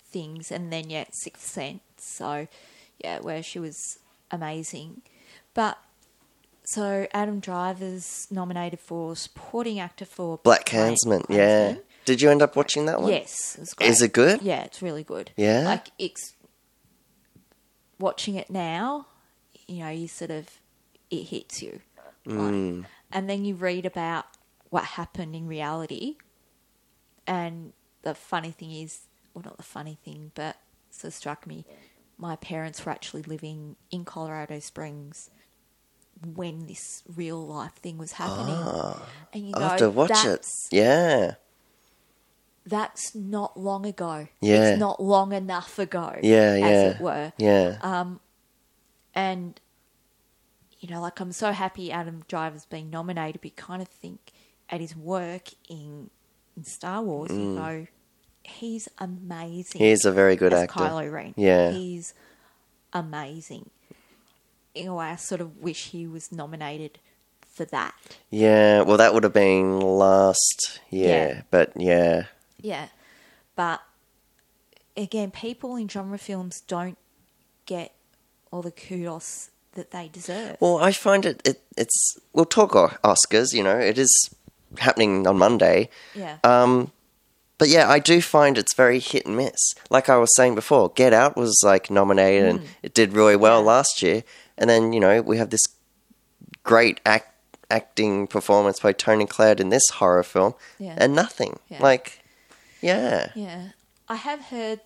things, 0.09 0.51
and 0.51 0.73
then 0.73 0.89
yeah, 0.89 1.05
Sixth 1.11 1.45
Sense. 1.47 1.81
So 1.97 2.47
yeah, 3.03 3.19
where 3.19 3.43
she 3.43 3.59
was 3.59 3.99
amazing, 4.31 5.01
but. 5.53 5.77
So 6.63 7.07
Adam 7.11 7.39
Driver's 7.39 8.27
nominated 8.31 8.79
for 8.79 9.15
supporting 9.15 9.79
actor 9.79 10.05
for 10.05 10.37
Black 10.43 10.63
Klan- 10.65 10.95
Klansman. 11.03 11.23
Yeah. 11.27 11.75
Did 12.05 12.21
you 12.21 12.29
end 12.29 12.41
up 12.41 12.55
watching 12.55 12.85
that 12.85 13.01
one? 13.01 13.11
Yes, 13.11 13.55
it 13.55 13.61
was 13.61 13.73
great. 13.73 13.89
Is 13.89 14.01
it 14.01 14.13
good? 14.13 14.41
Yeah, 14.43 14.63
it's 14.63 14.81
really 14.81 15.03
good. 15.03 15.31
Yeah? 15.35 15.63
like 15.65 15.87
it's 15.97 16.33
watching 17.99 18.35
it 18.35 18.49
now. 18.49 19.07
You 19.67 19.79
know, 19.83 19.89
you 19.89 20.07
sort 20.07 20.31
of 20.31 20.47
it 21.09 21.23
hits 21.23 21.61
you, 21.61 21.81
Mm. 22.25 22.85
and 23.11 23.29
then 23.29 23.43
you 23.43 23.55
read 23.55 23.85
about 23.85 24.25
what 24.69 24.83
happened 24.83 25.35
in 25.35 25.47
reality. 25.47 26.15
And 27.27 27.73
the 28.03 28.13
funny 28.15 28.51
thing 28.51 28.71
is, 28.71 28.99
well, 29.33 29.43
not 29.45 29.57
the 29.57 29.63
funny 29.63 29.97
thing, 30.05 30.31
but 30.35 30.57
so 30.89 31.09
struck 31.09 31.45
me. 31.47 31.65
My 32.21 32.35
parents 32.37 32.85
were 32.85 32.91
actually 32.91 33.23
living 33.23 33.75
in 33.89 34.05
Colorado 34.05 34.59
Springs 34.59 35.29
when 36.35 36.67
this 36.67 37.01
real 37.15 37.43
life 37.45 37.73
thing 37.81 37.97
was 37.97 38.11
happening, 38.13 38.55
and 39.33 39.47
you 39.47 39.53
I'll 39.55 39.59
go, 39.61 39.65
Ah. 39.65 39.69
have 39.69 39.79
to 39.79 39.89
watch 39.89 40.11
it. 40.11 40.15
"That's 40.27 40.67
Yeah. 40.71 41.33
that's 42.65 43.15
not 43.15 43.59
long 43.59 43.87
ago. 43.87 44.27
Yeah. 44.39 44.69
It's 44.73 44.79
not 44.79 45.01
long 45.01 45.33
enough 45.33 45.79
ago. 45.79 46.19
Yeah, 46.21 46.55
yeah. 46.57 46.65
As 46.67 46.95
it 46.95 47.01
were. 47.01 47.33
Yeah. 47.37 48.13
And, 49.15 49.59
you 50.79 50.87
know, 50.89 51.01
like 51.01 51.19
I'm 51.19 51.31
so 51.31 51.51
happy 51.53 51.91
Adam 51.91 52.23
Driver's 52.27 52.65
been 52.65 52.89
nominated, 52.91 53.41
but 53.41 53.45
you 53.51 53.55
kind 53.55 53.81
of 53.81 53.87
think 53.89 54.31
at 54.69 54.79
his 54.79 54.95
work 54.95 55.49
in, 55.69 56.11
in 56.55 56.63
Star 56.63 57.01
Wars, 57.01 57.31
you 57.31 57.55
go, 57.55 57.87
he's 58.43 58.87
amazing. 58.97 59.79
He's 59.81 60.05
a 60.05 60.11
very 60.11 60.35
good 60.35 60.53
as 60.53 60.63
actor. 60.63 60.79
Kylo 60.79 61.11
Ren. 61.11 61.33
Yeah. 61.37 61.71
He's 61.71 62.13
amazing. 62.93 63.69
In 64.73 64.87
a 64.87 64.95
way, 64.95 65.07
I 65.07 65.15
sort 65.17 65.41
of 65.41 65.57
wish 65.57 65.87
he 65.89 66.07
was 66.07 66.31
nominated 66.31 66.99
for 67.53 67.65
that. 67.65 67.93
yeah. 68.29 68.81
Well, 68.81 68.97
that 68.97 69.13
would 69.13 69.23
have 69.23 69.33
been 69.33 69.79
last 69.81 70.79
year, 70.89 71.07
Yeah. 71.35 71.41
but 71.51 71.73
yeah. 71.75 72.23
Yeah. 72.61 72.87
But 73.55 73.81
again, 74.95 75.31
people 75.31 75.75
in 75.75 75.87
genre 75.89 76.17
films 76.17 76.61
don't 76.67 76.97
get 77.65 77.93
all 78.51 78.61
the 78.61 78.71
kudos 78.71 79.49
that 79.73 79.91
they 79.91 80.07
deserve. 80.07 80.57
Well, 80.59 80.77
I 80.77 80.91
find 80.93 81.25
it, 81.25 81.41
it 81.45 81.61
it's 81.77 82.17
we'll 82.33 82.45
talk 82.45 82.71
Oscars. 83.03 83.53
You 83.53 83.63
know, 83.63 83.77
it 83.77 83.97
is 83.97 84.33
happening 84.77 85.27
on 85.27 85.37
Monday. 85.37 85.89
yeah. 86.15 86.37
Um, 86.45 86.91
but 87.61 87.69
yeah, 87.69 87.87
I 87.87 87.99
do 87.99 88.21
find 88.21 88.57
it's 88.57 88.73
very 88.73 88.99
hit 88.99 89.27
and 89.27 89.37
miss. 89.37 89.61
Like 89.91 90.09
I 90.09 90.17
was 90.17 90.35
saying 90.35 90.55
before, 90.55 90.89
Get 90.95 91.13
Out 91.13 91.37
was 91.37 91.53
like 91.63 91.91
nominated 91.91 92.45
and 92.49 92.61
it 92.81 92.93
did 92.95 93.13
really 93.13 93.35
well 93.35 93.61
Mm. 93.61 93.65
Yeah. 93.65 93.71
last 93.73 94.01
year, 94.01 94.23
and 94.57 94.67
then 94.69 94.93
you 94.93 94.99
know 94.99 95.21
we 95.21 95.37
have 95.37 95.51
this 95.51 95.61
great 96.63 96.99
act 97.05 97.27
acting 97.69 98.27
performance 98.27 98.79
by 98.79 98.91
Toni 98.93 99.25
Collette 99.25 99.59
in 99.61 99.69
this 99.69 99.87
horror 99.99 100.23
film, 100.23 100.53
Yeah. 100.79 100.95
and 100.97 101.13
nothing. 101.15 101.59
Yeah. 101.69 101.81
Like, 101.81 102.21
yeah, 102.81 103.29
Yeah, 103.35 103.69
I 104.09 104.15
have 104.15 104.41
heard 104.45 104.79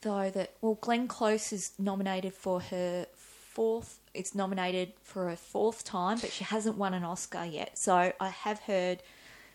though 0.00 0.30
that 0.30 0.50
well, 0.62 0.78
Glenn 0.80 1.06
Close 1.08 1.52
is 1.52 1.72
nominated 1.78 2.34
for 2.34 2.60
her 2.60 3.06
fourth. 3.54 3.98
It's 4.14 4.34
nominated 4.34 4.94
for 5.02 5.28
her 5.28 5.36
fourth 5.36 5.84
time, 5.84 6.18
but 6.20 6.30
she 6.32 6.44
hasn't 6.44 6.76
won 6.76 6.92
an 6.94 7.04
Oscar 7.04 7.44
yet. 7.44 7.78
So 7.78 8.12
I 8.18 8.28
have 8.28 8.60
heard 8.60 9.02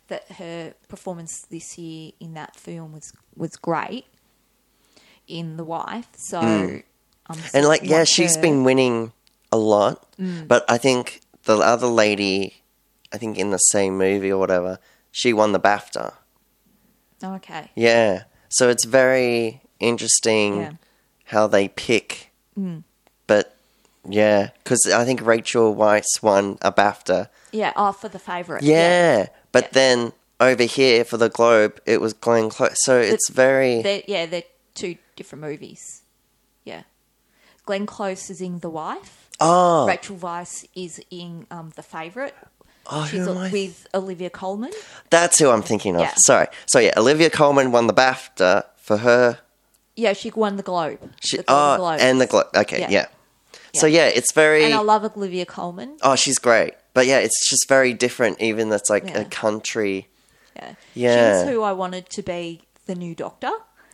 that 0.08 0.24
her 0.34 0.74
performance 0.88 1.42
this 1.50 1.78
year 1.78 2.12
in 2.20 2.34
that 2.36 2.56
film 2.56 2.94
was 2.94 3.12
was 3.36 3.56
great 3.56 4.06
in 5.28 5.58
The 5.58 5.64
Wife. 5.64 6.08
So 6.16 6.40
I'm 6.40 6.84
Hmm. 7.30 7.40
and 7.54 7.66
like 7.66 7.84
yeah, 7.84 8.04
she's 8.06 8.36
her- 8.36 8.42
been 8.42 8.64
winning 8.64 9.12
a 9.52 9.58
lot, 9.58 10.06
Mm. 10.20 10.48
but 10.48 10.64
I 10.70 10.78
think 10.78 11.22
the 11.44 11.58
other 11.58 11.88
lady, 11.88 12.64
I 13.12 13.18
think 13.18 13.38
in 13.38 13.52
the 13.52 13.58
same 13.58 13.98
movie 13.98 14.32
or 14.32 14.38
whatever, 14.40 14.80
she 15.12 15.34
won 15.34 15.52
the 15.52 15.60
BAFTA. 15.60 16.14
Oh, 17.24 17.34
okay. 17.36 17.72
Yeah. 17.76 18.24
So 18.50 18.70
it's 18.70 18.86
very 18.86 19.62
interesting 19.80 20.58
Yeah. 20.62 20.72
how 21.26 21.48
they 21.48 21.68
pick. 21.70 22.32
Mm. 22.58 22.84
But 23.28 23.56
yeah, 24.08 24.50
because 24.64 24.86
I 24.94 25.04
think 25.06 25.22
Rachel 25.26 25.76
Weisz 25.76 26.22
won 26.22 26.58
a 26.62 26.72
BAFTA. 26.72 27.30
Yeah. 27.52 27.74
Oh, 27.76 27.92
for 27.92 28.08
the 28.10 28.20
favorite. 28.20 28.64
Yeah. 28.64 29.28
But 29.52 29.74
then 29.74 30.14
over 30.40 30.64
here 30.64 31.04
for 31.04 31.18
the 31.18 31.30
Globe, 31.30 31.80
it 31.86 32.00
was 32.02 32.14
Glenn 32.14 32.50
Close. 32.50 32.76
So 32.84 33.00
it's 33.00 33.30
very. 33.30 33.82
They're, 33.82 34.04
yeah, 34.08 34.26
they're 34.26 34.44
two 34.76 34.98
different 35.16 35.42
movies. 35.44 36.04
Yeah. 36.64 36.84
Glenn 37.66 37.86
Close 37.86 38.30
is 38.30 38.42
in 38.42 38.60
The 38.60 38.70
Wife. 38.70 39.30
oh. 39.40 39.88
Rachel 39.88 40.18
Weisz 40.18 40.66
is 40.76 41.02
in 41.10 41.48
um, 41.52 41.72
The 41.76 41.84
Favourite. 41.84 42.34
oh, 42.90 43.06
She's 43.06 43.26
who 43.26 43.32
am 43.32 43.38
I? 43.38 43.50
with 43.52 43.88
Olivia 43.94 44.30
Colman. 44.30 44.72
That's 45.10 45.40
who 45.40 45.50
I'm 45.50 45.62
thinking 45.64 45.96
of. 45.96 46.02
Yeah. 46.02 46.14
Sorry. 46.18 46.48
So 46.68 46.80
yeah, 46.80 46.94
Olivia 46.98 47.30
Colman 47.30 47.72
won 47.72 47.88
the 47.88 47.94
BAFTA 47.94 48.66
for 48.78 48.98
her. 48.98 49.40
Yeah, 49.96 50.14
she 50.14 50.30
won 50.30 50.58
the 50.58 50.64
Globe. 50.64 51.00
She, 51.20 51.38
the 51.38 51.44
oh, 51.48 51.78
Globes. 51.78 52.02
and 52.04 52.22
the 52.22 52.28
Globe. 52.28 52.48
Okay, 52.56 52.82
Yeah. 52.82 52.90
yeah. 52.92 53.06
So 53.74 53.86
yeah, 53.86 54.06
it's 54.08 54.32
very. 54.32 54.64
And 54.64 54.74
I 54.74 54.80
love 54.80 55.04
Olivia 55.18 55.46
Colman. 55.46 55.98
oh, 56.02 56.16
she's 56.16 56.38
great. 56.40 56.74
But 56.98 57.06
yeah, 57.06 57.20
it's 57.20 57.48
just 57.48 57.70
very 57.70 57.94
different. 57.94 58.42
Even 58.42 58.70
that's 58.70 58.90
like 58.90 59.06
Yeah. 59.10 59.20
a 59.20 59.26
country. 59.26 60.08
Yeah. 60.56 60.74
Yeah. 60.96 61.44
She's 61.44 61.50
who 61.52 61.62
I 61.62 61.72
wanted 61.74 62.10
to 62.10 62.24
be 62.24 62.64
the 62.88 62.96
new 62.96 63.14
Doctor. 63.14 63.52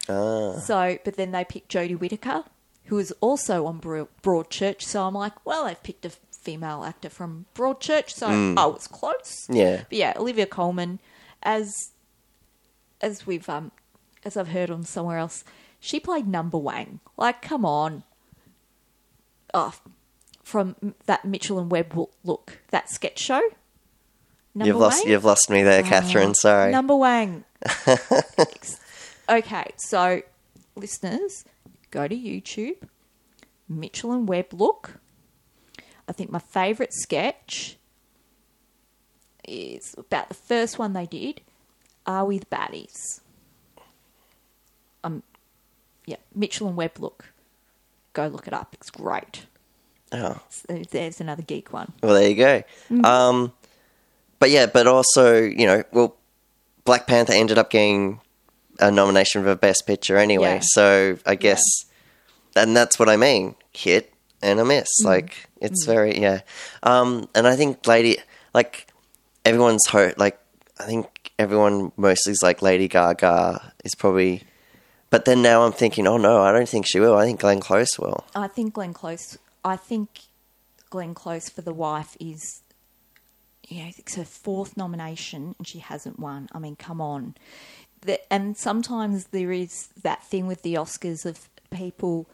Ah. 0.08 0.54
So, 0.60 0.98
but 1.04 1.18
then 1.18 1.32
they 1.32 1.44
picked 1.44 1.70
Jodie 1.70 2.00
Whittaker, 2.00 2.46
who 2.86 2.98
is 2.98 3.14
also 3.20 3.66
on 3.66 3.80
Bro- 3.80 4.08
Broadchurch. 4.22 4.84
So 4.84 5.04
I'm 5.04 5.16
like, 5.16 5.34
well, 5.46 5.66
they've 5.66 5.84
picked 5.84 6.06
a 6.06 6.12
female 6.32 6.86
actor 6.86 7.10
from 7.10 7.46
Broadchurch, 7.56 8.10
so 8.12 8.28
oh, 8.58 8.74
it's 8.76 8.88
close. 8.88 9.48
Hmm. 9.48 9.56
Yeah. 9.58 9.78
But 9.90 9.98
yeah, 9.98 10.14
Olivia 10.16 10.46
Colman, 10.46 11.00
as 11.44 11.92
as 13.02 13.28
we've 13.28 13.50
um 13.50 13.72
as 14.24 14.38
I've 14.38 14.48
heard 14.50 14.70
on 14.72 14.84
somewhere 14.86 15.18
else, 15.18 15.44
she 15.82 16.00
played 16.00 16.26
Number 16.26 16.58
Wang. 16.58 17.02
Like, 17.18 17.42
come 17.42 17.66
on. 17.66 18.04
Oh, 19.54 19.74
from 20.44 20.76
that 21.06 21.26
Mitchell 21.26 21.60
and 21.60 21.72
Webb 21.72 21.98
look, 22.24 22.60
that 22.70 22.90
sketch 22.90 23.20
show. 23.20 23.42
Number 24.54 24.68
You've 24.68 24.78
lost. 24.78 25.04
Wang? 25.04 25.12
You've 25.12 25.26
lost 25.26 25.50
me 25.50 25.64
there, 25.64 25.82
Catherine. 25.82 26.36
Sorry. 26.36 26.72
Number 26.72 26.96
Wang. 26.96 27.44
okay, 29.30 29.72
so 29.78 30.22
listeners, 30.76 31.46
go 31.90 32.08
to 32.08 32.16
YouTube. 32.16 32.78
Mitchell 33.68 34.12
and 34.12 34.28
Webb 34.28 34.54
look. 34.54 35.00
I 36.08 36.12
think 36.12 36.30
my 36.30 36.40
favourite 36.40 36.94
sketch 36.94 37.78
is 39.48 39.96
about 39.98 40.28
the 40.28 40.36
first 40.36 40.78
one 40.78 40.94
they 40.94 41.06
did. 41.06 41.42
Are 42.06 42.26
we 42.26 42.38
the 42.38 42.46
baddies? 42.46 43.22
Um, 45.04 45.24
yeah, 46.06 46.18
Mitchell 46.36 46.68
and 46.68 46.78
Webb 46.78 47.00
look. 47.00 47.34
Go 48.12 48.28
look 48.28 48.48
it 48.48 48.54
up. 48.54 48.76
It's 48.80 48.90
great. 48.90 49.46
Oh. 50.14 50.40
So 50.50 50.82
there's 50.92 51.20
another 51.20 51.42
geek 51.42 51.74
one. 51.74 51.92
Well, 52.02 52.14
there 52.14 52.30
you 52.30 52.36
go. 52.36 52.64
Mm. 52.90 53.06
Um, 53.06 53.54
but 54.40 54.50
yeah, 54.50 54.68
but 54.68 54.88
also, 54.88 55.42
you 55.42 55.66
know, 55.66 55.84
well, 55.92 56.16
Black 56.86 57.08
Panther 57.08 57.34
ended 57.34 57.58
up 57.58 57.70
getting 57.70 58.20
a 58.80 58.92
nomination 58.92 59.44
for 59.44 59.56
Best 59.56 59.86
Picture 59.88 60.18
anyway. 60.18 60.56
Yeah. 60.56 60.62
So 60.64 61.18
I 61.26 61.36
guess, 61.36 61.62
and 62.56 62.76
that's 62.76 63.00
what 63.00 63.10
I 63.10 63.18
mean 63.18 63.56
hit 63.72 64.14
and 64.42 64.60
a 64.60 64.66
miss. 64.66 64.90
Mm. 65.02 65.06
Like, 65.06 65.50
it's 65.62 65.86
very, 65.86 66.20
yeah. 66.20 66.42
Um, 66.84 67.30
and 67.34 67.48
I 67.48 67.56
think 67.56 67.86
Lady, 67.88 68.18
like, 68.54 68.88
everyone's 69.46 69.88
hope, 69.88 70.18
like, 70.18 70.40
I 70.80 70.84
think 70.84 71.32
everyone 71.40 71.92
mostly 71.98 72.32
is 72.32 72.42
like 72.44 72.62
Lady 72.62 72.88
Gaga 72.88 73.74
is 73.84 73.96
probably. 73.96 74.44
But 75.10 75.26
then 75.26 75.44
now 75.44 75.64
I'm 75.64 75.72
thinking, 75.72 76.08
oh 76.08 76.18
no, 76.18 76.42
I 76.42 76.52
don't 76.52 76.68
think 76.68 76.88
she 76.88 77.00
will. 77.00 77.16
I 77.16 77.26
think 77.26 77.42
Glenn 77.42 77.60
Close 77.60 78.00
will. 78.00 78.26
I 78.36 78.48
think 78.48 78.74
Glenn 78.74 78.94
Close. 78.94 79.38
I 79.64 79.76
think 79.76 80.22
Glenn 80.90 81.14
Close 81.14 81.50
for 81.50 81.62
the 81.62 81.74
wife 81.74 82.16
is, 82.20 82.62
you 83.68 83.84
know, 83.84 83.92
it's 83.98 84.16
her 84.16 84.26
fourth 84.26 84.76
nomination 84.78 85.56
and 85.58 85.68
she 85.68 85.80
hasn't 85.80 86.20
won. 86.20 86.50
I 86.52 86.60
mean, 86.60 86.76
come 86.76 87.02
on. 87.02 87.36
The, 88.02 88.20
and 88.32 88.58
sometimes 88.58 89.28
there 89.28 89.52
is 89.52 89.88
that 90.02 90.24
thing 90.24 90.48
with 90.48 90.62
the 90.62 90.74
Oscars 90.76 91.26
of 91.26 91.50
people 91.72 92.28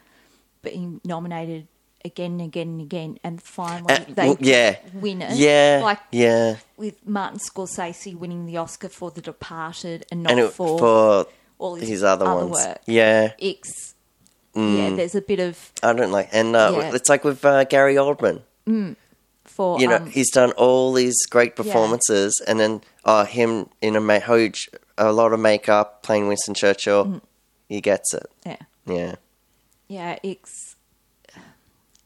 being 0.62 1.00
nominated 1.04 1.68
again 2.04 2.32
and 2.32 2.40
again 2.42 2.68
and 2.68 2.80
again, 2.80 3.18
and 3.22 3.42
finally 3.42 3.92
Uh, 3.94 4.04
they 4.08 4.26
well, 4.28 4.36
yeah. 4.40 4.76
win 4.94 5.22
it. 5.22 5.36
Yeah. 5.36 5.80
like 5.82 6.00
yeah. 6.10 6.56
with 6.76 7.06
Martin 7.06 7.38
Scorsese 7.38 8.14
winning 8.16 8.46
the 8.46 8.56
Oscar 8.56 8.88
for 8.88 9.10
The 9.10 9.20
Departed 9.20 10.06
and 10.10 10.22
not 10.22 10.32
And 10.32 10.40
it, 10.40 10.52
for, 10.52 10.78
for 10.78 11.26
all 11.58 11.74
his, 11.76 11.88
his 11.88 12.02
other, 12.02 12.26
other 12.26 12.46
ones. 12.46 12.66
work. 12.66 12.78
Yeah. 12.86 13.32
It's 13.38 13.94
Mm. 14.54 14.76
yeah, 14.78 14.96
there's 14.96 15.14
a 15.14 15.20
bit 15.20 15.38
of 15.40 15.72
I 15.82 15.92
don't 15.92 16.10
like, 16.12 16.28
and 16.32 16.56
uh, 16.56 16.72
Yeah. 16.76 16.94
it's 16.94 17.08
like 17.08 17.22
with 17.24 17.44
uh, 17.44 17.64
Gary 17.64 17.94
Oldman. 17.94 18.42
for 19.44 19.80
You 19.80 19.88
know, 19.88 19.96
um, 19.96 20.10
he's 20.10 20.30
done 20.30 20.52
all 20.52 20.92
these 20.92 21.16
great 21.30 21.54
performances, 21.56 22.40
and 22.46 22.58
then 22.58 22.80
uh, 23.04 23.24
him 23.24 23.68
in 23.80 23.94
a 23.96 24.00
ma- 24.00 24.18
huge, 24.20 24.68
a 24.98 25.12
lot 25.12 25.32
of 25.32 25.40
makeup, 25.40 26.02
playing 26.02 26.26
Winston 26.28 26.54
Churchill. 26.54 27.04
Mm-hmm. 27.04 27.18
He 27.68 27.80
gets 27.80 28.12
it. 28.14 28.26
yeah. 28.44 28.56
Yeah, 28.86 29.14
yeah, 29.86 30.18
it's 30.24 30.74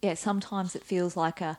yeah. 0.03 0.14
Sometimes 0.14 0.74
it 0.76 0.84
feels 0.84 1.16
like 1.16 1.40
a 1.40 1.59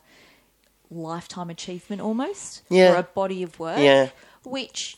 lifetime 0.90 1.50
achievement 1.50 2.00
almost, 2.00 2.62
Yeah. 2.68 2.92
or 2.92 2.96
a 2.98 3.02
body 3.02 3.42
of 3.42 3.58
work, 3.58 3.78
Yeah. 3.80 4.10
which 4.44 4.96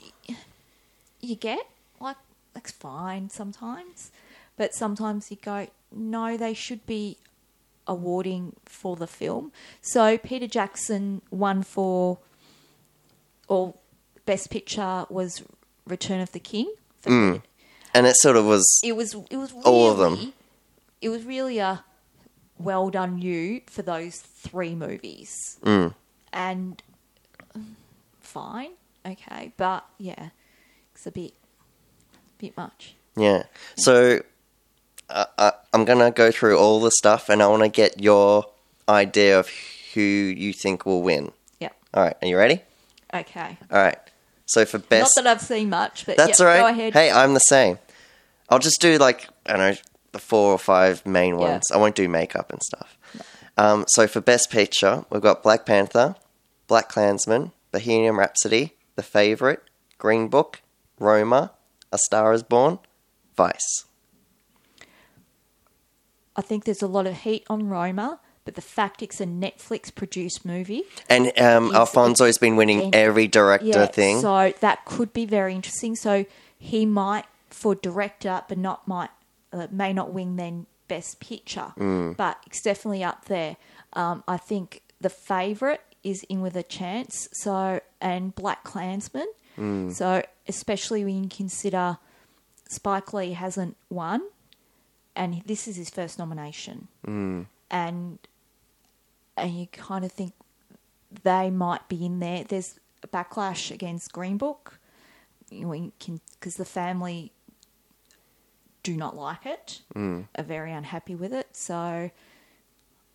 you 1.21 1.35
get. 1.37 1.61
Like 2.01 2.17
that's 2.53 2.73
fine 2.73 3.31
sometimes, 3.31 4.11
but 4.59 4.75
sometimes 4.75 5.31
you 5.31 5.39
go, 5.43 5.69
no, 5.95 6.37
they 6.37 6.55
should 6.55 6.85
be 6.87 7.19
awarding 7.87 8.55
for 8.67 8.97
the 8.97 9.07
film. 9.07 9.51
So 9.81 10.19
Peter 10.19 10.47
Jackson 10.47 11.23
won 11.31 11.63
for, 11.63 12.19
or 13.49 13.75
Best 14.27 14.51
Picture 14.51 15.07
was 15.09 15.43
Return 15.87 16.21
of 16.21 16.33
the 16.33 16.41
King. 16.41 16.73
For 17.01 17.09
Peter- 17.11 17.43
and 17.95 18.07
it 18.07 18.17
sort 18.17 18.37
of 18.37 18.45
was. 18.45 18.81
it 18.85 18.93
was 18.95 19.15
it 19.31 19.37
was 19.37 19.53
really, 19.53 19.65
All 19.65 19.91
of 19.91 19.99
them. 19.99 20.33
It 21.01 21.09
was 21.09 21.25
really 21.25 21.59
a 21.59 21.83
well 22.59 22.91
done 22.91 23.19
you 23.19 23.63
for 23.67 23.83
those 23.83 24.17
three 24.19 24.75
movies, 24.75 25.59
Mm. 25.63 25.95
and 26.33 26.83
fine, 28.21 28.73
okay, 29.07 29.53
but 29.57 29.87
yeah, 29.97 30.31
it's 30.95 31.07
a 31.07 31.11
bit 31.11 31.33
bit 32.39 32.57
much. 32.57 32.95
Yeah. 33.17 33.45
So 33.77 34.21
uh, 35.11 35.25
uh, 35.37 35.51
I'm 35.73 35.85
gonna 35.85 36.11
go 36.11 36.31
through 36.31 36.59
all 36.59 36.81
the 36.81 36.91
stuff, 36.91 37.29
and 37.29 37.43
I 37.43 37.47
want 37.49 37.63
to 37.63 37.69
get 37.69 38.01
your 38.03 38.47
idea 38.89 39.39
of 39.39 39.49
who 39.95 40.01
you 40.01 40.53
think 40.53 40.87
will 40.87 41.03
win. 41.03 41.33
Yep. 41.61 41.77
All 41.95 42.03
right, 42.03 42.17
are 42.23 42.29
you 42.29 42.37
ready? 42.37 42.63
Okay. 43.13 43.57
All 43.71 43.79
right. 43.83 43.99
So 44.47 44.65
for 44.65 44.79
best, 44.79 45.13
Not 45.17 45.25
that 45.25 45.31
I've 45.31 45.41
seen 45.43 45.69
much, 45.71 46.07
but 46.07 46.17
That's 46.17 46.41
yep, 46.41 46.41
all 46.41 46.47
right. 46.47 46.61
Go 46.61 46.67
ahead. 46.69 46.93
Hey, 46.95 47.11
I'm 47.11 47.35
the 47.35 47.41
same. 47.41 47.79
I'll 48.49 48.59
just 48.59 48.81
do 48.81 48.97
like 48.99 49.29
I 49.47 49.57
don't 49.57 49.59
know 49.73 49.77
the 50.13 50.19
four 50.19 50.53
or 50.53 50.59
five 50.59 51.05
main 51.05 51.35
Yeah. 51.35 51.51
ones. 51.53 51.65
I 51.73 51.77
won't 51.77 51.95
do 51.95 52.09
makeup 52.09 52.51
and 52.53 52.63
stuff. 52.63 52.97
Um, 53.59 53.85
so 53.89 54.07
for 54.07 54.21
best 54.21 54.51
picture, 54.51 55.05
we've 55.11 55.21
got 55.21 55.43
Black 55.43 55.67
Panther, 55.67 56.15
Black 56.69 56.89
Klansman, 56.89 57.51
Bohemian 57.73 58.15
Rhapsody, 58.17 58.75
The 58.95 59.03
Favorite, 59.03 59.63
Green 59.99 60.29
Book, 60.29 60.61
Roma, 61.01 61.51
A 61.93 61.99
Star 61.99 62.33
Is 62.33 62.43
Born, 62.45 62.79
Vice. 63.37 63.85
I 66.39 66.41
think 66.41 66.65
there's 66.65 66.83
a 66.83 66.87
lot 66.87 67.07
of 67.07 67.15
heat 67.15 67.45
on 67.51 67.69
Roma, 67.69 68.21
but 68.45 68.55
the 68.55 68.63
fact 68.63 69.03
it's 69.03 69.21
a 69.21 69.27
Netflix 69.27 69.95
produced 69.95 70.45
movie, 70.47 70.85
And 71.11 71.39
um, 71.39 71.75
Alfonso's 71.75 72.39
been 72.39 72.57
winning 72.57 72.81
and- 72.85 72.95
every 72.95 73.27
director 73.29 73.67
yeah, 73.67 73.87
thing. 73.87 74.21
so 74.23 74.55
that 74.61 74.85
could 74.87 75.13
be 75.13 75.27
very 75.27 75.55
interesting. 75.55 75.97
So 75.97 76.25
he 76.59 76.87
might 76.87 77.25
for 77.51 77.75
director, 77.75 78.43
but 78.49 78.57
not 78.57 78.87
might 78.89 79.11
uh, 79.53 79.67
may 79.71 79.93
not 79.93 80.13
win 80.13 80.37
then 80.37 80.67
best 80.89 81.21
picture, 81.21 81.73
Mm. 81.77 82.17
but 82.17 82.39
it's 82.47 82.63
definitely 82.63 83.03
up 83.05 83.25
there. 83.27 83.57
Um, 83.95 84.23
I 84.29 84.37
think 84.37 84.83
the 85.01 85.11
favorite 85.11 85.81
is 86.05 86.23
in 86.29 86.41
with 86.41 86.57
a 86.57 86.63
chance. 86.63 87.29
So 87.33 87.81
and 88.01 88.35
Black 88.35 88.63
Klansman. 88.65 89.27
Mm. 89.59 89.93
So 89.93 90.23
especially 90.47 91.05
when 91.05 91.25
you 91.25 91.29
consider 91.29 91.99
Spike 92.71 93.13
Lee 93.13 93.33
hasn't 93.33 93.77
won, 93.91 94.23
and 95.19 95.43
this 95.45 95.69
is 95.69 95.77
his 95.77 95.91
first 95.91 96.19
nomination, 96.19 96.89
Mm. 97.07 97.47
and 97.71 98.19
and 99.37 99.51
you 99.55 99.67
kind 99.67 100.05
of 100.05 100.11
think 100.13 100.33
they 101.23 101.51
might 101.51 101.89
be 101.89 102.05
in 102.07 102.19
there. 102.21 102.45
There's 102.45 102.81
a 103.03 103.07
backlash 103.09 103.71
against 103.71 104.13
Green 104.13 104.37
Book, 104.39 104.79
because 105.51 106.57
the 106.57 106.65
family 106.65 107.33
do 108.83 108.97
not 108.97 109.15
like 109.17 109.45
it, 109.47 109.83
Mm. 109.95 110.29
are 110.37 110.45
very 110.45 110.73
unhappy 110.73 111.15
with 111.15 111.33
it. 111.33 111.55
So 111.57 112.11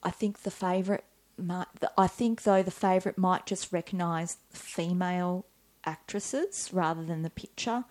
I 0.03 0.11
think 0.11 0.39
the 0.43 0.51
favourite 0.51 1.03
might. 1.37 1.67
I 1.97 2.07
think 2.07 2.43
though 2.43 2.61
the 2.63 2.71
favourite 2.87 3.17
might 3.17 3.45
just 3.45 3.71
recognise 3.73 4.37
female 4.51 5.45
actresses 5.85 6.69
rather 6.73 7.03
than 7.03 7.21
the 7.23 7.29
picture. 7.29 7.85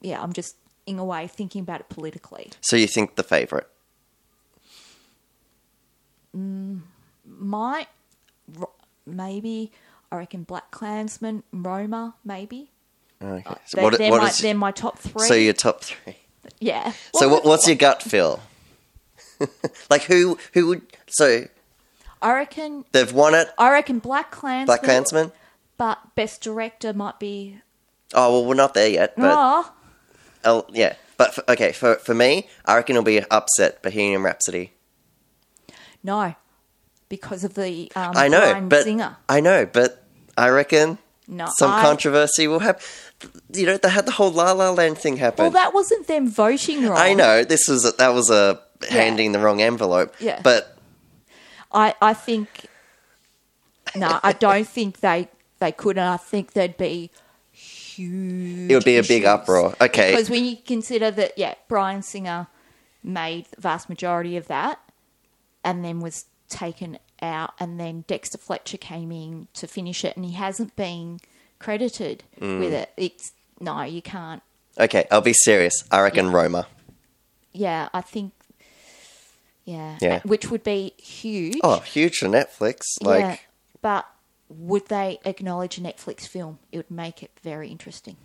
Yeah, 0.00 0.22
I'm 0.22 0.32
just 0.32 0.56
in 0.86 0.98
a 0.98 1.04
way 1.04 1.26
thinking 1.26 1.62
about 1.62 1.80
it 1.80 1.88
politically. 1.88 2.50
So 2.60 2.76
you 2.76 2.86
think 2.86 3.16
the 3.16 3.22
favorite? 3.22 3.68
might 7.24 7.88
ro- 8.58 8.70
maybe 9.06 9.72
I 10.12 10.16
reckon 10.16 10.42
Black 10.42 10.70
Klansman, 10.70 11.42
Roma, 11.52 12.14
maybe. 12.24 12.70
Okay. 13.22 13.42
Uh, 13.48 13.54
So 13.64 13.76
they, 13.78 13.82
what, 13.82 13.98
they're, 13.98 14.10
what 14.10 14.22
my, 14.22 14.28
is- 14.28 14.38
they're 14.38 14.54
my 14.54 14.70
top 14.70 14.98
three. 14.98 15.26
so 15.26 15.34
your 15.34 15.52
top 15.54 15.82
three. 15.82 16.16
yeah. 16.60 16.92
So 17.14 17.28
what, 17.28 17.44
what's 17.44 17.66
your 17.66 17.76
gut 17.76 18.02
feel? 18.02 18.40
like 19.90 20.02
who 20.04 20.38
who 20.54 20.66
would 20.68 20.82
so 21.08 21.44
I 22.22 22.32
reckon. 22.34 22.84
they've 22.92 23.12
won 23.12 23.34
it? 23.34 23.48
I 23.58 23.70
reckon 23.70 23.98
Black 23.98 24.30
Klansman. 24.30 24.66
Black 24.66 24.82
Klansman? 24.82 25.32
But 25.76 26.14
best 26.14 26.40
director 26.42 26.92
might 26.94 27.18
be. 27.18 27.60
Oh 28.14 28.32
well, 28.32 28.44
we're 28.46 28.54
not 28.54 28.72
there 28.74 28.88
yet, 28.88 29.14
but 29.16 29.30
oh, 29.34 29.72
yeah. 30.72 30.94
But 31.18 31.34
for, 31.34 31.50
okay, 31.50 31.72
for 31.72 31.94
for 31.96 32.14
me, 32.14 32.48
I 32.64 32.76
reckon 32.76 32.96
it'll 32.96 33.04
be 33.04 33.22
upset 33.30 33.82
Bohemian 33.82 34.22
Rhapsody. 34.22 34.72
no, 36.02 36.34
because 37.08 37.44
of 37.44 37.54
the 37.54 37.90
um, 37.96 38.12
I 38.16 38.28
know, 38.28 38.60
but 38.68 38.84
Singer. 38.84 39.16
I 39.28 39.40
know, 39.40 39.66
but 39.66 40.02
I 40.36 40.48
reckon 40.50 40.98
No, 41.26 41.46
some 41.56 41.70
I- 41.70 41.82
controversy 41.82 42.46
will 42.48 42.58
happen. 42.60 42.82
You 43.52 43.64
know, 43.66 43.76
they 43.78 43.88
had 43.88 44.04
the 44.04 44.12
whole 44.12 44.30
La 44.30 44.52
La 44.52 44.70
Land 44.70 44.98
thing 44.98 45.16
happen. 45.16 45.44
Well, 45.44 45.50
that 45.52 45.72
wasn't 45.72 46.06
them 46.06 46.28
voting 46.28 46.82
wrong. 46.86 46.98
I 46.98 47.14
know 47.14 47.44
this 47.44 47.66
was 47.68 47.86
a, 47.86 47.92
that 47.92 48.12
was 48.12 48.28
a 48.28 48.60
handing 48.90 49.32
the 49.32 49.38
wrong 49.38 49.62
envelope. 49.62 50.14
Yeah. 50.20 50.40
but 50.42 50.76
I, 51.72 51.94
I 52.02 52.12
think. 52.12 52.66
No, 53.94 54.20
I 54.22 54.32
don't 54.32 54.68
think 54.68 55.00
they 55.00 55.28
they 55.58 55.72
could, 55.72 55.96
and 55.96 56.08
I 56.08 56.18
think 56.18 56.52
there'd 56.52 56.76
be 56.76 57.10
huge. 57.96 58.70
It 58.70 58.74
would 58.74 58.84
be 58.84 58.96
a 58.98 59.02
big 59.02 59.24
uproar. 59.24 59.74
Okay. 59.80 60.10
because 60.12 60.30
when 60.30 60.44
you 60.44 60.56
consider 60.56 61.10
that, 61.12 61.36
yeah, 61.36 61.54
Bryan 61.68 62.02
Singer 62.02 62.46
made 63.02 63.46
the 63.54 63.60
vast 63.60 63.88
majority 63.88 64.36
of 64.36 64.48
that, 64.48 64.80
and 65.64 65.84
then 65.84 66.00
was 66.00 66.26
taken 66.48 66.98
out, 67.22 67.54
and 67.58 67.80
then 67.80 68.04
Dexter 68.06 68.38
Fletcher 68.38 68.76
came 68.78 69.10
in 69.12 69.48
to 69.54 69.66
finish 69.66 70.04
it, 70.04 70.16
and 70.16 70.24
he 70.24 70.32
hasn't 70.32 70.76
been 70.76 71.20
credited 71.58 72.22
Mm. 72.40 72.60
with 72.60 72.72
it. 72.72 72.90
It's 72.96 73.32
no, 73.60 73.82
you 73.82 74.02
can't. 74.02 74.42
okay, 74.78 75.06
I'll 75.10 75.20
be 75.22 75.32
serious. 75.32 75.84
I 75.90 76.00
reckon 76.00 76.30
Roma. 76.30 76.66
Yeah, 77.52 77.88
I 77.94 78.02
think. 78.02 78.32
Yeah, 79.64 79.98
Yeah. 80.00 80.20
which 80.24 80.50
would 80.50 80.62
be 80.62 80.92
huge. 80.98 81.56
Oh, 81.64 81.80
huge 81.80 82.18
for 82.18 82.26
Netflix. 82.26 82.82
Like, 83.00 83.20
yeah, 83.20 83.36
but 83.82 84.06
would 84.48 84.86
they 84.86 85.18
acknowledge 85.24 85.78
a 85.78 85.80
Netflix 85.80 86.26
film? 86.26 86.58
It 86.70 86.76
would 86.78 86.90
make 86.90 87.22
it 87.22 87.30
very 87.42 87.68
interesting. 87.68 88.16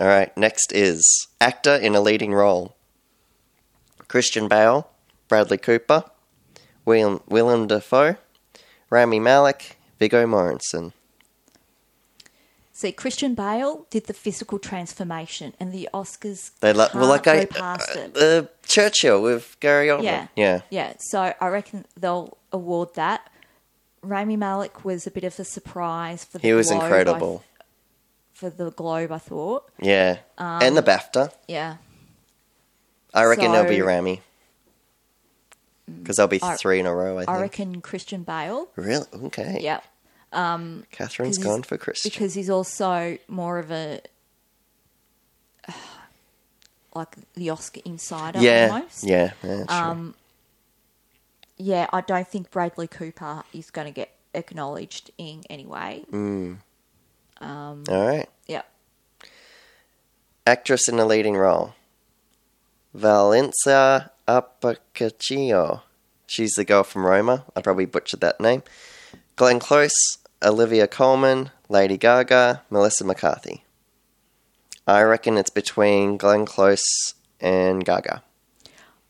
all 0.00 0.06
right. 0.06 0.36
Next 0.36 0.72
is 0.72 1.28
actor 1.40 1.74
in 1.74 1.94
a 1.94 2.00
leading 2.00 2.32
role: 2.34 2.76
Christian 4.08 4.48
Bale, 4.48 4.88
Bradley 5.28 5.58
Cooper, 5.58 6.04
William 6.84 7.20
Willem 7.28 7.66
Dafoe, 7.66 8.16
Rami 8.90 9.20
Malek, 9.20 9.76
Viggo 9.98 10.26
Mortensen. 10.26 10.92
See, 12.72 12.92
Christian 12.92 13.34
Bale 13.34 13.86
did 13.90 14.06
the 14.06 14.14
physical 14.14 14.60
transformation, 14.60 15.52
and 15.58 15.72
the 15.72 15.88
Oscars 15.92 16.52
They 16.60 16.72
like 16.72 16.94
well, 16.94 17.08
like 17.08 17.26
I 17.26 17.44
past 17.46 17.96
it. 17.96 18.16
uh, 18.16 18.46
Churchill 18.66 19.20
with 19.20 19.56
Gary 19.58 19.88
Oldman. 19.88 20.04
yeah, 20.04 20.26
yeah. 20.36 20.60
yeah. 20.70 20.92
So 21.00 21.34
I 21.40 21.48
reckon 21.48 21.86
they'll 21.98 22.38
award 22.52 22.94
that. 22.94 23.28
Rami 24.02 24.36
Malek 24.36 24.84
was 24.84 25.06
a 25.06 25.10
bit 25.10 25.24
of 25.24 25.38
a 25.40 25.44
surprise 25.44 26.24
for 26.24 26.38
the 26.38 26.46
He 26.46 26.52
was 26.52 26.68
Globe, 26.68 26.80
I- 26.80 26.84
incredible. 26.86 27.44
for 28.32 28.50
the 28.50 28.70
Globe. 28.70 29.10
I 29.12 29.18
thought, 29.18 29.70
Yeah, 29.80 30.18
um, 30.38 30.62
and 30.62 30.76
the 30.76 30.82
BAFTA. 30.82 31.32
yeah, 31.48 31.76
I 33.12 33.24
reckon 33.24 33.52
there'll 33.52 33.68
be 33.68 33.80
Rami 33.82 34.22
mm, 35.90 36.02
because 36.02 36.16
there'll 36.16 36.28
be 36.28 36.40
I- 36.42 36.56
three 36.56 36.78
in 36.80 36.86
a 36.86 36.94
row. 36.94 37.16
I 37.18 37.20
think. 37.24 37.30
I 37.36 37.40
reckon 37.40 37.80
Christian 37.80 38.22
Bale. 38.22 38.68
Really? 38.76 39.06
Okay. 39.24 39.58
Yeah, 39.60 39.80
um, 40.32 40.84
Catherine's 40.92 41.38
gone 41.38 41.62
for 41.62 41.76
Christian. 41.76 42.10
because 42.10 42.34
he's 42.34 42.50
also 42.50 43.18
more 43.28 43.58
of 43.58 43.70
a 43.72 44.00
like 46.94 47.16
the 47.34 47.50
Oscar 47.50 47.80
insider 47.84 48.40
yeah, 48.40 48.68
almost. 48.72 49.04
yeah, 49.04 49.32
yeah. 49.42 49.64
Sure. 49.66 49.66
Um, 49.70 50.14
yeah, 51.58 51.88
I 51.92 52.00
don't 52.00 52.26
think 52.26 52.50
Bradley 52.50 52.86
Cooper 52.86 53.42
is 53.52 53.70
going 53.70 53.86
to 53.86 53.92
get 53.92 54.14
acknowledged 54.34 55.10
in 55.18 55.42
any 55.50 55.66
way. 55.66 56.04
Mm. 56.10 56.58
All 57.40 57.76
right. 57.88 58.28
Yeah. 58.46 58.62
Actress 60.46 60.88
in 60.88 60.98
a 60.98 61.04
leading 61.04 61.36
role. 61.36 61.74
Valencia 62.94 64.12
Apocaccio. 64.26 65.82
She's 66.26 66.52
the 66.52 66.64
girl 66.64 66.84
from 66.84 67.06
Roma. 67.06 67.44
I 67.54 67.60
probably 67.60 67.86
butchered 67.86 68.20
that 68.20 68.40
name. 68.40 68.62
Glenn 69.36 69.58
Close, 69.58 70.18
Olivia 70.42 70.86
Colman, 70.86 71.50
Lady 71.68 71.96
Gaga, 71.96 72.62
Melissa 72.70 73.04
McCarthy. 73.04 73.64
I 74.86 75.02
reckon 75.02 75.36
it's 75.36 75.50
between 75.50 76.16
Glenn 76.16 76.46
Close 76.46 77.14
and 77.40 77.84
Gaga. 77.84 78.22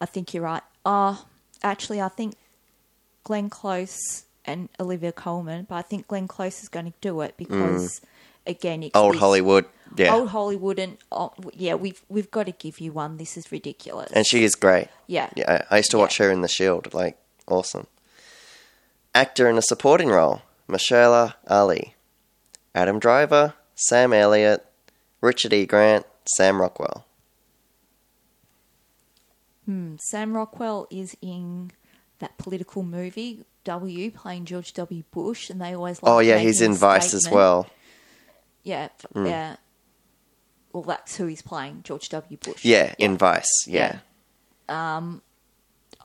I 0.01 0.07
think 0.07 0.35
you're 0.35 0.43
right. 0.43 0.63
Oh, 0.85 1.25
actually, 1.63 2.01
I 2.01 2.09
think 2.09 2.35
Glenn 3.25 3.51
Close 3.51 4.25
and 4.45 4.69
Olivia 4.81 5.13
Colman, 5.13 5.67
but 5.69 5.75
I 5.77 5.83
think 5.83 6.09
Glenn 6.09 6.29
Close 6.29 6.63
is 6.63 6.69
going 6.69 6.87
to 6.87 6.93
do 7.01 7.21
it 7.21 7.35
because, 7.37 8.01
again, 8.47 8.83
it's 8.83 8.95
Mm. 8.95 9.01
Old 9.03 9.17
Hollywood. 9.17 9.67
Yeah. 9.97 10.15
Old 10.15 10.29
Hollywood, 10.31 10.79
and 10.79 10.99
oh, 11.11 11.33
yeah, 11.55 11.75
we've 11.75 12.03
we've 12.09 12.31
got 12.31 12.45
to 12.47 12.53
give 12.53 12.79
you 12.81 12.93
one. 12.93 13.17
This 13.17 13.37
is 13.39 13.51
ridiculous. 13.51 14.11
and 14.13 14.27
she 14.27 14.45
is 14.45 14.55
great. 14.55 14.89
yeah, 15.07 15.31
Yeah, 15.35 15.63
I 15.71 15.75
I 15.75 15.77
used 15.79 15.91
to 15.93 15.99
watch 15.99 16.19
Yeah. 16.21 16.27
her 16.27 16.33
in 16.33 16.43
The 16.43 16.49
Shield. 16.49 16.93
Like, 16.93 17.17
awesome. 17.47 17.87
Actor 19.15 19.49
in 19.49 19.57
a 19.59 19.63
supporting 19.63 20.09
role: 20.09 20.43
Michelle 20.69 21.35
Ali, 21.49 21.95
Adam 22.75 22.99
Driver, 22.99 23.55
Sam 23.75 24.13
Elliott, 24.13 24.65
Richard 25.23 25.53
E. 25.55 25.65
Grant, 25.67 26.05
Sam 26.37 26.61
Rockwell. 26.61 27.07
Sam 29.99 30.35
Rockwell 30.35 30.87
is 30.91 31.17
in 31.21 31.73
that 32.21 32.37
political 32.39 32.83
movie 32.83 33.45
W, 33.65 34.11
playing 34.11 34.47
George 34.47 34.73
W. 34.73 35.03
Bush, 35.11 35.51
and 35.51 35.61
they 35.61 35.75
always 35.75 36.03
like 36.03 36.11
Oh 36.11 36.19
yeah, 36.21 36.39
he's 36.39 36.61
in 36.63 36.75
Vice 36.75 37.13
as 37.13 37.29
well. 37.31 37.69
Yeah, 38.63 38.89
f- 38.99 39.07
yeah. 39.15 39.57
Well, 40.73 40.83
that's 40.83 41.17
who 41.17 41.27
he's 41.27 41.43
playing, 41.43 41.81
George 41.85 42.09
W. 42.09 42.37
Bush. 42.39 42.65
Yeah, 42.65 42.95
in 42.99 43.17
Vice. 43.19 43.47
Yeah. 43.67 43.99
Um, 44.69 45.23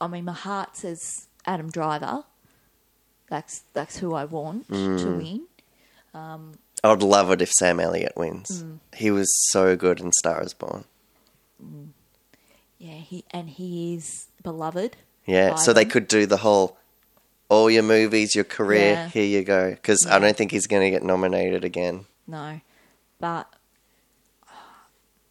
I 0.00 0.08
mean, 0.08 0.24
my 0.26 0.32
heart 0.32 0.76
says 0.76 1.28
Adam 1.46 1.70
Driver. 1.70 2.24
That's 3.30 3.62
that's 3.72 3.98
who 3.98 4.14
I 4.14 4.24
want 4.26 4.68
Mm. 4.68 4.98
to 5.00 5.10
win. 5.16 5.46
I 6.14 6.90
would 6.90 7.02
love 7.02 7.30
it 7.30 7.40
if 7.40 7.50
Sam 7.50 7.80
Elliott 7.80 8.12
wins. 8.16 8.62
Mm. 8.62 8.78
He 8.94 9.10
was 9.10 9.28
so 9.50 9.74
good 9.74 10.00
in 10.00 10.12
Star 10.12 10.42
Is 10.42 10.52
Born. 10.54 10.84
Yeah, 12.84 12.96
he 12.96 13.24
and 13.30 13.48
he 13.48 13.94
is 13.94 14.26
beloved. 14.42 14.98
Yeah, 15.24 15.54
so 15.54 15.72
they 15.72 15.86
could 15.86 16.06
do 16.06 16.26
the 16.26 16.36
whole 16.36 16.76
all 17.48 17.70
your 17.70 17.82
movies, 17.82 18.34
your 18.34 18.44
career, 18.44 18.92
Yeah. 18.92 19.08
here 19.08 19.24
you 19.24 19.42
go. 19.42 19.70
Because 19.70 20.06
I 20.06 20.18
don't 20.18 20.36
think 20.36 20.50
he's 20.50 20.66
going 20.66 20.82
to 20.82 20.90
get 20.90 21.02
nominated 21.02 21.64
again. 21.64 22.04
No, 22.26 22.60
but 23.18 23.48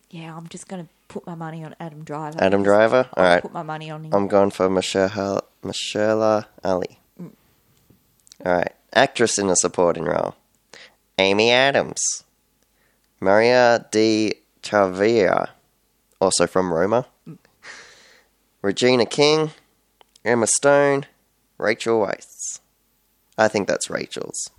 yeah, 0.10 0.36
I'm 0.36 0.48
just 0.48 0.68
going 0.68 0.86
to 0.86 0.90
put 1.08 1.28
my 1.28 1.36
money 1.36 1.64
on 1.64 1.76
Adam 1.80 2.04
Driver. 2.04 2.42
Adam 2.42 2.64
Driver. 2.64 3.08
All 3.16 3.24
right. 3.24 3.44
Put 3.44 3.54
my 3.54 3.62
money 3.62 3.92
on 3.92 4.06
him. 4.06 4.14
I'm 4.16 4.28
going 4.28 4.50
for 4.50 4.68
Michelle 4.68 5.44
Michelle 5.64 6.46
Ali. 6.64 6.98
Mm. 7.22 7.34
All 8.44 8.52
right, 8.52 8.74
actress 8.96 9.38
in 9.38 9.48
a 9.52 9.56
supporting 9.56 10.06
role: 10.06 10.34
Amy 11.20 11.52
Adams, 11.52 12.02
Maria 13.20 13.86
Di 13.92 14.34
Chavia, 14.64 15.50
also 16.20 16.48
from 16.48 16.74
Roma, 16.74 17.06
Regina 18.64 19.06
King, 19.06 19.52
Emma 20.26 20.48
Stone, 20.48 21.06
Rachel 21.60 22.00
Weisz. 22.00 22.60
I 23.38 23.48
think 23.48 23.68
that's 23.68 23.90
Rachel's. 23.92 24.50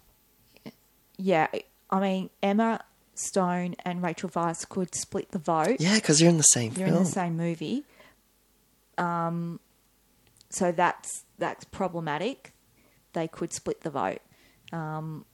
yeah, 1.16 1.48
I 1.90 2.00
mean 2.00 2.30
Emma 2.42 2.80
Stone 3.14 3.74
and 3.84 4.02
Rachel 4.02 4.28
Weisz 4.28 4.68
could 4.68 4.94
split 4.94 5.30
the 5.32 5.38
vote. 5.38 5.76
Yeah, 5.80 5.94
because 5.96 6.20
you're 6.20 6.30
in 6.30 6.36
the 6.36 6.42
same 6.44 6.72
They're 6.74 6.86
film. 6.86 6.98
in 6.98 7.04
the 7.04 7.10
same 7.10 7.36
movie. 7.36 7.84
Um, 8.98 9.58
so 10.50 10.70
that's 10.70 11.24
that's 11.38 11.64
problematic. 11.64 12.52
They 13.12 13.26
could 13.28 13.52
split 13.52 13.80
the 13.82 13.90
vote. 13.90 14.20
Um, 14.72 15.24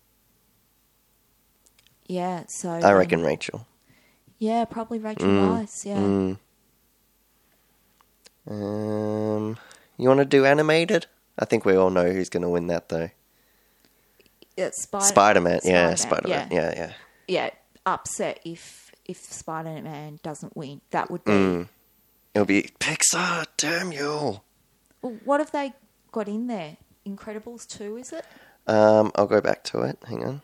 yeah, 2.06 2.44
so 2.48 2.70
I 2.70 2.92
reckon 2.92 3.22
Rachel. 3.22 3.66
Yeah, 4.38 4.64
probably 4.64 4.98
Rachel 4.98 5.26
Mm, 5.28 5.48
Weisz. 5.48 5.84
Yeah, 5.84 5.96
Mm. 5.98 6.38
Um, 8.50 9.56
you 9.96 10.08
want 10.08 10.18
to 10.18 10.24
do 10.24 10.44
animated? 10.44 11.06
I 11.38 11.44
think 11.44 11.64
we 11.64 11.76
all 11.76 11.90
know 11.90 12.10
who's 12.10 12.28
going 12.28 12.42
to 12.42 12.48
win 12.48 12.66
that 12.66 12.88
though. 12.88 13.10
Yeah, 14.56 14.70
Spider 14.72 15.04
Spider 15.04 15.40
Man, 15.40 15.60
yeah, 15.64 15.94
Spider-Man, 15.94 15.96
Spider 15.96 16.28
Man, 16.28 16.48
yeah, 16.50 16.74
yeah. 16.76 16.92
yeah. 17.28 17.50
Upset 17.86 18.40
if 18.44 18.90
if 19.06 19.18
Spider 19.18 19.80
Man 19.80 20.18
doesn't 20.22 20.56
win. 20.56 20.80
That 20.90 21.10
would 21.10 21.24
be. 21.24 21.32
Mm. 21.32 21.68
It'll 22.34 22.44
be 22.44 22.70
Pixar, 22.78 23.46
damn 23.56 23.92
you. 23.92 24.40
Well, 25.00 25.16
what 25.24 25.40
have 25.40 25.52
they 25.52 25.72
got 26.12 26.28
in 26.28 26.48
there? 26.48 26.76
Incredibles 27.06 27.66
two, 27.66 27.96
is 27.96 28.12
it? 28.12 28.26
Um, 28.66 29.10
I'll 29.14 29.26
go 29.26 29.40
back 29.40 29.64
to 29.64 29.80
it. 29.82 29.98
Hang 30.06 30.24
on. 30.24 30.42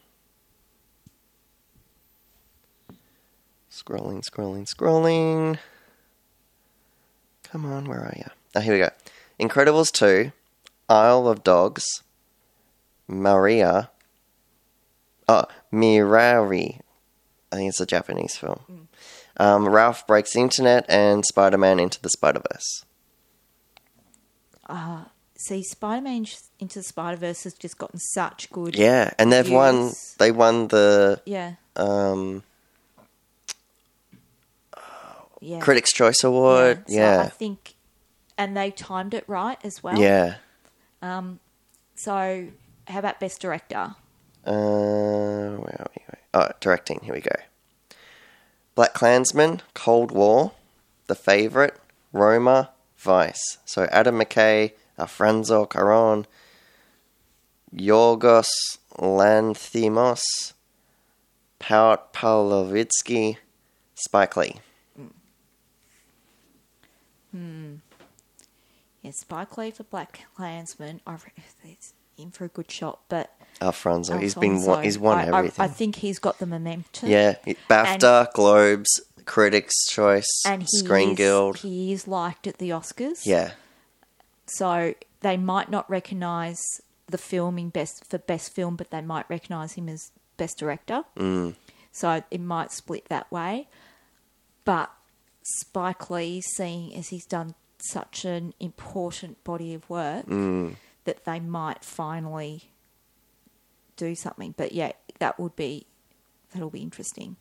Scrolling, 3.71 4.23
scrolling, 4.25 4.67
scrolling. 4.67 5.59
Come 7.51 7.65
on, 7.67 7.87
where 7.87 8.01
are 8.01 8.15
you? 8.17 8.31
Oh, 8.55 8.61
here 8.61 8.73
we 8.75 8.81
go. 8.81 8.91
Incredibles 9.41 9.93
2, 9.93 10.33
Isle 10.89 11.29
of 11.29 11.45
Dogs, 11.45 12.03
Maria, 13.07 13.91
oh, 15.29 15.45
Mirari. 15.73 16.81
I 17.53 17.57
think 17.57 17.69
it's 17.69 17.81
a 17.81 17.87
Japanese 17.87 18.37
film. 18.37 18.89
Um, 19.37 19.69
Ralph 19.69 20.07
Breaks 20.07 20.33
the 20.33 20.41
Internet 20.41 20.87
and 20.89 21.25
Spider 21.25 21.59
Man 21.59 21.79
Into 21.79 22.01
the 22.01 22.09
Spider 22.11 22.43
Verse. 22.51 22.85
See, 25.39 25.63
Spider 25.63 26.01
Man 26.03 26.27
into 26.59 26.79
the 26.79 26.83
Spider 26.83 27.17
Verse 27.19 27.45
has 27.45 27.53
just 27.55 27.77
gotten 27.77 27.99
such 28.01 28.51
good. 28.51 28.75
Yeah, 28.75 29.13
and 29.19 29.31
they've 29.31 29.51
won. 29.51 29.93
They 30.19 30.33
won 30.33 30.69
the 30.69 31.21
Yeah. 31.27 31.55
um, 31.77 32.43
Yeah. 35.41 35.61
Critics' 35.61 35.93
Choice 35.93 36.25
Award. 36.25 36.85
So 36.89 37.21
I 37.21 37.29
think, 37.29 37.75
and 38.39 38.57
they 38.57 38.71
timed 38.71 39.15
it 39.15 39.25
right 39.27 39.59
as 39.65 39.83
well. 39.83 39.99
yeah. 39.99 40.37
Um, 41.03 41.41
so, 41.95 42.49
how 42.89 42.99
about 42.99 43.21
Best 43.21 43.41
Director? 43.41 43.95
Uh, 44.45 45.57
where 45.57 45.77
are 45.81 45.87
we? 45.95 46.03
Oh, 46.35 46.49
directing. 46.61 47.01
Here 47.03 47.15
we 47.15 47.21
go. 47.21 47.35
Black 48.75 48.93
Klansman, 48.93 49.63
Cold 49.75 50.11
War, 50.11 50.53
The 51.07 51.15
Favorite, 51.15 51.77
Roma, 52.13 52.71
Vice. 52.99 53.59
So 53.65 53.85
Adam 53.91 54.19
McKay, 54.19 54.73
Alfonso 54.99 55.65
Cuarón, 55.65 56.27
Yorgos 57.75 58.49
Lanthimos, 58.99 60.21
Paul 61.59 61.97
Pavlovitsky, 62.13 63.39
Spike 63.95 64.37
Lee. 64.37 64.57
Yeah, 69.03 69.13
Spike 69.13 69.57
Lee 69.57 69.71
for 69.71 69.85
Black 69.85 70.27
Klansman. 70.35 71.01
I 71.07 71.17
he's 71.63 71.93
in 72.19 72.31
for 72.31 72.45
a 72.45 72.49
good 72.49 72.71
shot, 72.71 73.01
but 73.09 73.31
Alfonso. 73.61 74.19
He's 74.19 74.35
been 74.35 74.63
won, 74.63 74.83
he's 74.83 74.99
won 74.99 75.19
I, 75.19 75.23
I- 75.29 75.39
everything. 75.39 75.65
I, 75.65 75.69
think 75.69 75.97
he's 75.97 76.19
got 76.19 76.39
the 76.39 76.47
momentum. 76.47 77.09
yeah, 77.09 77.37
BAFTA, 77.69 78.33
Globes, 78.33 79.01
Critics' 79.25 79.87
Choice, 79.89 80.43
and 80.47 80.69
Screen 80.69 81.11
is, 81.11 81.17
Guild. 81.17 81.59
He 81.59 81.93
is 81.93 82.09
liked 82.09 82.47
at 82.47 82.59
the 82.59 82.71
Oscars. 82.71 83.25
Yeah, 83.25 83.53
So 84.47 84.95
they 85.21 85.37
might 85.37 85.71
not 85.71 85.89
recognise 85.91 86.61
the 87.09 87.19
film 87.19 87.59
in 87.59 87.69
best 87.71 88.05
for 88.09 88.19
best 88.19 88.53
film, 88.55 88.77
but 88.77 88.91
they 88.91 89.01
might 89.01 89.29
recognise 89.29 89.75
him 89.75 89.89
as 89.89 90.11
best 90.37 90.59
director. 90.59 91.05
Mm. 91.17 91.55
So 91.93 92.23
it 92.31 92.41
might 92.41 92.73
split 92.73 93.07
that 93.09 93.31
way. 93.31 93.69
But 94.65 94.91
Spike 95.59 96.11
Lee, 96.11 96.41
seeing 96.41 96.95
as 96.95 97.09
he's 97.09 97.27
done 97.27 97.55
such 97.79 98.25
an 98.25 98.53
important 98.59 99.43
body 99.45 99.75
of 99.75 99.89
work, 99.89 100.27
Mm. 100.27 100.77
that 101.05 101.25
they 101.25 101.39
might 101.41 101.85
finally 101.85 102.71
do 103.97 104.15
something. 104.15 104.55
But 104.57 104.73
yeah, 104.73 104.93
that 105.19 105.39
would 105.39 105.57
be 105.57 105.87
that'll 106.53 106.71
be 106.71 106.83
interesting. 106.83 107.37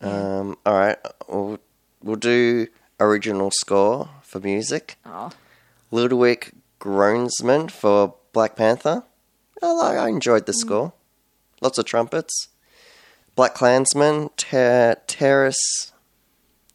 Yeah. 0.00 0.38
Um, 0.38 0.56
all 0.64 0.74
right, 0.74 0.96
we'll, 1.28 1.58
we'll 2.02 2.16
do 2.16 2.68
original 3.00 3.50
score 3.50 4.08
for 4.22 4.38
music. 4.40 4.96
oh, 5.04 5.30
Ludwig 5.90 6.52
Groensman 6.80 7.70
for 7.70 8.14
Black 8.32 8.54
Panther. 8.54 9.02
I, 9.60 9.72
like, 9.72 9.98
I 9.98 10.08
enjoyed 10.08 10.46
the 10.46 10.52
score. 10.52 10.92
Lots 11.60 11.78
of 11.78 11.84
trumpets. 11.86 12.48
Black 13.34 13.54
Klansman, 13.54 14.30
Ter- 14.36 14.96
Terrace, 15.08 15.92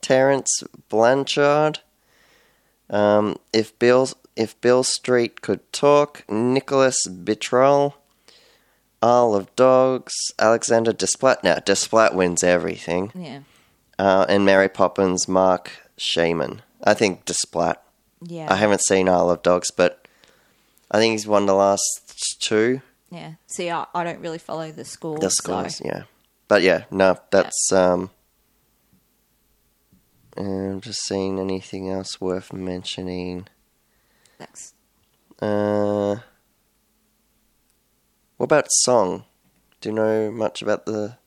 Terrence 0.04 0.62
Blanchard. 0.89 1.80
Um, 2.89 3.38
if 3.51 3.78
Bill 3.80 4.08
if 4.36 4.60
Beale 4.62 4.84
Street 4.84 5.41
could 5.41 5.62
talk, 5.74 6.24
Nicholas 6.30 6.97
Bitrol. 7.08 7.93
Isle 9.01 9.36
of 9.36 9.54
Dogs, 9.58 10.14
Alexander 10.39 10.93
Desplat. 10.93 11.43
Now, 11.43 11.56
Desplat 11.56 12.14
wins 12.16 12.41
everything. 12.41 13.12
yeah, 13.14 13.39
Uh, 13.99 14.26
and 14.30 14.45
Mary 14.45 14.70
Poppins, 14.70 15.28
Mark 15.28 15.72
Shaman. 15.97 16.62
I 16.84 16.93
think 16.93 17.26
Desplat. 17.26 17.76
yeah, 18.22 18.47
I 18.51 18.56
haven't 18.56 18.82
seen 18.82 19.10
Isle 19.10 19.30
of 19.30 19.41
Dogs, 19.43 19.72
but 19.72 20.08
I 20.89 20.99
think 20.99 21.12
he's 21.12 21.28
won 21.28 21.47
the 21.47 21.54
last 21.54 22.39
two. 22.39 22.82
yeah. 23.12 23.34
See, 23.47 23.70
I, 23.70 23.86
I 23.93 24.04
don't 24.06 24.22
really 24.22 24.38
follow 24.38 24.72
the 24.72 24.86
score. 24.86 25.20
The 25.20 25.30
so- 25.30 25.41
scores, 25.43 25.82
yeah. 25.84 26.04
But 26.47 26.62
yeah, 26.62 26.84
no, 26.89 27.18
that's 27.32 27.72
um. 27.74 28.10
I'm 30.38 30.82
just 30.82 31.04
seeing 31.06 31.40
anything 31.40 31.90
else 31.90 32.20
worth 32.20 32.52
mentioning. 32.54 33.48
That's 34.40 34.74
Uh, 35.42 36.18
what 38.38 38.46
about 38.46 38.68
song? 38.70 39.26
Do 39.82 39.90
you 39.90 39.96
know 39.96 40.32
much 40.32 40.62
about 40.62 40.86
the 40.86 41.18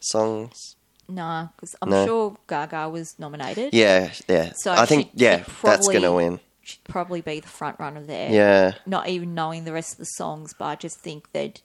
songs? 0.00 0.76
Nah, 1.08 1.48
because 1.56 1.74
I'm 1.82 1.90
No. 1.90 2.06
sure 2.06 2.36
Gaga 2.48 2.88
was 2.88 3.18
nominated. 3.18 3.74
Yeah, 3.74 4.12
yeah. 4.28 4.52
So 4.56 4.72
I 4.72 4.86
think 4.86 5.10
yeah, 5.14 5.38
that's 5.38 5.50
probably- 5.60 5.94
gonna 5.94 6.14
win. 6.14 6.40
She'd 6.62 6.84
probably 6.84 7.20
be 7.20 7.40
the 7.40 7.48
front 7.48 7.78
runner 7.78 8.02
there. 8.02 8.30
Yeah, 8.32 8.74
Not 8.86 9.08
even 9.08 9.34
knowing 9.34 9.64
the 9.64 9.72
rest 9.74 9.92
of 9.92 9.98
the 9.98 10.06
songs, 10.06 10.54
but 10.58 10.64
I 10.64 10.76
just 10.76 10.98
think 11.00 11.30
they'd 11.32 11.60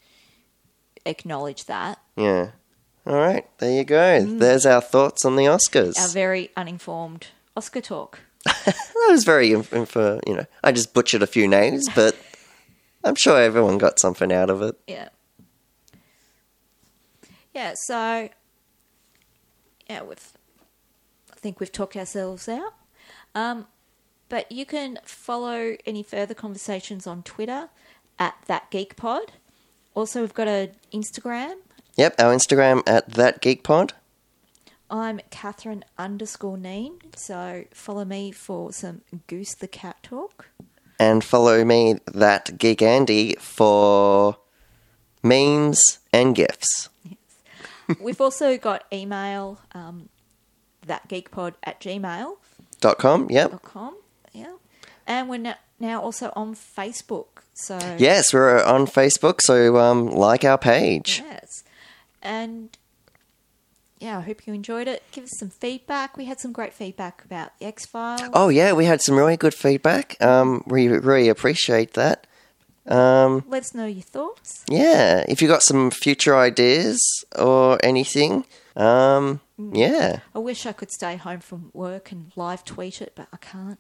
acknowledge 1.05 1.65
that. 1.65 1.99
yeah. 2.17 2.51
All 3.05 3.15
right, 3.15 3.45
there 3.59 3.71
you 3.71 3.83
go. 3.83 4.23
There's 4.23 4.65
our 4.65 4.81
thoughts 4.81 5.25
on 5.25 5.35
the 5.35 5.45
Oscars. 5.45 5.95
Mm. 5.95 6.01
Our 6.01 6.07
very 6.09 6.51
uninformed 6.55 7.27
Oscar 7.55 7.81
talk. 7.81 8.19
that 8.45 9.07
was 9.09 9.23
very 9.23 9.51
inf- 9.51 9.73
info. 9.73 10.19
You 10.27 10.37
know, 10.37 10.45
I 10.63 10.71
just 10.71 10.93
butchered 10.93 11.23
a 11.23 11.27
few 11.27 11.47
names, 11.47 11.87
but 11.95 12.15
I'm 13.03 13.15
sure 13.15 13.41
everyone 13.41 13.77
got 13.77 13.99
something 13.99 14.31
out 14.31 14.49
of 14.49 14.61
it. 14.61 14.75
Yeah. 14.87 15.09
Yeah, 17.53 17.73
so 17.85 18.29
yeah, 19.89 20.03
we've 20.03 20.33
I 21.33 21.35
think 21.39 21.59
we've 21.59 21.71
talked 21.71 21.95
ourselves 21.95 22.47
out. 22.47 22.73
Um, 23.33 23.67
but 24.27 24.51
you 24.51 24.65
can 24.65 24.99
follow 25.03 25.75
any 25.85 26.03
further 26.03 26.33
conversations 26.33 27.07
on 27.07 27.23
Twitter 27.23 27.69
at 28.19 28.35
that 28.47 28.69
geek 28.69 28.95
pod. 28.95 29.31
Also, 29.95 30.21
we've 30.21 30.33
got 30.33 30.47
an 30.47 30.71
Instagram. 30.93 31.55
Yep, 31.99 32.15
our 32.17 32.33
Instagram 32.33 32.81
at 32.87 33.09
that 33.15 33.41
geek 33.41 33.61
pod. 33.61 33.91
I'm 34.89 35.19
Catherine 35.31 35.83
underscore 35.97 36.57
Neen, 36.57 36.93
so 37.17 37.65
follow 37.73 38.05
me 38.05 38.31
for 38.31 38.71
some 38.71 39.01
Goose 39.27 39.53
the 39.53 39.67
Cat 39.67 39.97
talk. 40.01 40.47
and 40.97 41.25
follow 41.25 41.65
me 41.65 41.95
that 42.07 42.57
geek 42.57 42.81
Andy 42.81 43.35
for 43.37 44.37
memes 45.21 45.99
and 46.13 46.33
gifs. 46.33 46.87
We've 47.99 48.21
also 48.21 48.57
got 48.57 48.85
email, 48.93 49.59
um, 49.73 50.07
thatgeekpod 50.87 51.55
at 51.63 51.81
gmail.com. 51.81 52.37
Dot 52.79 52.97
com. 52.97 53.27
Yep. 53.29 53.61
com. 53.61 53.97
Yeah. 54.31 54.55
And 55.05 55.27
we're 55.27 55.37
now, 55.39 55.55
now 55.81 56.01
also 56.01 56.31
on 56.33 56.55
Facebook. 56.55 57.43
So 57.55 57.77
Yes, 57.97 58.31
we're 58.33 58.63
on 58.63 58.85
Facebook, 58.87 59.41
so 59.41 59.75
um, 59.75 60.07
like 60.07 60.45
our 60.45 60.57
page. 60.57 61.21
Yes. 61.25 61.65
And 62.21 62.77
yeah, 63.99 64.17
I 64.17 64.21
hope 64.21 64.47
you 64.47 64.53
enjoyed 64.53 64.87
it. 64.87 65.03
Give 65.11 65.25
us 65.25 65.31
some 65.37 65.49
feedback. 65.49 66.17
We 66.17 66.25
had 66.25 66.39
some 66.39 66.51
great 66.51 66.73
feedback 66.73 67.23
about 67.25 67.57
the 67.59 67.65
X 67.65 67.85
Files. 67.85 68.21
Oh 68.33 68.49
yeah, 68.49 68.73
we 68.73 68.85
had 68.85 69.01
some 69.01 69.15
really 69.15 69.37
good 69.37 69.53
feedback. 69.53 70.21
Um, 70.21 70.63
we 70.65 70.87
really 70.87 71.29
appreciate 71.29 71.93
that. 71.93 72.25
Um, 72.87 73.43
Let 73.47 73.63
us 73.63 73.75
know 73.75 73.85
your 73.85 74.01
thoughts. 74.01 74.63
yeah, 74.69 75.23
if 75.27 75.41
you 75.41 75.47
got 75.47 75.61
some 75.61 75.91
future 75.91 76.35
ideas 76.35 76.99
or 77.37 77.77
anything, 77.83 78.45
um, 78.75 79.41
yeah, 79.57 80.21
I 80.33 80.39
wish 80.39 80.65
I 80.65 80.71
could 80.71 80.89
stay 80.89 81.15
home 81.17 81.41
from 81.41 81.69
work 81.73 82.11
and 82.11 82.31
live 82.35 82.63
tweet 82.65 83.01
it, 83.01 83.13
but 83.15 83.27
I 83.31 83.37
can't. 83.37 83.79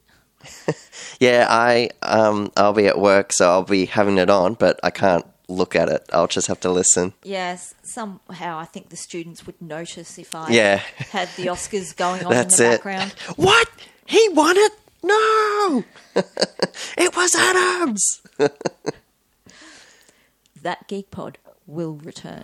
yeah. 1.19 1.47
I 1.49 1.89
um, 2.03 2.51
I'll 2.55 2.73
be 2.73 2.87
at 2.87 2.99
work, 2.99 3.33
so 3.33 3.49
I'll 3.49 3.63
be 3.63 3.85
having 3.85 4.17
it 4.17 4.29
on, 4.29 4.53
but 4.53 4.79
I 4.83 4.89
can't 4.89 5.25
look 5.49 5.75
at 5.75 5.89
it. 5.89 6.05
I'll 6.13 6.27
just 6.27 6.47
have 6.47 6.59
to 6.61 6.71
listen. 6.71 7.13
Yes, 7.23 7.73
somehow 7.83 8.57
I 8.59 8.65
think 8.65 8.89
the 8.89 8.95
students 8.95 9.45
would 9.45 9.61
notice 9.61 10.17
if 10.17 10.33
I 10.35 10.49
Yeah. 10.51 10.77
had 11.11 11.27
the 11.35 11.47
Oscars 11.47 11.95
going 11.95 12.23
on 12.23 12.31
That's 12.31 12.59
in 12.59 12.65
the 12.65 12.71
it. 12.71 12.75
background. 12.77 13.11
What? 13.35 13.67
He 14.05 14.29
won 14.29 14.55
it? 14.57 14.71
No, 15.03 15.83
it 16.97 17.15
was 17.15 17.33
Adams. 17.35 18.21
That 20.61 20.87
Geek 20.89 21.09
Pod 21.09 21.37
will 21.65 21.93
return. 21.93 22.43